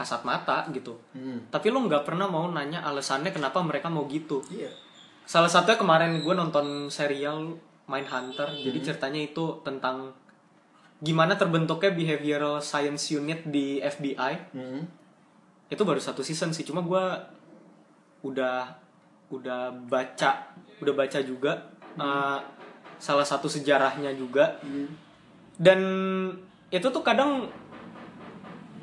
kasat 0.00 0.24
mata 0.24 0.64
gitu. 0.72 0.96
Hmm. 1.12 1.44
tapi 1.52 1.68
lu 1.68 1.84
nggak 1.84 2.08
pernah 2.08 2.24
mau 2.24 2.48
nanya 2.48 2.80
alasannya 2.80 3.28
kenapa 3.36 3.60
mereka 3.60 3.92
mau 3.92 4.08
gitu. 4.08 4.40
Iya. 4.48 4.72
Salah 5.28 5.52
satunya 5.52 5.76
kemarin 5.76 6.24
gue 6.24 6.34
nonton 6.34 6.88
serial 6.88 7.60
Mindhunter 7.84 8.48
jadi 8.48 8.78
Hmm. 8.80 8.86
ceritanya 8.86 9.20
itu 9.20 9.44
tentang 9.60 10.16
gimana 11.04 11.36
terbentuknya 11.36 11.92
behavioral 11.92 12.64
science 12.64 13.12
unit 13.12 13.44
di 13.48 13.80
FBI 13.80 14.52
hmm. 14.52 14.82
itu 15.72 15.82
baru 15.84 15.96
satu 15.96 16.20
season 16.20 16.52
sih 16.52 16.62
cuma 16.64 16.84
gue 16.84 17.04
udah 18.20 18.68
udah 19.32 19.72
baca 19.88 20.52
udah 20.80 20.94
baca 20.96 21.18
juga 21.24 21.72
uh, 21.96 22.38
salah 23.00 23.24
satu 23.24 23.48
sejarahnya 23.48 24.12
juga. 24.14 24.60
Dan 25.56 25.80
itu 26.68 26.86
tuh 26.92 27.02
kadang 27.02 27.48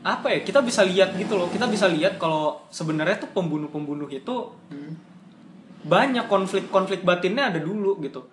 apa 0.07 0.31
ya 0.31 0.39
kita 0.39 0.63
bisa 0.63 0.87
lihat 0.87 1.19
gitu 1.19 1.35
loh. 1.35 1.51
Kita 1.51 1.67
bisa 1.67 1.91
lihat 1.91 2.15
kalau 2.15 2.63
sebenarnya 2.71 3.27
tuh 3.27 3.31
pembunuh-pembunuh 3.35 4.07
itu 4.07 4.35
banyak 5.83 6.31
konflik-konflik 6.31 7.03
batinnya 7.03 7.51
ada 7.51 7.59
dulu 7.59 7.99
gitu. 7.99 8.23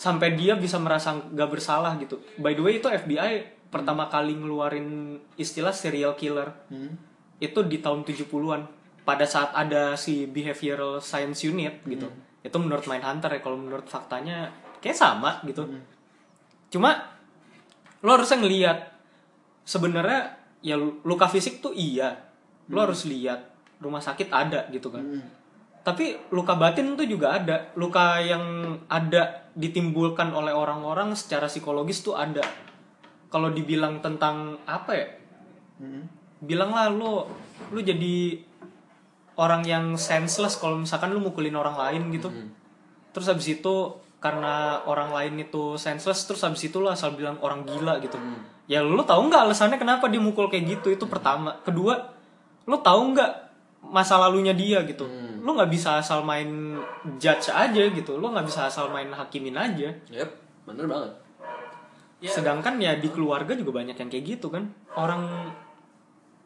Sampai 0.00 0.32
dia 0.32 0.56
bisa 0.56 0.80
merasa 0.80 1.12
nggak 1.12 1.50
bersalah 1.52 2.00
gitu. 2.00 2.24
By 2.40 2.56
the 2.56 2.64
way 2.64 2.80
itu 2.80 2.88
FBI 2.88 3.60
pertama 3.68 4.08
kali 4.08 4.32
ngeluarin 4.34 5.20
istilah 5.36 5.76
serial 5.76 6.16
killer. 6.16 6.56
Hmm. 6.72 6.96
itu 7.40 7.64
di 7.64 7.80
tahun 7.80 8.04
70-an 8.04 8.68
pada 9.00 9.24
saat 9.24 9.56
ada 9.56 9.96
si 9.96 10.28
behavioral 10.28 11.00
science 11.00 11.40
unit 11.48 11.80
gitu. 11.88 12.04
Itu 12.44 12.56
menurut 12.60 12.84
Mindhunter 12.84 13.32
ya. 13.32 13.40
Kalau 13.40 13.56
menurut 13.56 13.88
faktanya 13.88 14.52
kayak 14.84 14.92
sama 14.92 15.40
gitu. 15.48 15.64
Cuma 16.68 17.16
lo 18.04 18.10
harusnya 18.12 18.44
ngelihat 18.44 18.78
sebenarnya 19.64 20.39
ya 20.60 20.76
luka 20.78 21.26
fisik 21.28 21.60
tuh 21.64 21.72
iya. 21.76 22.16
Lo 22.70 22.86
harus 22.86 23.04
lihat 23.08 23.50
rumah 23.80 24.00
sakit 24.00 24.28
ada 24.30 24.68
gitu 24.70 24.92
kan. 24.92 25.04
Hmm. 25.04 25.24
tapi 25.80 26.12
luka 26.28 26.60
batin 26.60 26.92
tuh 26.92 27.08
juga 27.08 27.40
ada. 27.40 27.72
Luka 27.72 28.20
yang 28.20 28.76
ada 28.92 29.48
ditimbulkan 29.56 30.28
oleh 30.36 30.52
orang-orang 30.52 31.16
secara 31.16 31.48
psikologis 31.48 32.04
tuh 32.04 32.20
ada. 32.20 32.44
Kalau 33.32 33.48
dibilang 33.48 34.04
tentang 34.04 34.60
apa 34.68 34.92
ya? 34.92 35.08
Hmm. 35.80 36.04
bilanglah 36.40 36.92
lo 36.92 37.24
lu 37.72 37.80
jadi 37.80 38.36
orang 39.40 39.64
yang 39.64 39.96
senseless 39.96 40.60
kalau 40.60 40.76
misalkan 40.76 41.12
lu 41.16 41.20
mukulin 41.24 41.56
orang 41.56 41.76
lain 41.80 42.12
gitu. 42.12 42.28
Terus 43.16 43.26
habis 43.32 43.48
itu 43.48 43.96
karena 44.20 44.84
orang 44.84 45.10
lain 45.16 45.40
itu 45.40 45.80
senseless 45.80 46.28
terus 46.28 46.44
habis 46.44 46.68
itu 46.68 46.76
lo 46.76 46.92
asal 46.92 47.16
bilang 47.16 47.40
orang 47.40 47.64
gila 47.64 47.96
gitu 48.04 48.20
ya 48.70 48.86
lu 48.86 49.02
tahu 49.02 49.26
nggak 49.26 49.50
alasannya 49.50 49.82
kenapa 49.82 50.06
dia 50.06 50.22
mukul 50.22 50.46
kayak 50.46 50.78
gitu? 50.78 50.94
Itu 50.94 51.10
pertama. 51.10 51.58
Kedua 51.66 51.98
lu 52.70 52.78
tahu 52.78 53.18
nggak 53.18 53.32
masa 53.90 54.14
lalunya 54.22 54.54
dia 54.54 54.86
gitu? 54.86 55.10
Lu 55.42 55.58
nggak 55.58 55.66
bisa 55.66 55.98
asal 55.98 56.22
main 56.22 56.78
judge 57.18 57.50
aja 57.50 57.82
gitu. 57.90 58.14
Lu 58.14 58.30
nggak 58.30 58.46
bisa 58.46 58.70
asal 58.70 58.86
main 58.94 59.10
hakimin 59.10 59.58
aja. 59.58 59.90
Yep, 59.90 60.30
bener 60.70 60.86
banget. 60.86 61.12
sedangkan 62.20 62.76
ya 62.76 63.00
di 63.00 63.08
keluarga 63.08 63.56
juga 63.56 63.80
banyak 63.80 63.96
yang 63.96 64.10
kayak 64.12 64.24
gitu 64.38 64.52
kan. 64.52 64.70
Orang 64.94 65.50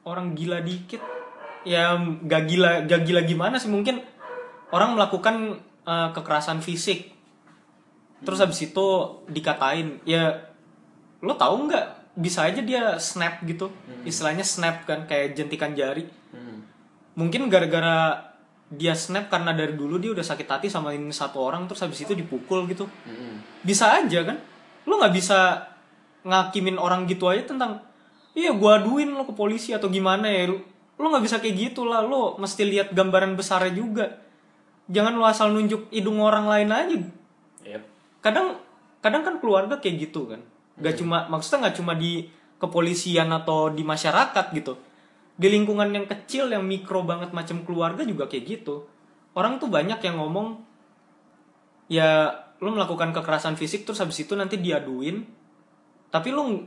orang 0.08 0.32
gila 0.32 0.64
dikit. 0.64 1.04
Ya 1.64 1.96
gak 2.28 2.44
gila 2.46 2.86
gak 2.88 3.04
gila 3.04 3.20
gimana 3.26 3.58
sih? 3.60 3.68
Mungkin 3.68 4.00
orang 4.72 4.96
melakukan 4.96 5.60
eh, 5.84 6.08
kekerasan 6.14 6.62
fisik. 6.64 7.10
Terus 8.22 8.38
habis 8.38 8.62
itu 8.64 8.86
dikatain. 9.26 9.98
Ya 10.06 10.54
lo 11.18 11.34
tahu 11.34 11.66
nggak 11.66 12.03
bisa 12.14 12.46
aja 12.46 12.62
dia 12.62 12.96
snap 13.02 13.42
gitu. 13.46 13.70
Istilahnya 14.06 14.46
snap 14.46 14.86
kan 14.86 15.06
kayak 15.06 15.34
jentikan 15.38 15.74
jari. 15.74 16.06
Hmm. 16.34 16.66
mungkin 17.14 17.46
gara-gara 17.46 18.26
dia 18.74 18.90
snap 18.98 19.30
karena 19.30 19.54
dari 19.54 19.78
dulu 19.78 20.02
dia 20.02 20.10
udah 20.10 20.26
sakit 20.26 20.50
hati 20.50 20.66
sama 20.66 20.90
ini 20.90 21.14
satu 21.14 21.38
orang 21.38 21.70
terus 21.70 21.86
habis 21.86 22.02
itu 22.02 22.10
dipukul 22.10 22.66
gitu. 22.66 22.90
Hmm. 23.06 23.38
bisa 23.62 24.02
aja 24.02 24.26
kan? 24.26 24.42
Lu 24.86 24.98
nggak 24.98 25.14
bisa 25.14 25.70
ngakimin 26.26 26.74
orang 26.74 27.06
gitu 27.06 27.30
aja 27.30 27.46
tentang 27.46 27.86
iya 28.34 28.50
gua 28.50 28.82
aduin 28.82 29.14
lo 29.14 29.22
ke 29.28 29.34
polisi 29.36 29.70
atau 29.70 29.86
gimana 29.86 30.26
ya 30.26 30.50
lu. 30.50 30.58
Lu 30.98 31.06
nggak 31.06 31.22
bisa 31.22 31.38
kayak 31.38 31.54
gitu 31.70 31.86
lah 31.86 32.02
lo 32.02 32.34
mesti 32.38 32.66
lihat 32.66 32.90
gambaran 32.90 33.38
besarnya 33.38 33.72
juga. 33.74 34.06
Jangan 34.90 35.14
lu 35.14 35.22
asal 35.22 35.54
nunjuk 35.54 35.94
hidung 35.94 36.18
orang 36.18 36.50
lain 36.50 36.70
aja. 36.74 36.98
Yep. 37.64 37.82
kadang 38.24 38.60
kadang 39.04 39.22
kan 39.24 39.34
keluarga 39.40 39.76
kayak 39.80 40.08
gitu 40.08 40.28
kan 40.28 40.40
nggak 40.74 40.94
cuma 40.98 41.30
maksudnya 41.30 41.68
nggak 41.68 41.76
cuma 41.78 41.92
di 41.94 42.26
kepolisian 42.58 43.30
atau 43.30 43.70
di 43.70 43.82
masyarakat 43.84 44.46
gitu. 44.56 44.74
Di 45.34 45.50
lingkungan 45.50 45.90
yang 45.90 46.06
kecil 46.06 46.50
yang 46.50 46.62
mikro 46.62 47.02
banget 47.02 47.34
macam 47.34 47.66
keluarga 47.66 48.06
juga 48.06 48.30
kayak 48.30 48.44
gitu. 48.46 48.86
Orang 49.34 49.58
tuh 49.58 49.66
banyak 49.66 49.98
yang 49.98 50.16
ngomong 50.22 50.62
ya 51.90 52.30
lu 52.62 52.72
melakukan 52.72 53.12
kekerasan 53.12 53.58
fisik 53.58 53.84
terus 53.84 54.00
habis 54.00 54.22
itu 54.22 54.32
nanti 54.38 54.56
diaduin. 54.56 55.26
Tapi 56.08 56.28
lu 56.30 56.62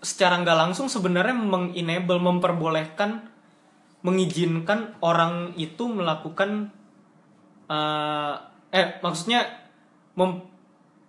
secara 0.00 0.40
nggak 0.40 0.58
langsung 0.58 0.88
sebenarnya 0.88 1.36
mengenable 1.36 2.22
memperbolehkan 2.22 3.28
mengizinkan 4.00 4.96
orang 5.04 5.52
itu 5.60 5.84
melakukan 5.84 6.72
eh, 7.68 8.34
eh 8.72 8.86
maksudnya 9.04 9.44
mem- 10.16 10.48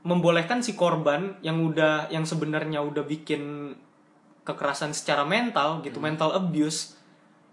membolehkan 0.01 0.65
si 0.65 0.73
korban 0.73 1.37
yang 1.45 1.61
udah 1.61 2.09
yang 2.09 2.25
sebenarnya 2.25 2.81
udah 2.81 3.05
bikin 3.05 3.73
kekerasan 4.41 4.97
secara 4.97 5.21
mental 5.21 5.85
gitu 5.85 6.01
mental 6.01 6.33
abuse 6.33 6.97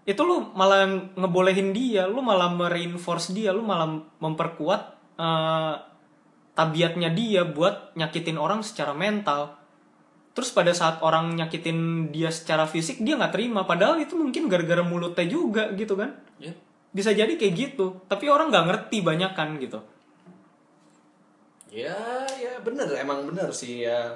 itu 0.09 0.17
lu 0.25 0.49
malah 0.57 0.89
ngebolehin 1.13 1.69
dia 1.69 2.09
lu 2.09 2.25
malah 2.25 2.49
mereinforce 2.49 3.29
dia 3.29 3.53
lu 3.53 3.61
malah 3.61 4.01
memperkuat 4.17 4.81
eh, 5.21 5.73
tabiatnya 6.59 7.15
dia 7.15 7.47
buat 7.47 7.95
nyakitin 7.95 8.35
orang 8.35 8.59
secara 8.59 8.91
mental. 8.91 9.55
Terus 10.35 10.51
pada 10.51 10.75
saat 10.75 10.99
orang 10.99 11.31
nyakitin 11.39 12.11
dia 12.11 12.27
secara 12.35 12.67
fisik 12.67 12.99
dia 12.99 13.15
nggak 13.15 13.31
terima. 13.31 13.63
Padahal 13.63 13.95
itu 14.03 14.19
mungkin 14.19 14.51
gara-gara 14.51 14.83
mulutnya 14.83 15.23
juga 15.23 15.71
gitu 15.79 15.95
kan. 15.95 16.19
Yep. 16.43 16.67
bisa 16.89 17.13
jadi 17.13 17.29
kayak 17.37 17.53
gitu. 17.53 18.01
Tapi 18.11 18.27
orang 18.27 18.51
nggak 18.51 18.65
ngerti 18.65 18.97
banyak 19.05 19.31
kan 19.37 19.55
gitu 19.61 19.79
Ya, 21.69 22.25
ya 22.33 22.53
bener, 22.65 22.89
emang 22.97 23.29
bener 23.29 23.49
sih 23.53 23.85
ya. 23.85 24.09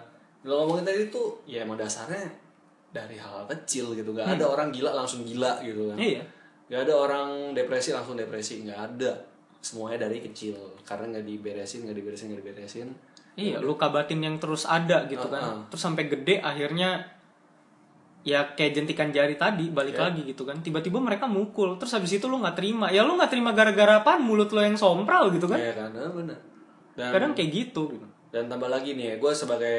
Lo 0.44 0.66
ngomongin 0.66 0.90
tadi 0.90 1.08
tuh, 1.14 1.38
ya 1.46 1.62
emang 1.64 1.78
dasarnya 1.78 2.26
dari 2.90 3.18
hal 3.18 3.46
kecil 3.46 3.94
gitu. 3.94 4.14
Gak 4.14 4.38
ada 4.38 4.46
orang 4.46 4.74
gila 4.74 4.94
langsung 4.94 5.22
gila 5.26 5.62
gitu 5.62 5.94
kan. 5.94 5.98
iya 5.98 6.22
Gak 6.68 6.90
ada 6.90 6.94
orang 6.98 7.54
depresi 7.54 7.94
langsung 7.94 8.18
depresi, 8.18 8.66
nggak 8.66 8.80
ada. 8.98 9.14
Semuanya 9.62 10.10
dari 10.10 10.20
kecil, 10.20 10.58
karena 10.84 11.14
nggak 11.14 11.26
diberesin, 11.30 11.86
nggak 11.86 11.98
diberesin, 11.98 12.28
nggak 12.34 12.42
diberesin. 12.42 12.88
Iya, 13.34 13.58
luka 13.62 13.90
batin 13.90 14.22
yang 14.22 14.38
terus 14.38 14.66
ada 14.66 15.06
gitu 15.10 15.26
kan. 15.30 15.42
Uh-uh. 15.42 15.70
Terus 15.74 15.82
sampai 15.82 16.06
gede 16.06 16.38
akhirnya 16.42 17.02
ya 18.24 18.56
kayak 18.56 18.72
jentikan 18.72 19.12
jari 19.12 19.36
tadi 19.36 19.68
balik 19.74 20.00
Iya. 20.00 20.04
lagi 20.10 20.22
gitu 20.30 20.46
kan. 20.48 20.62
Tiba-tiba 20.64 21.02
mereka 21.02 21.26
mukul. 21.28 21.76
Terus 21.82 21.92
habis 21.98 22.14
itu 22.14 22.26
lu 22.30 22.40
nggak 22.40 22.56
terima. 22.56 22.88
Ya 22.94 23.02
lu 23.04 23.18
nggak 23.18 23.30
terima 23.34 23.52
gara-gara 23.52 24.00
apaan? 24.00 24.22
Mulut 24.22 24.54
lo 24.54 24.62
yang 24.62 24.78
sompral 24.80 25.34
gitu 25.34 25.50
kan. 25.50 25.60
Iya 25.60 25.74
kan, 25.76 25.90
nah, 25.92 26.10
bener. 26.14 26.38
Dan, 26.94 27.10
Kadang 27.10 27.34
kayak 27.34 27.50
gitu 27.50 27.90
gitu. 27.90 28.06
dan 28.30 28.46
tambah 28.46 28.70
lagi 28.70 28.94
nih 28.94 29.06
ya, 29.06 29.16
gue 29.18 29.32
sebagai 29.34 29.78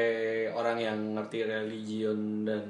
orang 0.51 0.75
yang 0.75 0.97
ngerti 1.15 1.43
religion 1.43 2.43
dan 2.43 2.63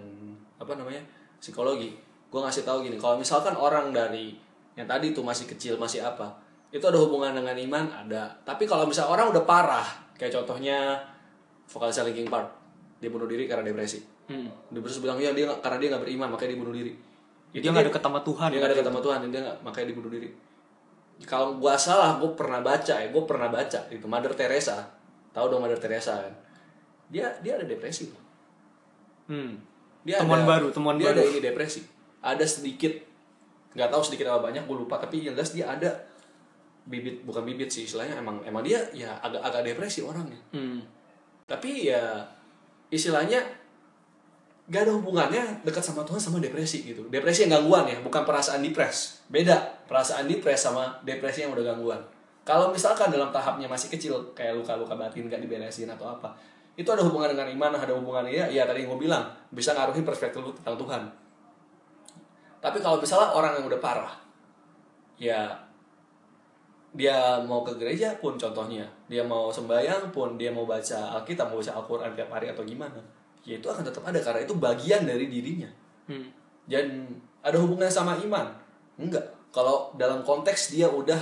apa 0.55 0.77
namanya 0.77 1.01
psikologi, 1.37 1.89
gue 2.29 2.39
ngasih 2.39 2.61
tahu 2.61 2.85
gini, 2.85 2.95
kalau 2.95 3.17
misalkan 3.17 3.53
orang 3.53 3.89
dari 3.89 4.37
yang 4.73 4.85
tadi 4.85 5.11
tuh 5.11 5.25
masih 5.25 5.45
kecil 5.45 5.77
masih 5.77 6.01
apa, 6.01 6.29
itu 6.69 6.81
ada 6.81 6.97
hubungan 6.97 7.33
dengan 7.33 7.57
iman 7.57 7.85
ada. 8.05 8.29
Tapi 8.43 8.65
kalau 8.65 8.85
misalnya 8.85 9.13
orang 9.13 9.33
udah 9.33 9.43
parah, 9.43 9.87
kayak 10.13 10.33
contohnya 10.33 10.99
vokalis 11.65 11.97
Linkin 12.03 12.29
Park, 12.29 12.49
dia 12.99 13.09
bunuh 13.09 13.25
diri 13.25 13.45
karena 13.45 13.65
depresi 13.65 14.01
Hmm. 14.25 14.49
dia 14.73 14.81
terus 14.81 15.05
bilang 15.05 15.21
ya 15.21 15.37
dia 15.37 15.45
karena 15.61 15.77
dia 15.77 15.93
nggak 15.93 16.01
beriman 16.01 16.33
makanya 16.33 16.49
dia 16.49 16.59
bunuh 16.65 16.73
diri 16.73 16.97
Dia 17.53 17.69
nggak 17.69 17.93
deket 17.93 18.01
sama 18.01 18.25
Tuhan. 18.25 18.49
dia 18.49 18.57
nggak 18.57 18.71
ada 18.73 18.77
ketemu 18.81 18.99
Tuhan 19.05 19.17
dia 19.21 19.41
nggak 19.45 19.57
makanya 19.61 19.85
dia 19.85 19.97
bunuh 20.01 20.11
diri 20.17 20.29
kalau 21.23 21.55
gua 21.55 21.73
salah 21.73 22.17
gua 22.17 22.33
pernah 22.33 22.59
baca 22.59 22.93
ya 22.93 23.07
gua 23.07 23.23
pernah 23.23 23.47
baca 23.47 23.79
itu 23.87 24.03
Mother 24.03 24.33
Teresa 24.33 24.83
tahu 25.31 25.47
dong 25.47 25.63
Mother 25.63 25.77
Teresa 25.77 26.19
kan 26.19 26.33
dia 27.05 27.29
dia 27.39 27.53
ada 27.53 27.63
depresi. 27.63 28.09
Hmm. 29.25 29.55
dia 30.01 30.17
Temuan 30.19 30.41
ada- 30.41 30.49
baru, 30.51 30.67
temuan 30.69 30.95
dia 30.95 31.09
baru. 31.09 31.17
ada 31.17 31.23
ini 31.25 31.39
depresi 31.39 31.81
ada 32.19 32.43
sedikit 32.43 32.93
nggak 33.71 33.89
tahu 33.89 34.01
sedikit 34.01 34.25
apa 34.27 34.49
banyak 34.49 34.63
gue 34.63 34.77
lupa 34.77 34.97
tapi 34.97 35.21
yang 35.21 35.33
jelas 35.33 35.51
dia 35.51 35.65
ada 35.67 35.89
bibit 36.83 37.21
bukan 37.21 37.41
bibit 37.43 37.67
sih 37.67 37.83
istilahnya 37.83 38.17
emang 38.17 38.39
emang 38.41 38.61
dia 38.61 38.77
ya 38.91 39.17
agak 39.19 39.41
agak 39.41 39.61
depresi 39.65 39.99
orangnya 40.01 40.37
Hmm. 40.49 40.79
tapi 41.43 41.89
ya 41.89 42.21
istilahnya 42.87 43.41
gak 44.65 44.81
ada 44.89 44.93
hubungannya 44.97 45.61
dekat 45.61 45.85
sama 45.85 46.01
Tuhan 46.01 46.17
sama 46.17 46.41
depresi 46.41 46.81
gitu. 46.81 47.05
Depresi 47.13 47.45
yang 47.45 47.61
gangguan 47.61 47.85
ya 47.85 47.97
bukan 48.01 48.25
perasaan 48.25 48.65
depres. 48.65 49.21
Beda 49.29 49.61
perasaan 49.85 50.25
depres 50.25 50.57
sama 50.57 50.97
depresi 51.05 51.45
yang 51.45 51.53
udah 51.53 51.65
gangguan. 51.73 52.01
Kalau 52.45 52.73
misalkan 52.73 53.09
dalam 53.09 53.29
tahapnya 53.29 53.69
masih 53.69 53.89
kecil 53.93 54.33
kayak 54.33 54.57
luka-luka 54.57 54.97
batin 54.97 55.29
gak 55.29 55.41
diberesin 55.41 55.89
atau 55.89 56.09
apa 56.09 56.33
itu 56.75 56.89
ada 56.91 57.07
hubungan 57.07 57.31
dengan 57.31 57.47
iman 57.55 57.71
ada 57.79 57.95
hubungannya 57.95 58.35
ya, 58.35 58.45
ya 58.51 58.63
tadi 58.67 58.83
yang 58.83 58.91
gue 58.91 59.07
bilang 59.07 59.23
bisa 59.47 59.71
ngaruhin 59.71 60.03
perspektif 60.03 60.43
lu 60.43 60.51
tentang 60.51 60.75
Tuhan. 60.75 61.01
Tapi 62.59 62.77
kalau 62.83 62.99
misalnya 62.99 63.31
orang 63.31 63.61
yang 63.61 63.65
udah 63.69 63.79
parah 63.79 64.13
ya 65.15 65.55
dia 66.95 67.39
mau 67.43 67.63
ke 67.63 67.75
gereja 67.79 68.17
pun 68.19 68.35
contohnya. 68.35 68.83
Dia 69.07 69.23
mau 69.23 69.47
sembahyang 69.53 70.11
pun 70.11 70.35
dia 70.35 70.51
mau 70.51 70.67
baca 70.67 71.15
Alkitab 71.21 71.53
mau 71.53 71.63
baca 71.63 71.73
Al-Quran 71.79 72.11
tiap 72.17 72.29
hari 72.33 72.51
atau 72.51 72.65
gimana 72.67 72.99
ya 73.45 73.55
itu 73.55 73.65
akan 73.65 73.81
tetap 73.81 74.03
ada 74.03 74.17
karena 74.17 74.41
itu 74.41 74.53
bagian 74.53 75.01
dari 75.03 75.25
dirinya 75.25 75.69
Hmm. 76.05 76.29
dan 76.65 77.09
ada 77.39 77.57
hubungannya 77.57 77.89
sama 77.89 78.13
iman 78.19 78.45
enggak 78.95 79.21
kalau 79.49 79.89
dalam 79.93 80.21
konteks 80.21 80.69
dia 80.69 80.85
udah 80.85 81.17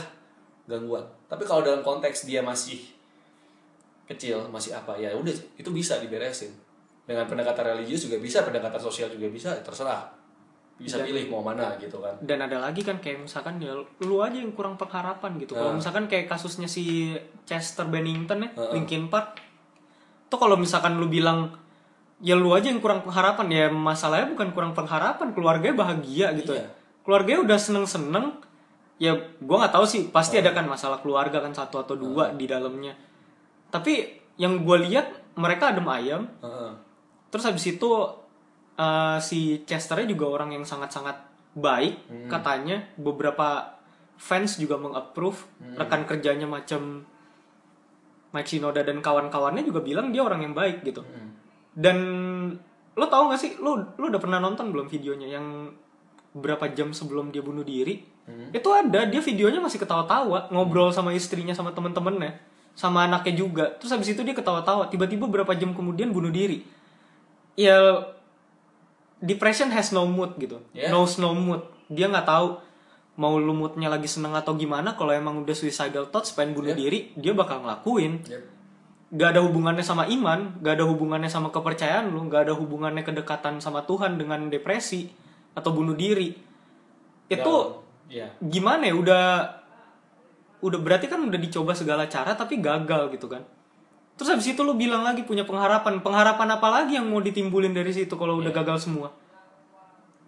gangguan 0.65 1.03
tapi 1.26 1.43
kalau 1.43 1.61
dalam 1.61 1.80
konteks 1.80 2.24
dia 2.24 2.39
masih 2.39 2.80
kecil 4.03 4.43
masih 4.49 4.71
apa 4.74 4.95
ya 4.95 5.11
udah 5.11 5.32
itu 5.55 5.69
bisa 5.69 5.95
diberesin 5.97 6.51
dengan 7.03 7.24
pendekatan 7.24 7.63
religius 7.69 8.07
juga 8.07 8.15
bisa 8.17 8.43
pendekatan 8.43 8.76
sosial 8.78 9.07
juga 9.07 9.28
bisa 9.28 9.55
terserah 9.61 10.11
bisa 10.74 10.99
Dan- 10.99 11.07
pilih 11.07 11.30
mau 11.30 11.39
mana 11.39 11.76
gitu 11.78 11.95
kan 11.97 12.15
Dan 12.19 12.39
ada 12.41 12.59
lagi 12.59 12.82
kan 12.82 12.97
kayak 12.97 13.24
misalkan 13.24 13.55
ya 13.57 13.71
lu 14.01 14.17
aja 14.19 14.36
yang 14.36 14.51
kurang 14.51 14.74
pengharapan 14.74 15.38
gitu. 15.38 15.53
Kalau 15.53 15.69
Ah. 15.69 15.76
misalkan 15.76 16.09
kayak 16.09 16.26
kasusnya 16.26 16.65
si 16.65 17.13
Chester 17.43 17.86
Bennington 17.86 18.41
ya, 18.41 18.49
Heeh. 18.51 18.74
Linkin 18.74 19.05
Park. 19.05 19.38
Tuh 20.28 20.36
kalau 20.36 20.57
misalkan 20.57 20.97
lu 20.97 21.05
bilang 21.05 21.53
ya 22.24 22.39
lu 22.39 22.55
aja 22.55 22.71
yang 22.71 22.80
kurang 22.80 23.03
pengharapan 23.03 23.47
ya 23.51 23.65
masalahnya 23.67 24.32
bukan 24.32 24.55
kurang 24.55 24.71
pengharapan, 24.71 25.36
keluarganya 25.36 25.76
bahagia 25.76 26.32
gitu 26.34 26.55
Iya. 26.55 26.63
ya. 26.63 26.67
Keluarganya 27.03 27.39
udah 27.43 27.59
seneng-seneng 27.59 28.26
ya 28.95 29.11
gua 29.43 29.67
nggak 29.67 29.76
tahu 29.76 29.84
sih 29.84 30.07
pasti 30.07 30.39
ada 30.39 30.55
kan 30.55 30.63
masalah 30.63 31.03
keluarga 31.03 31.43
kan 31.43 31.51
satu 31.51 31.84
atau 31.84 31.99
dua 31.99 32.32
di 32.32 32.47
dalamnya. 32.47 32.95
Tapi 33.67 34.07
yang 34.39 34.63
gue 34.63 34.78
lihat 34.88 35.36
mereka 35.36 35.76
adem 35.76 35.86
ayam, 35.86 36.24
Heeh. 36.39 36.71
Terus 37.28 37.43
habis 37.43 37.65
itu 37.67 37.89
eh, 38.74 39.17
si 39.19 39.61
Chesternya 39.67 40.07
juga 40.07 40.32
orang 40.32 40.55
yang 40.55 40.63
sangat-sangat 40.63 41.17
baik 41.53 42.07
katanya. 42.32 42.88
Beberapa 42.95 43.76
fans 44.15 44.55
juga 44.55 44.78
mengapprove 44.78 45.43
rekan 45.76 46.07
kerjanya 46.07 46.47
macam 46.47 47.03
Mike 48.32 48.47
Shinoda 48.47 48.82
dan 48.82 48.97
kawan-kawannya 48.97 49.61
juga 49.61 49.82
bilang 49.82 50.09
dia 50.09 50.24
orang 50.24 50.41
yang 50.41 50.53
baik 50.53 50.82
gitu. 50.82 51.03
Dan 51.74 51.97
lo 52.93 53.05
tau 53.09 53.34
gak 53.34 53.41
sih, 53.41 53.57
lo 53.57 53.97
lo 53.97 54.05
udah 54.09 54.21
pernah 54.21 54.38
nonton 54.38 54.69
belum 54.69 54.86
videonya 54.86 55.28
yang 55.34 55.74
berapa 56.34 56.69
jam 56.74 56.93
sebelum 56.93 57.30
dia 57.30 57.41
bunuh 57.41 57.65
diri? 57.65 58.01
Itu 58.55 58.71
ada, 58.71 59.03
dia 59.03 59.19
videonya 59.19 59.59
masih 59.59 59.84
ketawa-tawa, 59.84 60.47
ngobrol 60.47 60.95
sama 60.95 61.11
istrinya 61.11 61.51
sama 61.51 61.76
temen-temennya, 61.76 62.39
sama 62.74 63.03
anaknya 63.03 63.34
juga. 63.36 63.65
Terus 63.78 63.91
habis 63.91 64.09
itu 64.15 64.24
dia 64.24 64.32
ketawa-tawa, 64.32 64.88
tiba-tiba 64.88 65.28
berapa 65.28 65.51
jam 65.59 65.76
kemudian 65.76 66.15
bunuh 66.15 66.32
diri. 66.32 66.63
Ya 67.59 68.07
depression 69.19 69.69
has 69.76 69.91
no 69.91 70.07
mood 70.07 70.39
gitu, 70.39 70.63
Yeah. 70.71 70.89
no 70.93 71.30
mood. 71.36 71.61
Dia 71.91 72.07
nggak 72.09 72.26
tahu 72.26 72.57
mau 73.13 73.38
lu 73.38 73.53
moodnya 73.53 73.93
lagi 73.93 74.09
seneng 74.09 74.34
atau 74.34 74.57
gimana. 74.57 74.97
Kalau 74.97 75.13
emang 75.13 75.45
udah 75.45 75.53
suicidal 75.53 76.09
thoughts 76.09 76.34
pengen 76.34 76.57
bunuh 76.57 76.74
Yeah. 76.74 76.80
diri, 76.80 76.99
dia 77.13 77.34
bakal 77.36 77.61
ngelakuin 77.61 78.26
Yep. 78.26 78.43
Gak 79.14 79.38
ada 79.38 79.41
hubungannya 79.45 79.86
sama 79.86 80.09
iman, 80.09 80.57
gak 80.59 80.82
ada 80.82 80.86
hubungannya 80.89 81.30
sama 81.30 81.53
kepercayaan 81.53 82.09
lu, 82.09 82.26
gak 82.28 82.49
ada 82.49 82.53
hubungannya 82.57 83.05
kedekatan 83.05 83.61
sama 83.61 83.86
Tuhan 83.86 84.18
dengan 84.18 84.49
depresi 84.49 85.14
atau 85.53 85.70
bunuh 85.70 85.93
diri. 85.93 86.34
Itu 87.30 87.86
ya 88.09 88.28
gimana 88.41 88.89
ya? 88.89 88.95
Udah 88.97 89.26
udah 90.64 90.80
berarti 90.82 91.05
kan 91.05 91.22
udah 91.22 91.38
dicoba 91.38 91.78
segala 91.78 92.09
cara 92.09 92.34
tapi 92.34 92.57
gagal 92.57 93.14
gitu 93.14 93.30
kan. 93.30 93.45
Terus 94.18 94.30
habis 94.34 94.47
itu 94.49 94.61
lu 94.66 94.74
bilang 94.78 95.05
lagi 95.05 95.26
punya 95.26 95.45
pengharapan. 95.45 96.01
Pengharapan 96.01 96.49
apa 96.57 96.68
lagi 96.70 96.97
yang 96.97 97.09
mau 97.09 97.22
ditimbulin 97.22 97.74
dari 97.74 97.89
situ 97.93 98.14
kalau 98.18 98.41
udah 98.41 98.53
gagal 98.53 98.89
semua? 98.89 99.09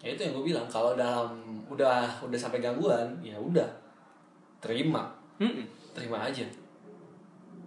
ya 0.06 0.14
itu 0.14 0.22
yang 0.22 0.38
gue 0.38 0.54
bilang 0.54 0.70
kalau 0.70 0.94
dalam 0.94 1.34
udah 1.66 2.22
udah 2.22 2.38
sampai 2.38 2.62
gangguan 2.62 3.10
ya 3.26 3.34
udah 3.42 3.66
terima 4.62 5.10
Mm-mm. 5.42 5.66
terima 5.98 6.22
aja 6.22 6.46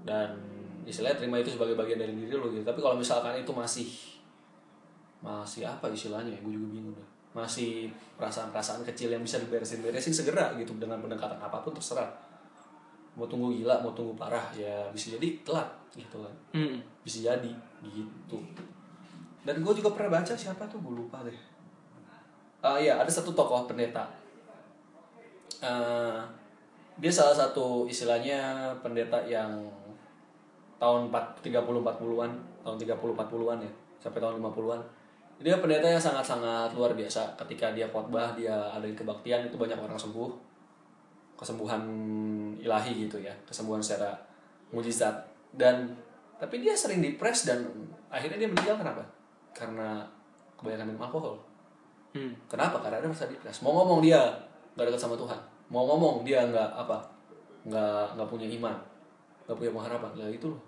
dan 0.07 0.39
istilahnya 0.89 1.21
terima 1.21 1.37
itu 1.37 1.53
sebagai 1.53 1.77
bagian 1.77 2.01
dari 2.01 2.17
diri 2.17 2.33
lo 2.33 2.49
gitu. 2.49 2.65
Tapi 2.65 2.81
kalau 2.81 2.97
misalkan 2.97 3.37
itu 3.37 3.53
masih 3.53 3.89
masih 5.21 5.69
apa 5.69 5.93
istilahnya 5.93 6.33
ya? 6.33 6.41
Gue 6.41 6.57
juga 6.57 6.73
bingung 6.73 6.97
deh. 6.97 7.09
Masih 7.37 7.93
perasaan-perasaan 8.17 8.83
kecil 8.89 9.13
yang 9.13 9.21
bisa 9.21 9.37
diberesin 9.37 9.85
beresin 9.85 10.17
segera 10.17 10.57
gitu. 10.57 10.73
Dengan 10.81 11.05
pendekatan 11.05 11.37
apa 11.37 11.61
pun 11.61 11.77
terserah. 11.77 12.09
Mau 13.21 13.29
tunggu 13.29 13.53
gila 13.53 13.85
mau 13.85 13.93
tunggu 13.93 14.17
parah 14.17 14.49
ya 14.57 14.89
bisa 14.89 15.13
jadi 15.21 15.45
telat 15.45 15.69
gitu 15.93 16.25
kan. 16.25 16.35
Mm-mm. 16.57 16.81
bisa 17.05 17.29
jadi 17.29 17.53
gitu. 17.85 18.39
Dan 19.45 19.61
gue 19.61 19.75
juga 19.77 19.93
pernah 19.93 20.19
baca 20.19 20.33
siapa 20.33 20.65
tuh? 20.71 20.81
Gue 20.81 21.05
lupa 21.05 21.21
deh. 21.21 21.37
Ah 22.65 22.81
ya 22.81 22.97
ada 22.97 23.11
satu 23.13 23.37
tokoh 23.37 23.69
pendeta. 23.69 24.09
Eh, 25.59 26.21
dia 26.99 27.13
salah 27.15 27.35
satu 27.35 27.87
istilahnya 27.87 28.71
pendeta 28.83 29.19
yang 29.27 29.51
tahun 30.79 31.11
4, 31.11 31.43
30 31.43 31.59
40-an 31.59 32.31
tahun 32.63 32.77
30 32.79 32.95
40-an 32.95 33.59
ya 33.63 33.73
sampai 33.99 34.19
tahun 34.23 34.39
50-an 34.39 34.81
dia 35.39 35.55
pendeta 35.63 35.87
yang 35.87 36.03
sangat-sangat 36.03 36.75
luar 36.75 36.99
biasa. 36.99 37.39
Ketika 37.39 37.71
dia 37.71 37.87
khotbah 37.87 38.35
dia 38.35 38.59
ada 38.75 38.83
kebaktian 38.91 39.47
itu 39.47 39.55
banyak 39.55 39.79
orang 39.79 39.95
sembuh. 39.95 40.31
Kesembuhan 41.39 41.83
ilahi 42.59 43.07
gitu 43.07 43.23
ya 43.23 43.31
kesembuhan 43.47 43.79
secara 43.79 44.11
mujizat. 44.75 45.15
Dan 45.55 45.95
tapi 46.43 46.59
dia 46.59 46.75
sering 46.75 46.99
depres 46.99 47.47
dan 47.47 47.63
akhirnya 48.11 48.43
dia 48.43 48.51
meninggal 48.51 48.83
kenapa? 48.83 49.03
Karena 49.55 50.03
kebanyakan 50.59 50.87
minum 50.91 51.07
alkohol. 51.07 51.39
Mm. 52.09 52.33
kenapa? 52.49 52.81
Karena 52.81 53.05
ada 53.05 53.07
rasa 53.13 53.29
depres 53.29 53.61
mau 53.61 53.77
ngomong 53.79 54.01
dia 54.01 54.19
nggak 54.75 54.91
dekat 54.91 55.07
sama 55.07 55.15
Tuhan. 55.15 55.39
Mau 55.71 55.87
ngomong 55.87 56.27
dia 56.27 56.43
nggak 56.51 56.71
apa? 56.75 56.99
Nggak 57.63 58.19
nggak 58.19 58.27
punya 58.27 58.47
iman. 58.59 58.75
Nggak 59.47 59.55
punya 59.55 59.71
pengharapan. 59.71 60.11
Lah 60.19 60.31
itu 60.35 60.51
loh 60.51 60.59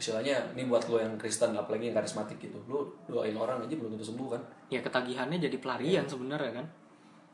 istilahnya 0.00 0.56
ini 0.56 0.64
buat 0.64 0.80
lo 0.88 0.96
yang 0.96 1.12
Kristen 1.14 1.52
apalagi 1.52 1.92
yang 1.92 1.96
karismatik 2.00 2.40
gitu 2.40 2.56
lo 2.66 2.88
doain 3.04 3.36
orang 3.36 3.60
aja 3.60 3.76
belum 3.76 3.92
tentu 3.92 4.08
sembuh 4.08 4.28
kan 4.32 4.42
Ya 4.72 4.80
ketagihannya 4.80 5.36
jadi 5.36 5.56
pelarian 5.58 6.06
sebenarnya 6.06 6.62
kan. 6.62 6.66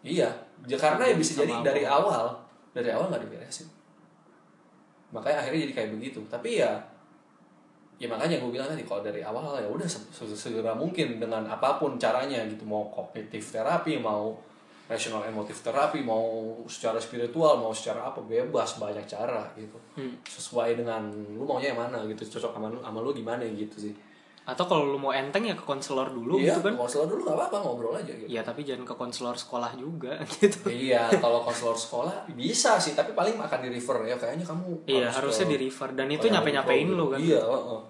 Iya, 0.01 0.25
ya, 0.65 0.77
karena 0.81 1.05
ya 1.05 1.15
bisa 1.15 1.45
jadi 1.45 1.53
apa? 1.53 1.69
dari 1.69 1.85
awal, 1.85 2.33
dari 2.73 2.89
awal 2.89 3.13
nggak 3.13 3.29
diberesin. 3.29 3.69
Makanya 5.13 5.45
akhirnya 5.45 5.69
jadi 5.69 5.75
kayak 5.77 5.91
begitu. 6.01 6.21
Tapi 6.27 6.65
ya, 6.65 6.73
ya 7.97 8.09
makanya 8.09 8.41
gue 8.41 8.49
bilang 8.49 8.69
tadi 8.69 8.89
kalau 8.89 9.05
dari 9.05 9.21
awal 9.21 9.61
ya 9.61 9.69
udah 9.69 9.85
se- 9.85 10.09
se- 10.09 10.33
segera 10.33 10.73
mungkin 10.73 11.21
dengan 11.21 11.45
apa 11.45 11.77
pun 11.77 12.01
caranya 12.01 12.41
gitu, 12.49 12.65
mau 12.65 12.89
kognitif 12.89 13.53
terapi, 13.53 14.01
mau 14.01 14.33
rational 14.87 15.27
emotif 15.27 15.59
terapi, 15.61 15.99
mau 16.01 16.23
secara 16.71 17.03
spiritual, 17.03 17.59
mau 17.59 17.75
secara 17.75 18.07
apa 18.07 18.23
bebas 18.23 18.79
banyak 18.79 19.03
cara 19.05 19.51
gitu. 19.59 19.75
Hmm. 19.99 20.15
Sesuai 20.23 20.79
dengan 20.79 21.11
lu 21.11 21.43
maunya 21.43 21.75
yang 21.75 21.83
mana 21.83 22.07
gitu, 22.07 22.39
cocok 22.39 22.55
sama 22.55 22.67
lu, 22.71 22.79
sama 22.79 22.99
lu 23.03 23.11
gimana 23.11 23.43
gitu 23.43 23.91
sih. 23.91 23.95
Atau 24.47 24.63
kalau 24.71 24.87
lu 24.87 24.95
mau 24.95 25.11
enteng 25.11 25.43
ya 25.43 25.59
ke 25.59 25.67
konselor 25.67 26.07
dulu 26.15 26.39
iya, 26.39 26.55
gitu 26.55 26.71
kan. 26.71 26.79
konselor 26.79 27.11
dulu 27.11 27.27
nggak 27.27 27.35
apa-apa 27.35 27.57
ngobrol 27.67 27.99
aja 27.99 28.15
gitu. 28.15 28.31
Ya 28.31 28.47
tapi 28.47 28.63
jangan 28.63 28.87
ke 28.87 28.95
konselor 28.95 29.35
sekolah 29.35 29.75
juga 29.75 30.23
gitu. 30.39 30.71
iya, 30.71 31.11
kalau 31.19 31.43
konselor 31.43 31.75
sekolah 31.75 32.31
bisa 32.31 32.79
sih, 32.79 32.95
tapi 32.95 33.11
paling 33.11 33.35
akan 33.43 33.59
di 33.67 33.75
refer 33.75 34.07
ya 34.07 34.15
kayaknya 34.15 34.47
kamu 34.47 34.87
Iya 34.87 35.11
harus 35.11 35.19
harusnya 35.19 35.47
ke- 35.47 35.53
di 35.53 35.59
refer 35.67 35.91
dan 35.99 36.07
itu 36.07 36.23
kayak 36.23 36.35
nyampe 36.39 36.51
nyampein 36.55 36.89
lu 36.95 37.11
kan. 37.11 37.19
Iya, 37.19 37.43
heeh. 37.43 37.81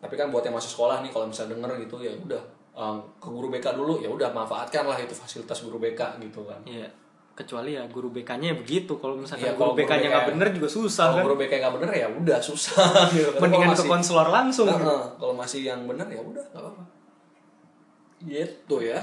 Tapi 0.00 0.14
kan 0.16 0.32
buat 0.32 0.40
yang 0.40 0.56
masih 0.56 0.72
sekolah 0.72 1.04
nih 1.04 1.12
kalau 1.12 1.28
misalnya 1.28 1.52
denger 1.52 1.70
gitu 1.84 1.94
ya 2.00 2.16
udah 2.16 2.42
um, 2.72 2.96
ke 3.16 3.28
guru 3.28 3.48
BK 3.48 3.72
dulu 3.72 3.98
ya 3.98 4.08
udah 4.08 4.30
manfaatkan 4.30 4.84
lah 4.84 4.96
itu 4.96 5.12
fasilitas 5.12 5.60
guru 5.60 5.76
BK 5.78 6.20
gitu 6.20 6.42
kan. 6.42 6.60
Iya. 6.64 6.88
kecuali 7.32 7.72
ya 7.72 7.88
guru 7.88 8.12
BK-nya 8.12 8.52
ya 8.52 8.56
begitu. 8.56 8.92
Kalau 8.94 9.16
misalkan 9.16 9.48
Iya, 9.48 9.56
guru 9.56 9.72
BK-nya 9.72 10.04
nggak 10.06 10.20
BK 10.22 10.30
bener 10.30 10.48
juga 10.52 10.68
susah 10.70 11.04
kalau 11.06 11.16
kan? 11.16 11.24
guru 11.24 11.36
BK 11.38 11.52
nggak 11.56 11.74
bener 11.74 11.90
ya 11.90 12.06
udah 12.12 12.38
susah. 12.38 12.76
Gitu. 13.10 13.30
Mendingan 13.40 13.50
kalau 13.66 13.72
ke 13.72 13.80
masih- 13.80 13.88
konselor 13.90 14.28
langsung. 14.28 14.68
Heeh, 14.68 15.02
kalau 15.16 15.34
masih 15.34 15.60
yang 15.62 15.80
bener 15.82 16.04
ya 16.06 16.20
udah 16.20 16.44
nggak 16.46 16.60
apa-apa. 16.60 16.82
Gitu 18.20 18.76
ya. 18.82 19.00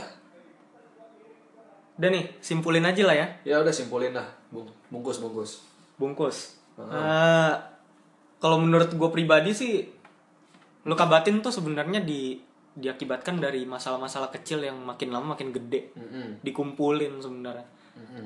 Udah 1.97 2.09
nih 2.09 2.23
simpulin 2.39 2.85
aja 2.85 3.03
lah 3.03 3.15
ya. 3.17 3.27
Ya 3.43 3.55
udah 3.57 3.73
simpulin 3.73 4.13
lah. 4.13 4.29
Bung- 4.47 4.71
bungkus 4.87 5.17
bungkus. 5.17 5.65
Bungkus. 5.97 6.37
Eh, 6.77 7.53
kalau 8.37 8.57
menurut 8.57 8.87
gue 8.89 9.09
pribadi 9.09 9.51
sih 9.51 9.83
luka 10.85 11.03
batin 11.05 11.41
tuh 11.41 11.51
sebenarnya 11.51 11.99
di 11.99 12.39
diakibatkan 12.77 13.41
dari 13.41 13.65
masalah-masalah 13.65 14.29
kecil 14.29 14.61
yang 14.61 14.77
makin 14.81 15.09
lama 15.09 15.33
makin 15.33 15.49
gede 15.49 15.93
Mm-mm. 15.97 16.43
dikumpulin 16.45 17.17
sebenarnya 17.17 17.67
Mm-mm. 17.97 18.25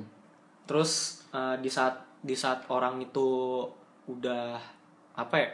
terus 0.67 1.23
eh, 1.31 1.55
di 1.63 1.69
saat 1.71 2.03
di 2.23 2.35
saat 2.35 2.67
orang 2.71 2.99
itu 3.03 3.63
udah 4.07 4.59
apa 5.15 5.35
ya 5.39 5.49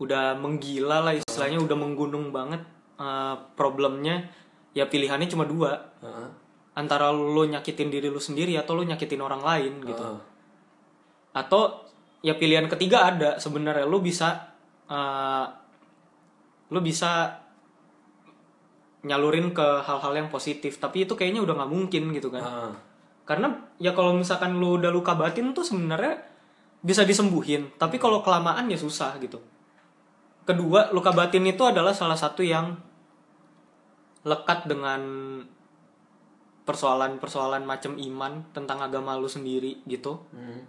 udah 0.00 0.36
menggila 0.36 1.04
lah 1.04 1.14
istilahnya 1.16 1.60
udah 1.60 1.76
menggunung 1.76 2.32
banget 2.32 2.60
eh, 3.00 3.36
problemnya 3.56 4.28
ya 4.76 4.86
pilihannya 4.86 5.26
cuma 5.26 5.44
dua 5.48 5.74
Heeh. 6.00 6.28
antara 6.78 7.10
lo 7.10 7.42
nyakitin 7.42 7.90
diri 7.90 8.06
lu 8.06 8.22
sendiri 8.22 8.54
atau 8.54 8.78
lo 8.78 8.86
nyakitin 8.86 9.18
orang 9.18 9.42
lain 9.42 9.82
gitu 9.82 10.02
Heeh. 10.02 10.20
atau 11.34 11.90
ya 12.20 12.36
pilihan 12.36 12.68
ketiga 12.68 13.10
ada 13.10 13.40
sebenarnya 13.40 13.88
lu 13.88 13.98
bisa 14.04 14.52
uh, 14.86 15.46
lu 16.70 16.80
bisa 16.84 17.40
nyalurin 19.00 19.50
ke 19.50 19.64
hal-hal 19.80 20.12
yang 20.12 20.28
positif 20.28 20.76
tapi 20.76 21.08
itu 21.08 21.16
kayaknya 21.16 21.40
udah 21.40 21.54
nggak 21.56 21.70
mungkin 21.72 22.12
gitu 22.12 22.28
kan 22.28 22.44
Heeh. 22.44 22.72
karena 23.24 23.48
ya 23.80 23.92
kalau 23.92 24.12
misalkan 24.12 24.60
lu 24.60 24.76
udah 24.76 24.92
luka 24.92 25.16
batin 25.16 25.52
tuh 25.52 25.64
sebenarnya 25.64 26.20
bisa 26.80 27.04
disembuhin 27.04 27.72
tapi 27.76 27.96
kalau 27.96 28.20
kelamaan 28.20 28.68
ya 28.68 28.76
susah 28.76 29.16
gitu 29.20 29.40
kedua 30.44 30.92
luka 30.92 31.12
batin 31.12 31.44
itu 31.44 31.60
adalah 31.64 31.92
salah 31.92 32.16
satu 32.16 32.44
yang 32.44 32.76
lekat 34.20 34.68
dengan 34.68 35.00
persoalan-persoalan 36.64 37.64
macam 37.64 37.96
iman 37.96 38.44
tentang 38.52 38.78
agama 38.78 39.16
lu 39.16 39.26
sendiri 39.26 39.80
gitu 39.86 40.20
Hmm. 40.30 40.60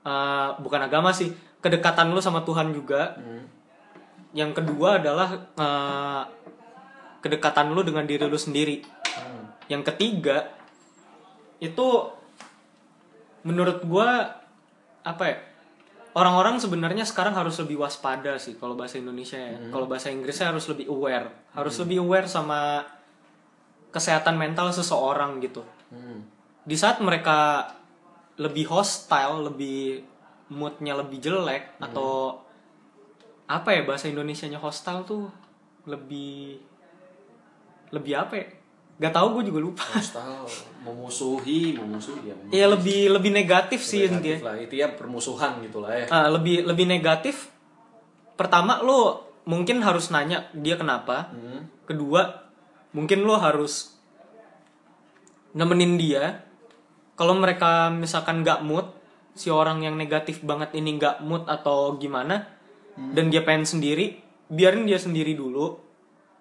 Eh, 0.00 0.48
bukan 0.64 0.80
agama 0.80 1.12
sih 1.12 1.28
kedekatan 1.60 2.08
lu 2.08 2.24
sama 2.24 2.40
Tuhan 2.40 2.72
juga 2.72 3.20
Hmm. 3.20 3.44
yang 4.32 4.56
kedua 4.56 4.96
adalah 4.96 5.28
eh, 5.54 6.22
kedekatan 7.20 7.72
lu 7.72 7.84
dengan 7.84 8.04
diri 8.04 8.24
lu 8.24 8.40
sendiri. 8.40 8.82
Hmm. 9.10 9.50
yang 9.66 9.82
ketiga 9.82 10.54
itu 11.58 11.88
menurut 13.42 13.82
gua 13.82 14.38
apa 15.02 15.24
ya 15.26 15.36
orang-orang 16.14 16.58
sebenarnya 16.58 17.06
sekarang 17.06 17.34
harus 17.34 17.58
lebih 17.62 17.82
waspada 17.82 18.38
sih 18.38 18.58
kalau 18.58 18.74
bahasa 18.74 18.98
Indonesia 18.98 19.38
ya. 19.38 19.58
Kalau 19.70 19.86
bahasa 19.86 20.10
Inggrisnya 20.10 20.50
harus 20.50 20.66
lebih 20.66 20.90
aware. 20.90 21.30
Harus 21.54 21.78
lebih 21.78 22.02
aware 22.02 22.26
sama 22.26 22.82
kesehatan 23.90 24.38
mental 24.38 24.70
seseorang 24.70 25.42
gitu. 25.42 25.66
Hmm. 25.90 26.22
di 26.62 26.78
saat 26.78 27.02
mereka 27.02 27.66
lebih 28.38 28.70
hostile, 28.70 29.50
lebih 29.50 30.06
moodnya 30.54 30.94
lebih 30.94 31.18
jelek 31.18 31.78
atau 31.82 32.38
apa 33.50 33.74
ya 33.74 33.82
bahasa 33.82 34.06
Indonesianya 34.06 34.62
hostile 34.62 35.02
tuh 35.02 35.26
lebih 35.90 36.62
lebih 37.90 38.14
apa 38.18 38.34
ya? 38.38 38.46
Gak 39.00 39.16
tau 39.16 39.32
gue 39.32 39.48
juga 39.48 39.60
lupa. 39.64 39.84
Hostile, 39.96 40.44
memusuhi, 40.84 41.72
memusuhi 41.80 42.30
ya. 42.30 42.34
Iya 42.52 42.66
lebih 42.76 43.16
lebih 43.16 43.32
negatif 43.32 43.80
sih 43.80 44.04
Negatif 44.04 44.44
intinya. 44.44 44.52
lah, 44.52 44.56
itu 44.60 44.74
ya 44.76 44.88
permusuhan 44.92 45.52
gitu 45.64 45.78
lah 45.80 45.92
ya. 45.96 46.06
Ah, 46.12 46.28
lebih 46.28 46.68
lebih 46.68 46.84
negatif. 46.84 47.48
Pertama 48.36 48.84
lo 48.84 49.24
mungkin 49.48 49.80
harus 49.80 50.12
nanya 50.12 50.52
dia 50.52 50.76
kenapa. 50.76 51.32
Hmm. 51.32 51.64
Kedua 51.88 52.44
mungkin 52.92 53.24
lo 53.24 53.40
harus 53.40 53.96
nemenin 55.56 55.96
dia. 55.96 56.44
Kalau 57.16 57.36
mereka 57.36 57.88
misalkan 57.88 58.44
nggak 58.44 58.64
mood, 58.64 58.84
si 59.32 59.48
orang 59.48 59.80
yang 59.80 59.96
negatif 59.96 60.40
banget 60.44 60.76
ini 60.76 60.96
nggak 61.00 61.24
mood 61.24 61.44
atau 61.48 61.96
gimana, 62.00 62.48
dan 62.96 63.28
dia 63.28 63.44
pengen 63.44 63.68
sendiri, 63.68 64.20
biarin 64.48 64.88
dia 64.88 64.96
sendiri 64.96 65.36
dulu. 65.36 65.76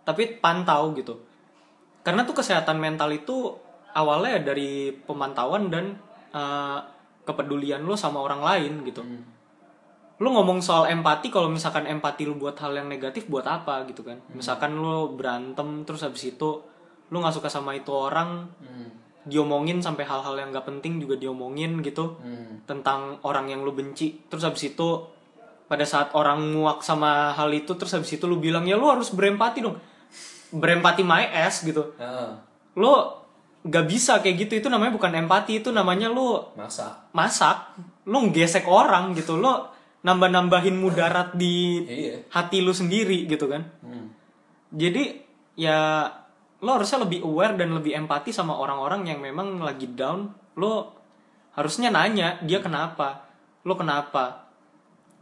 Tapi 0.08 0.40
pantau 0.40 0.96
gitu. 0.96 1.29
Karena 2.02 2.24
tuh 2.24 2.36
kesehatan 2.36 2.80
mental 2.80 3.12
itu 3.12 3.54
awalnya 3.92 4.40
dari 4.42 4.92
pemantauan 4.94 5.68
dan 5.68 5.98
eh, 6.30 6.80
kepedulian 7.26 7.84
lo 7.84 7.94
sama 7.94 8.22
orang 8.22 8.42
lain 8.42 8.74
gitu. 8.86 9.02
Lu 10.20 10.36
ngomong 10.36 10.60
soal 10.60 10.92
empati, 10.92 11.32
kalau 11.32 11.48
misalkan 11.48 11.88
empati 11.88 12.28
lu 12.28 12.36
buat 12.36 12.58
hal 12.60 12.76
yang 12.76 12.92
negatif 12.92 13.32
buat 13.32 13.48
apa 13.48 13.88
gitu 13.88 14.04
kan? 14.04 14.20
Misalkan 14.36 14.76
lu 14.76 15.16
berantem 15.16 15.88
terus 15.88 16.04
habis 16.04 16.28
itu 16.28 16.60
lu 17.10 17.18
nggak 17.18 17.34
suka 17.34 17.48
sama 17.48 17.74
itu 17.74 17.90
orang, 17.90 18.52
Hmm. 18.60 18.92
diomongin 19.30 19.78
sampai 19.84 20.08
hal-hal 20.08 20.34
yang 20.40 20.50
gak 20.50 20.66
penting 20.66 20.98
juga 20.98 21.14
diomongin 21.14 21.84
gitu 21.84 22.18
Hmm. 22.18 22.64
tentang 22.66 23.20
orang 23.22 23.52
yang 23.52 23.62
lu 23.62 23.76
benci 23.76 24.26
terus 24.26 24.42
habis 24.42 24.74
itu 24.74 25.06
pada 25.70 25.86
saat 25.86 26.16
orang 26.18 26.40
muak 26.50 26.82
sama 26.82 27.30
hal 27.36 27.52
itu 27.54 27.78
terus 27.78 27.94
habis 27.94 28.10
itu 28.10 28.26
lu 28.26 28.42
bilang 28.42 28.66
ya 28.66 28.74
lu 28.74 28.90
harus 28.90 29.12
berempati 29.14 29.62
dong 29.62 29.78
berempati 30.52 31.02
my 31.02 31.24
ass 31.26 31.62
gitu 31.62 31.94
Heeh. 31.96 32.30
lu 32.76 32.94
gak 33.62 33.86
bisa 33.86 34.18
kayak 34.18 34.48
gitu 34.48 34.54
itu 34.58 34.68
namanya 34.68 34.92
bukan 34.92 35.12
empati 35.14 35.60
itu 35.60 35.70
namanya 35.70 36.08
lu 36.08 36.40
Masa. 36.54 37.06
masak 37.12 37.76
lu 38.04 38.30
gesek 38.30 38.66
orang 38.66 39.12
gitu 39.14 39.36
lu 39.36 39.52
nambah-nambahin 40.00 40.74
mudarat 40.74 41.36
di 41.36 41.84
Iya. 41.84 42.16
hati 42.30 42.60
lu 42.60 42.72
sendiri 42.72 43.26
gitu 43.26 43.46
kan 43.46 43.68
Hmm. 43.80 44.16
jadi 44.72 45.22
ya 45.54 46.08
lo 46.60 46.70
harusnya 46.74 47.04
lebih 47.04 47.20
aware 47.22 47.56
dan 47.56 47.72
lebih 47.72 47.96
empati 47.96 48.32
sama 48.32 48.56
orang-orang 48.56 49.06
yang 49.06 49.20
memang 49.20 49.60
lagi 49.60 49.88
down 49.88 50.32
lo 50.56 50.96
harusnya 51.52 51.88
nanya 51.88 52.40
dia 52.42 52.60
kenapa 52.60 53.28
lo 53.62 53.76
kenapa 53.76 54.49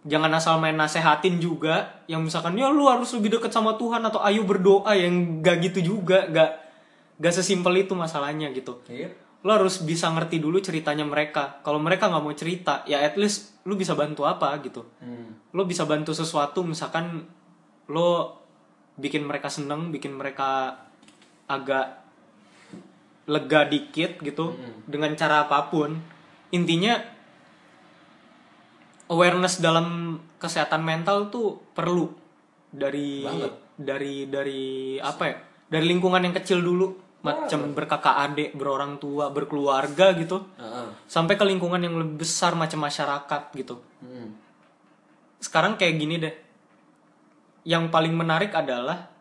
jangan 0.08 0.32
asal 0.34 0.58
main 0.58 0.74
nasehatin 0.74 1.38
juga. 1.38 2.02
Yang 2.08 2.32
misalkan 2.32 2.56
ya 2.56 2.72
lo 2.72 2.88
harus 2.88 3.12
lebih 3.14 3.38
deket 3.38 3.52
sama 3.52 3.76
Tuhan 3.76 4.02
atau 4.08 4.24
ayo 4.24 4.48
berdoa 4.48 4.96
yang 4.96 5.44
gak 5.44 5.70
gitu 5.70 5.94
juga. 5.94 6.26
Gak 6.32 6.52
gak 7.20 7.34
sesimpel 7.36 7.86
itu 7.86 7.94
masalahnya 7.94 8.50
gitu. 8.56 8.82
Iya. 8.88 9.14
lo 9.46 9.54
harus 9.54 9.86
bisa 9.86 10.10
ngerti 10.12 10.42
dulu 10.42 10.58
ceritanya 10.60 11.06
mereka. 11.06 11.62
Kalau 11.62 11.78
mereka 11.78 12.10
nggak 12.10 12.24
mau 12.26 12.34
cerita 12.34 12.82
ya 12.90 13.00
at 13.06 13.16
least 13.16 13.64
lo 13.70 13.78
bisa 13.78 13.94
bantu 13.94 14.26
apa 14.26 14.50
gitu. 14.66 14.84
Hmm. 15.00 15.40
lo 15.54 15.64
bisa 15.64 15.86
bantu 15.86 16.12
sesuatu 16.12 16.66
misalkan 16.66 17.24
lo 17.88 18.42
bikin 18.98 19.24
mereka 19.24 19.48
seneng 19.48 19.94
bikin 19.94 20.18
mereka 20.18 20.76
agak 21.48 22.02
lega 23.30 23.62
dikit 23.70 24.20
gitu 24.20 24.58
dengan 24.90 25.14
cara 25.16 25.46
apa 25.48 25.70
pun. 25.70 25.96
Intinya 26.52 26.98
awareness 29.08 29.60
dalam 29.64 30.20
kesehatan 30.40 30.84
mental 30.84 31.32
tuh 31.32 31.60
perlu. 31.74 32.12
Dari 32.68 33.24
Banget. 33.24 33.54
dari 33.80 34.14
dari 34.28 34.64
apa 35.00 35.24
ya? 35.28 35.36
Dari 35.68 35.86
lingkungan 35.88 36.24
yang 36.24 36.36
kecil 36.36 36.60
dulu. 36.60 37.08
Macam 37.24 37.76
berkakak 37.76 38.16
adik 38.30 38.56
berorang 38.56 39.02
tua 39.02 39.28
berkeluarga 39.34 40.16
gitu. 40.16 40.48
Heeh. 40.56 40.88
sampai 41.10 41.36
ke 41.36 41.44
lingkungan 41.44 41.82
yang 41.82 41.96
lebih 42.00 42.24
besar 42.24 42.56
macam 42.56 42.84
masyarakat 42.84 43.42
gitu. 43.56 43.80
Hmm. 44.04 44.38
sekarang 45.38 45.78
kayak 45.78 45.96
gini 46.02 46.16
deh. 46.18 46.36
Yang 47.68 47.92
paling 47.92 48.16
menarik 48.16 48.56
adalah 48.56 49.12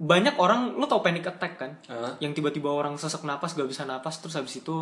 banyak 0.00 0.40
orang 0.40 0.80
lo 0.80 0.88
tau 0.88 1.04
panic 1.04 1.28
attack 1.28 1.60
kan? 1.60 1.72
Heeh. 1.84 2.12
yang 2.24 2.32
tiba-tiba 2.32 2.72
orang 2.72 2.96
sesak 2.96 3.20
napas 3.26 3.52
gak 3.52 3.68
bisa 3.68 3.84
napas 3.84 4.16
terus 4.22 4.32
habis 4.32 4.56
itu 4.56 4.76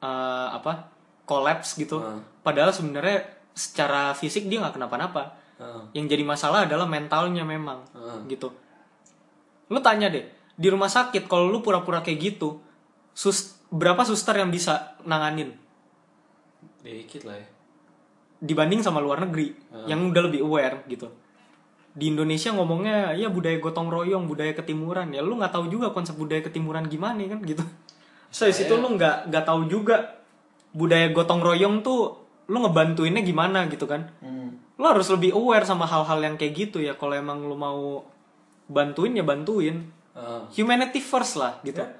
eh, 0.00 0.48
apa 0.54 0.95
collapse 1.26 1.76
gitu 1.76 1.98
Heeh. 2.00 2.22
padahal 2.40 2.70
sebenarnya 2.72 3.26
secara 3.52 4.14
fisik 4.14 4.46
dia 4.46 4.62
nggak 4.62 4.78
kenapa-napa 4.78 5.36
Heeh. 5.58 5.82
yang 5.98 6.06
jadi 6.06 6.22
masalah 6.22 6.64
adalah 6.64 6.86
mentalnya 6.86 7.42
memang 7.42 7.82
Heeh. 7.92 8.32
gitu 8.32 8.54
lu 9.68 9.82
tanya 9.82 10.06
deh 10.08 10.22
di 10.56 10.68
rumah 10.70 10.88
sakit 10.88 11.26
kalau 11.26 11.50
lu 11.50 11.60
pura-pura 11.60 12.00
kayak 12.00 12.18
gitu 12.32 12.62
sus 13.12 13.58
berapa 13.68 14.06
suster 14.06 14.38
yang 14.38 14.48
bisa 14.48 14.94
nanganin 15.02 15.52
Dikit 16.86 17.26
lah 17.26 17.34
ya. 17.34 17.46
dibanding 18.38 18.78
sama 18.78 19.02
luar 19.02 19.26
negeri 19.26 19.50
yang 19.90 20.06
udah 20.06 20.22
lebih 20.30 20.46
aware 20.46 20.86
gitu 20.86 21.10
di 21.96 22.12
Indonesia 22.12 22.52
ngomongnya 22.52 23.16
ya 23.16 23.32
budaya 23.32 23.56
gotong 23.56 23.88
royong 23.88 24.28
budaya 24.28 24.52
ketimuran 24.52 25.10
ya 25.16 25.24
lu 25.24 25.40
nggak 25.40 25.50
tahu 25.50 25.72
juga 25.72 25.90
konsep 25.96 26.12
budaya 26.14 26.44
ketimuran 26.44 26.84
gimana 26.86 27.24
kan 27.24 27.40
gitu 27.42 27.64
so 28.28 28.44
di 28.44 28.52
situ 28.52 28.76
lu 28.76 28.94
nggak 28.94 29.32
nggak 29.32 29.44
tahu 29.48 29.64
juga 29.66 30.20
budaya 30.76 31.08
gotong 31.08 31.40
royong 31.40 31.80
tuh 31.80 32.20
lu 32.46 32.62
ngebantuinnya 32.62 33.24
gimana 33.24 33.66
gitu 33.72 33.88
kan? 33.88 34.12
Hmm. 34.20 34.60
lu 34.76 34.84
harus 34.84 35.08
lebih 35.08 35.32
aware 35.32 35.64
sama 35.64 35.88
hal-hal 35.88 36.20
yang 36.20 36.36
kayak 36.36 36.52
gitu 36.52 36.84
ya. 36.84 37.00
Kalau 37.00 37.16
emang 37.16 37.40
lu 37.40 37.56
mau 37.56 38.04
bantuin 38.68 39.16
ya 39.16 39.24
bantuin. 39.24 39.88
Heeh. 40.16 40.42
humanity 40.56 41.00
first 41.00 41.36
lah 41.36 41.60
gitu. 41.60 41.80
Ya. 41.84 41.92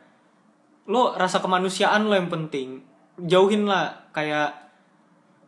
lo 0.89 1.13
rasa 1.17 1.41
kemanusiaan 1.41 2.09
lo 2.09 2.15
yang 2.15 2.29
penting. 2.29 2.85
Jauhin 3.17 3.65
lah 3.65 4.13
kayak 4.13 4.67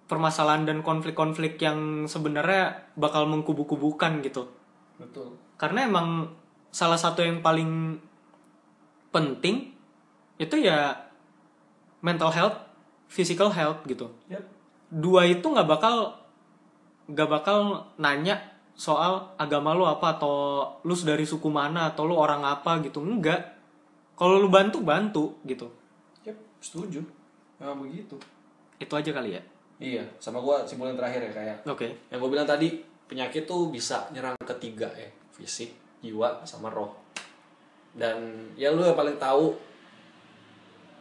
permasalahan 0.08 0.64
dan 0.64 0.80
konflik-konflik 0.80 1.60
yang 1.60 2.08
sebenarnya 2.08 2.88
bakal 2.96 3.28
mengkubu-kubukan 3.28 4.24
gitu. 4.24 4.48
Betul. 4.96 5.36
Karena 5.60 5.84
emang 5.84 6.32
salah 6.72 6.96
satu 6.96 7.20
yang 7.24 7.44
paling 7.44 8.00
penting 9.12 9.72
itu 10.36 10.56
ya 10.60 11.08
mental 12.04 12.32
health 12.32 12.67
physical 13.08 13.48
health 13.50 13.82
gitu. 13.88 14.06
Yap. 14.28 14.44
dua 14.88 15.28
itu 15.28 15.44
nggak 15.44 15.68
bakal 15.68 16.16
nggak 17.08 17.28
bakal 17.28 17.88
nanya 18.00 18.40
soal 18.78 19.34
agama 19.36 19.74
lu 19.74 19.84
apa 19.84 20.16
atau 20.16 20.64
lu 20.84 20.94
dari 20.94 21.24
suku 21.26 21.48
mana 21.50 21.90
atau 21.90 22.06
lu 22.06 22.14
orang 22.14 22.44
apa 22.44 22.78
gitu. 22.84 23.00
Enggak 23.02 23.56
kalau 24.14 24.38
lu 24.38 24.48
bantu 24.52 24.84
bantu 24.84 25.24
gitu. 25.48 25.66
Yap, 26.24 26.36
setuju. 26.60 27.02
Memang 27.58 27.84
begitu. 27.88 28.14
Itu 28.78 28.92
aja 28.94 29.10
kali 29.10 29.34
ya? 29.34 29.42
Iya 29.78 30.02
sama 30.18 30.42
gua 30.42 30.66
simpulan 30.66 30.94
terakhir 30.94 31.26
ya 31.26 31.32
kayak 31.32 31.56
oke. 31.66 31.86
Yang 32.10 32.18
gue 32.22 32.30
bilang 32.30 32.48
tadi 32.48 32.68
penyakit 33.08 33.48
tuh 33.48 33.72
bisa 33.72 34.10
nyerang 34.12 34.36
ketiga 34.44 34.90
ya 34.94 35.08
fisik 35.34 35.70
jiwa 36.02 36.42
sama 36.46 36.70
roh. 36.70 36.94
Dan 37.94 38.50
ya 38.54 38.70
lu 38.70 38.84
yang 38.84 38.94
paling 38.94 39.18
tahu 39.18 39.67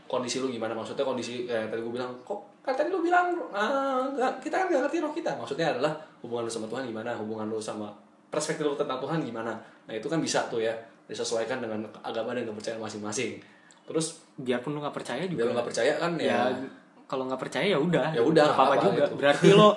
kondisi 0.07 0.39
lu 0.39 0.47
gimana 0.47 0.71
maksudnya 0.71 1.03
kondisi 1.03 1.43
kayak 1.43 1.67
tadi 1.67 1.79
gue 1.79 1.93
bilang 1.93 2.11
kok 2.23 2.39
kan 2.59 2.73
tadi 2.73 2.87
lu 2.87 2.99
bilang 2.99 3.31
ah, 3.51 4.07
nggak- 4.07 4.39
kita 4.39 4.55
kan 4.57 4.65
nggak 4.67 4.81
ngerti 4.87 4.97
roh 4.99 5.11
kita 5.11 5.31
maksudnya 5.35 5.71
adalah 5.71 5.93
hubungan 6.19 6.47
lu 6.47 6.51
sama 6.51 6.65
Tuhan 6.65 6.83
gimana 6.85 7.11
hubungan 7.13 7.45
lu 7.45 7.59
sama 7.59 7.91
perspektif 8.27 8.63
lu 8.63 8.73
tentang 8.73 8.99
Tuhan 8.99 9.19
gimana 9.19 9.53
nah 9.83 9.93
itu 9.93 10.07
kan 10.07 10.17
bisa 10.17 10.47
tuh 10.47 10.59
ya 10.59 10.71
disesuaikan 11.05 11.59
dengan 11.59 11.83
agama 12.01 12.31
dan 12.31 12.43
kepercayaan 12.43 12.79
masing-masing 12.79 13.39
terus 13.83 14.19
biarpun 14.35 14.75
lu 14.75 14.79
nggak 14.79 14.91
percaya 14.93 15.23
juga 15.23 15.43
biar 15.43 15.47
lu 15.47 15.53
nggak 15.55 15.67
percaya 15.67 15.91
kan 15.95 16.11
ya, 16.19 16.51
ya, 16.51 16.59
kalau 17.07 17.23
nggak 17.23 17.39
percaya 17.39 17.65
ya 17.67 17.79
udah 17.79 18.07
Ya 18.11 18.19
udah, 18.19 18.47
apa 18.51 18.63
apa 18.65 18.75
juga 18.83 19.03
gitu. 19.07 19.15
berarti 19.15 19.49
lo 19.51 19.69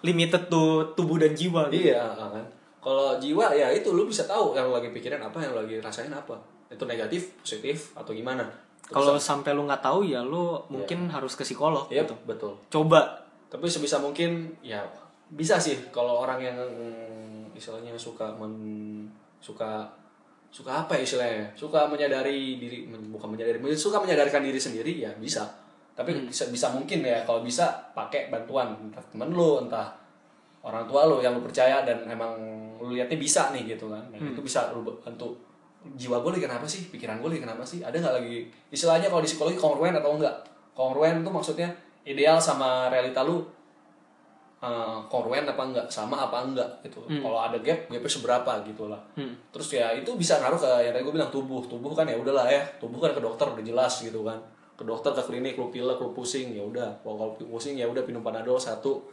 limited 0.00 0.46
tuh 0.46 0.94
tubuh 0.94 1.18
dan 1.18 1.34
jiwa 1.34 1.66
gitu. 1.68 1.90
Iya 1.90 2.06
kan. 2.14 2.44
Kalau 2.78 3.18
jiwa 3.18 3.50
ya 3.50 3.66
itu 3.68 3.90
lu 3.90 4.06
bisa 4.06 4.22
tahu 4.24 4.54
yang 4.54 4.70
lagi 4.70 4.88
pikirin 4.88 5.18
apa, 5.18 5.42
yang 5.42 5.52
lagi 5.52 5.82
rasain 5.82 6.08
apa. 6.08 6.38
Itu 6.70 6.86
negatif, 6.86 7.34
positif 7.42 7.90
atau 7.92 8.14
gimana. 8.14 8.46
Kalau 8.88 9.20
sampai 9.20 9.52
lu 9.52 9.68
nggak 9.68 9.84
tahu 9.84 10.06
ya 10.06 10.24
lu 10.24 10.56
mungkin 10.72 11.10
harus 11.12 11.36
ke 11.36 11.44
psikolog 11.44 11.90
Iya 11.92 12.06
gitu 12.06 12.14
betul. 12.24 12.56
coba 12.72 13.26
Tapi 13.48 13.64
sebisa 13.64 13.96
mungkin 13.96 14.52
ya 14.60 14.84
bisa 15.32 15.56
sih 15.56 15.76
kalau 15.88 16.20
orang 16.24 16.40
yang 16.40 16.56
istilahnya 17.56 17.96
suka 17.96 18.28
men, 18.36 18.52
suka 19.40 19.88
suka 20.48 20.84
apa 20.84 20.96
ya 20.96 21.02
istilahnya? 21.04 21.48
Suka 21.56 21.88
menyadari 21.88 22.56
diri 22.60 22.88
bukan 22.88 23.36
menyadari, 23.36 23.60
suka 23.76 24.00
menyadarkan 24.00 24.44
diri 24.44 24.60
sendiri 24.60 24.92
ya 25.00 25.10
bisa. 25.16 25.48
Tapi 25.96 26.28
bisa 26.30 26.48
bisa 26.52 26.70
mungkin 26.72 27.02
ya 27.02 27.24
kalau 27.24 27.42
bisa 27.42 27.72
pakai 27.96 28.28
bantuan 28.28 28.72
entah 28.78 29.02
temen 29.10 29.32
lu, 29.32 29.64
entah 29.64 29.96
orang 30.62 30.84
tua 30.84 31.08
lu 31.08 31.18
yang 31.24 31.34
lu 31.36 31.42
percaya 31.42 31.82
dan 31.82 32.04
emang 32.04 32.32
lu 32.78 32.94
lihatnya 32.94 33.18
bisa 33.18 33.50
nih 33.50 33.76
gitu 33.76 33.90
kan. 33.90 34.04
Nah, 34.12 34.20
itu 34.20 34.40
bisa 34.44 34.70
lu 34.76 34.84
bantu 34.84 35.34
jiwa 35.84 36.18
gue 36.20 36.30
lagi 36.34 36.44
kenapa 36.44 36.66
sih? 36.66 36.90
Pikiran 36.90 37.22
gue 37.22 37.28
lagi 37.30 37.42
kenapa 37.46 37.62
sih? 37.62 37.80
Ada 37.80 37.96
nggak 38.02 38.14
lagi? 38.18 38.38
Istilahnya 38.74 39.08
kalau 39.08 39.22
di 39.22 39.30
psikologi 39.30 39.58
kongruen 39.58 39.94
atau 39.94 40.18
enggak? 40.18 40.34
Kongruen 40.74 41.22
itu 41.22 41.30
maksudnya 41.30 41.68
ideal 42.02 42.42
sama 42.42 42.90
realita 42.90 43.22
lu 43.22 43.38
eh, 44.58 44.98
kongruen 45.06 45.46
apa 45.46 45.62
enggak? 45.62 45.86
Sama 45.86 46.18
apa 46.18 46.42
enggak? 46.42 46.66
Gitu. 46.82 46.98
Kalau 47.06 47.38
ada 47.38 47.56
gap 47.62 47.86
gapnya 47.86 48.10
seberapa 48.10 48.52
gitu 48.66 48.90
lah. 48.90 48.98
Hmm. 49.14 49.32
terus 49.54 49.70
ya 49.70 49.94
itu 49.94 50.10
bisa 50.18 50.42
ngaruh 50.42 50.58
ke 50.58 50.70
yang 50.82 50.92
tadi 50.92 51.04
gue 51.06 51.14
bilang 51.14 51.30
tubuh. 51.30 51.62
Tubuh 51.62 51.94
kan 51.94 52.04
ya 52.10 52.18
udahlah 52.18 52.50
ya. 52.50 52.62
Tubuh 52.82 52.98
kan 52.98 53.14
ke 53.14 53.22
dokter 53.22 53.46
udah 53.46 53.64
jelas 53.64 54.02
gitu 54.02 54.26
kan. 54.26 54.38
Ke 54.74 54.82
dokter 54.82 55.14
ke 55.14 55.22
klinik 55.22 55.54
lu 55.54 55.70
pilek 55.70 55.98
lu 56.02 56.10
pusing 56.10 56.50
ya 56.58 56.62
udah. 56.66 56.90
Kalau 57.06 57.38
pusing 57.38 57.78
ya 57.78 57.86
udah 57.86 58.02
minum 58.02 58.26
panadol 58.26 58.58
satu. 58.58 59.06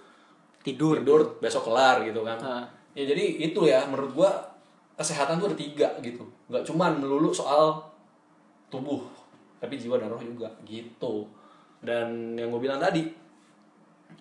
Tidur. 0.65 0.97
Tidur 0.97 1.37
besok 1.37 1.69
kelar 1.69 2.01
gitu 2.01 2.25
kan. 2.25 2.41
Ah. 2.41 2.65
ya 2.95 3.03
jadi 3.03 3.43
itu 3.43 3.59
ya 3.67 3.83
menurut 3.91 4.15
gua 4.15 4.31
kesehatan 4.95 5.35
tuh 5.35 5.51
ada 5.51 5.57
tiga 5.59 5.91
gitu 5.99 6.23
nggak 6.49 6.63
cuman 6.65 7.01
melulu 7.01 7.33
soal 7.33 7.81
tubuh 8.69 9.01
tapi 9.57 9.81
jiwa 9.81 9.97
dan 9.97 10.13
roh 10.13 10.21
juga 10.21 10.49
gitu 10.67 11.25
dan 11.81 12.37
yang 12.37 12.53
gue 12.53 12.61
bilang 12.61 12.77
tadi 12.77 13.05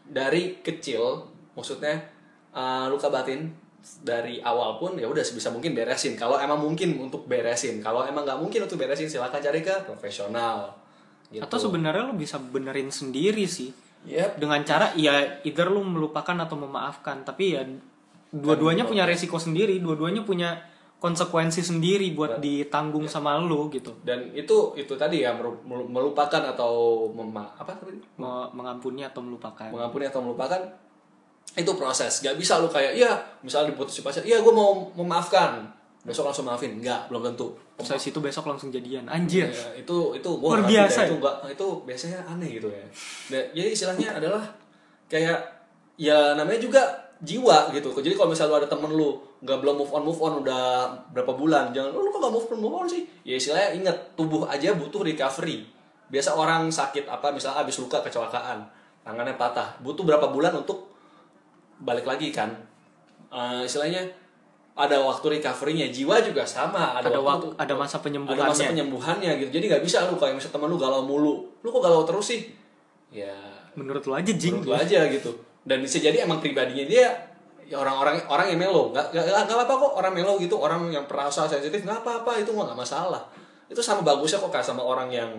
dari 0.05 0.61
kecil 0.64 1.25
maksudnya 1.57 1.97
uh, 2.53 2.89
luka 2.89 3.09
batin 3.12 3.53
dari 4.01 4.41
awal 4.41 4.81
pun 4.81 4.97
ya 4.97 5.05
udah 5.05 5.20
sebisa 5.20 5.53
mungkin 5.53 5.77
beresin 5.77 6.16
kalau 6.16 6.41
emang 6.41 6.57
mungkin 6.57 6.97
untuk 6.97 7.29
beresin 7.29 7.85
kalau 7.85 8.01
emang 8.09 8.25
nggak 8.25 8.41
mungkin 8.41 8.64
untuk 8.64 8.81
beresin 8.81 9.12
silakan 9.12 9.45
cari 9.45 9.61
ke 9.61 9.85
profesional 9.85 10.72
gitu. 11.29 11.45
atau 11.45 11.59
sebenarnya 11.61 12.09
lu 12.09 12.16
bisa 12.16 12.41
benerin 12.41 12.89
sendiri 12.89 13.45
sih 13.45 13.72
Yep. 14.05 14.37
dengan 14.37 14.61
cara 14.68 14.93
ya 15.01 15.41
either 15.49 15.72
lu 15.72 15.81
melupakan 15.81 16.37
atau 16.37 16.61
memaafkan 16.61 17.25
tapi 17.25 17.57
ya 17.57 17.64
dua-duanya 18.37 18.85
punya 18.85 19.09
resiko 19.09 19.41
sendiri 19.41 19.81
dua-duanya 19.81 20.29
punya 20.29 20.61
konsekuensi 21.05 21.61
sendiri 21.61 22.16
buat 22.16 22.40
ditanggung 22.40 23.05
sama 23.05 23.36
lu 23.36 23.68
gitu. 23.68 23.92
Dan 24.00 24.32
itu 24.32 24.72
itu 24.72 24.96
tadi 24.96 25.20
ya 25.20 25.36
melupakan 25.68 26.40
atau 26.40 27.05
mema 27.12 27.44
apa 27.61 27.76
tadi? 27.76 28.00
Mau 28.16 28.48
mengampuni 28.57 29.05
atau 29.05 29.20
melupakan. 29.20 29.68
Mengampuni 29.68 30.09
atau 30.09 30.24
melupakan 30.24 30.64
itu 31.52 31.72
proses. 31.76 32.24
Gak 32.24 32.40
bisa 32.40 32.57
lu 32.57 32.72
kayak 32.72 32.96
iya 32.96 33.20
misalnya 33.44 33.76
diputus 33.76 34.00
si 34.00 34.00
pacar 34.00 34.24
iya 34.24 34.40
gue 34.40 34.48
mau 34.48 34.88
memaafkan. 34.96 35.68
Besok 36.09 36.32
langsung 36.32 36.48
maafin. 36.48 36.80
Nggak 36.80 37.12
belum 37.12 37.20
tentu. 37.32 37.52
Saya 37.84 38.00
situ 38.00 38.24
besok 38.24 38.48
langsung 38.48 38.72
jadian. 38.72 39.05
Anjir. 39.05 39.52
Ya, 39.52 39.84
itu 39.84 40.16
itu 40.16 40.30
gua 40.40 40.57
Luar 40.57 40.64
biasa 40.64 41.05
ya? 41.05 41.07
itu 41.12 41.14
enggak 41.20 41.36
itu 41.52 41.66
biasanya 41.84 42.18
aneh 42.24 42.48
gitu 42.48 42.68
ya. 42.72 42.84
Dan- 43.28 43.50
jadi 43.52 43.68
istilahnya 43.76 44.09
adalah 44.24 44.44
kayak 45.12 45.36
ya 46.00 46.32
namanya 46.32 46.61
juga 46.64 46.80
jiwa 47.20 47.72
gitu. 47.76 47.92
Jadi 47.92 48.16
kalau 48.16 48.32
misalnya 48.32 48.57
lu 48.57 48.59
ada 48.64 48.68
temen 48.72 48.90
lu 48.92 49.20
nggak 49.45 49.59
belum 49.61 49.76
move 49.76 49.92
on 49.92 50.03
move 50.09 50.20
on 50.24 50.40
udah 50.40 50.88
berapa 51.12 51.32
bulan. 51.36 51.68
Jangan 51.76 51.92
"Oh, 51.92 52.01
lu 52.01 52.09
kok 52.09 52.20
nggak 52.24 52.34
move 52.34 52.49
on 52.49 52.59
move 52.64 52.76
on 52.80 52.86
sih? 52.88 53.05
Ya 53.28 53.36
istilahnya 53.36 53.76
inget 53.76 53.97
tubuh 54.16 54.49
aja 54.49 54.72
butuh 54.72 55.05
recovery. 55.05 55.68
Biasa 56.09 56.32
orang 56.32 56.72
sakit 56.72 57.05
apa 57.05 57.28
misalnya 57.28 57.61
habis 57.61 57.76
luka 57.76 58.01
kecelakaan 58.01 58.64
tangannya 59.05 59.36
patah 59.36 59.76
butuh 59.84 60.01
berapa 60.01 60.32
bulan 60.32 60.57
untuk 60.57 60.88
balik 61.84 62.09
lagi 62.09 62.32
kan? 62.32 62.57
Eh, 63.28 63.68
istilahnya 63.68 64.01
ada 64.74 64.99
waktu 65.05 65.38
recovery-nya 65.38 65.92
jiwa 65.92 66.18
juga 66.24 66.42
sama 66.42 66.99
ada, 66.99 67.07
ada 67.07 67.20
waktu 67.22 67.53
waktu 67.53 67.62
ada 67.62 67.74
masa 67.78 68.01
ada 68.01 68.05
penyembuhannya. 68.11 68.49
masa 68.51 68.70
penyembuhannya 68.72 69.30
gitu. 69.45 69.51
Jadi 69.61 69.64
nggak 69.70 69.82
bisa 69.84 70.09
lu 70.09 70.16
kayak 70.16 70.40
misalnya 70.40 70.55
temen 70.57 70.68
lu 70.72 70.78
galau 70.80 71.03
mulu. 71.05 71.34
Lu 71.61 71.68
kok 71.68 71.82
galau 71.84 72.03
terus 72.03 72.26
sih? 72.32 72.49
Ya 73.12 73.36
menurut 73.76 74.03
lu 74.09 74.16
aja 74.16 74.32
jing. 74.32 74.64
menurut 74.64 74.72
lu 74.72 74.74
aja 74.74 75.05
gitu. 75.12 75.30
Dan 75.68 75.84
bisa 75.84 76.01
jadi 76.01 76.24
emang 76.24 76.40
pribadinya 76.40 76.84
dia 76.88 77.34
ya 77.64 77.80
orang-orang 77.80 78.20
orang 78.28 78.46
yang 78.52 78.60
melo 78.60 78.92
nggak 78.92 79.12
nggak 79.12 79.24
nggak 79.48 79.64
apa 79.64 79.74
kok 79.74 79.92
orang 79.96 80.12
melo 80.12 80.36
gitu 80.36 80.56
orang 80.60 80.92
yang 80.92 81.08
perasa 81.08 81.48
sensitif 81.48 81.80
nggak 81.84 82.04
apa-apa 82.04 82.40
itu 82.44 82.52
nggak 82.52 82.76
masalah. 82.76 83.24
Itu 83.68 83.80
sama 83.80 84.04
bagusnya 84.04 84.40
kok 84.40 84.52
kayak 84.52 84.66
sama 84.66 84.84
orang 84.84 85.08
yang 85.08 85.30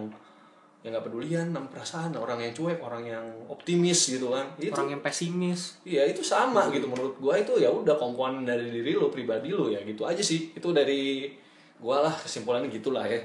yang 0.85 0.93
nggak 0.93 1.05
pedulian 1.09 1.49
sama 1.49 1.65
perasaan 1.65 2.13
orang 2.13 2.37
yang 2.37 2.53
cuek 2.53 2.77
orang 2.77 3.03
yang 3.05 3.25
optimis 3.49 4.17
gitu 4.17 4.33
kan. 4.33 4.45
Itu 4.57 4.73
orang 4.73 4.97
yang 4.97 5.01
pesimis. 5.01 5.81
Iya 5.85 6.05
itu 6.09 6.21
sama 6.21 6.69
gitu 6.73 6.85
menurut 6.89 7.17
gua. 7.21 7.37
Itu 7.37 7.57
ya 7.57 7.69
udah 7.69 7.97
komponen 7.97 8.45
dari 8.45 8.69
diri 8.69 8.93
lo 8.93 9.09
pribadi 9.09 9.53
lo 9.53 9.69
ya 9.69 9.81
gitu 9.85 10.05
aja 10.05 10.21
sih. 10.21 10.53
Itu 10.53 10.73
dari 10.73 11.29
gua 11.77 12.09
lah 12.09 12.13
kesimpulannya 12.13 12.69
gitulah 12.69 13.05
ya. 13.05 13.21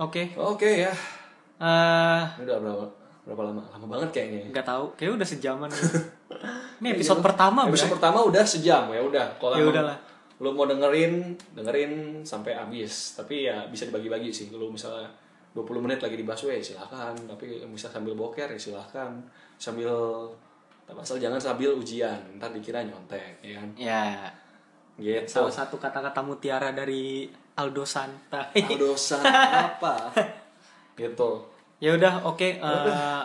Oke. 0.00 0.32
Oke 0.36 0.84
ya. 0.88 0.92
Eh 1.56 2.22
ini 2.36 2.44
udah 2.44 2.60
berapa 2.60 2.86
berapa 3.26 3.42
lama? 3.50 3.62
Lama 3.74 3.86
banget 3.90 4.08
kayaknya. 4.14 4.38
Ya. 4.38 4.48
nggak 4.54 4.66
tahu. 4.66 4.84
Kayak 4.94 5.12
udah 5.18 5.26
sejaman 5.26 5.68
nih. 5.68 5.82
ini 6.80 6.88
episode 6.94 7.20
pertama 7.24 7.66
episode 7.66 7.90
bro 7.90 7.94
pertama 7.98 8.18
udah 8.22 8.44
sejam 8.46 8.86
ya 8.88 9.00
udah. 9.02 9.26
Kalau 9.42 9.58
Ya 9.58 9.66
udahlah. 9.66 9.98
lo 10.38 10.52
mau 10.52 10.68
dengerin 10.68 11.34
dengerin 11.58 12.22
sampai 12.22 12.54
habis. 12.54 13.18
Tapi 13.18 13.50
ya 13.50 13.66
bisa 13.66 13.84
dibagi-bagi 13.84 14.30
sih. 14.30 14.46
Kalau 14.46 14.70
misalnya 14.70 15.10
20 15.58 15.82
menit 15.82 15.98
lagi 15.98 16.14
di 16.14 16.22
busway 16.22 16.62
silahkan 16.62 17.16
tapi 17.26 17.64
bisa 17.66 17.88
sambil 17.88 18.12
boker 18.12 18.44
ya 18.46 18.60
silahkan 18.60 19.08
sambil 19.56 19.88
tak 20.86 20.94
asal 20.94 21.18
jangan 21.18 21.42
sambil 21.42 21.74
ujian. 21.74 22.20
Ntar 22.38 22.54
dikira 22.54 22.86
nyontek 22.86 23.42
ya 23.42 23.58
kan? 23.58 23.68
Ya. 23.74 24.06
Gitu. 24.96 25.26
Salah 25.28 25.50
satu 25.50 25.76
kata-kata 25.76 26.22
mutiara 26.22 26.70
dari 26.70 27.26
Aldo 27.58 27.82
Santa. 27.82 28.54
Dosa 28.54 29.18
apa? 29.74 30.14
Gitu 31.00 31.55
ya 31.76 31.92
udah 31.92 32.24
oke 32.24 32.48
eh, 32.56 33.22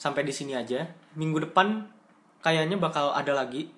sampai 0.00 0.22
di 0.24 0.32
sini 0.32 0.56
aja. 0.56 0.88
Minggu 1.14 1.44
depan 1.44 1.84
kayaknya 2.40 2.80
bakal 2.80 3.12
ada 3.12 3.36
lagi. 3.36 3.68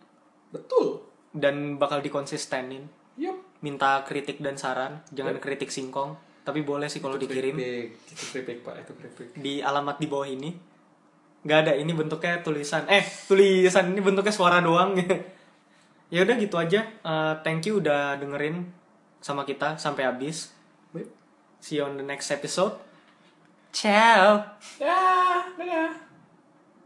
Betul. 0.54 1.02
Dan 1.32 1.76
bakal 1.76 1.98
dikonsistenin. 2.04 2.86
Yup. 3.18 3.36
Minta 3.60 4.06
kritik 4.06 4.38
dan 4.38 4.54
saran 4.54 5.02
jangan 5.10 5.42
kritik 5.42 5.74
singkong. 5.74 6.14
Tapi 6.42 6.62
boleh 6.62 6.90
sih 6.90 6.98
kalau 6.98 7.18
dikirim. 7.18 7.54
itu 7.58 8.24
keripik 8.34 8.66
pak 8.66 8.86
itu 8.86 8.92
keripik. 8.98 9.28
Di 9.38 9.62
alamat 9.62 9.98
di 9.98 10.06
bawah 10.06 10.28
ini. 10.30 10.50
Nggak 11.42 11.58
ada 11.66 11.72
ini 11.74 11.92
bentuknya 11.94 12.38
tulisan. 12.42 12.86
Eh 12.86 13.02
tulisan 13.26 13.90
ini 13.90 14.00
bentuknya 14.00 14.32
suara 14.32 14.62
doang. 14.62 14.94
Ya 16.12 16.28
udah 16.28 16.36
gitu 16.36 16.60
aja. 16.60 16.84
Eh, 16.84 17.34
thank 17.40 17.64
you 17.64 17.80
udah 17.80 18.20
dengerin 18.20 18.68
sama 19.24 19.48
kita 19.48 19.80
sampai 19.80 20.04
habis. 20.04 20.52
See 21.56 21.80
you 21.80 21.88
on 21.88 21.96
the 21.96 22.04
next 22.04 22.28
episode 22.28 22.76
Ciao. 23.72 24.44
Yeah. 24.78 25.44
bye-bye. 25.58 26.11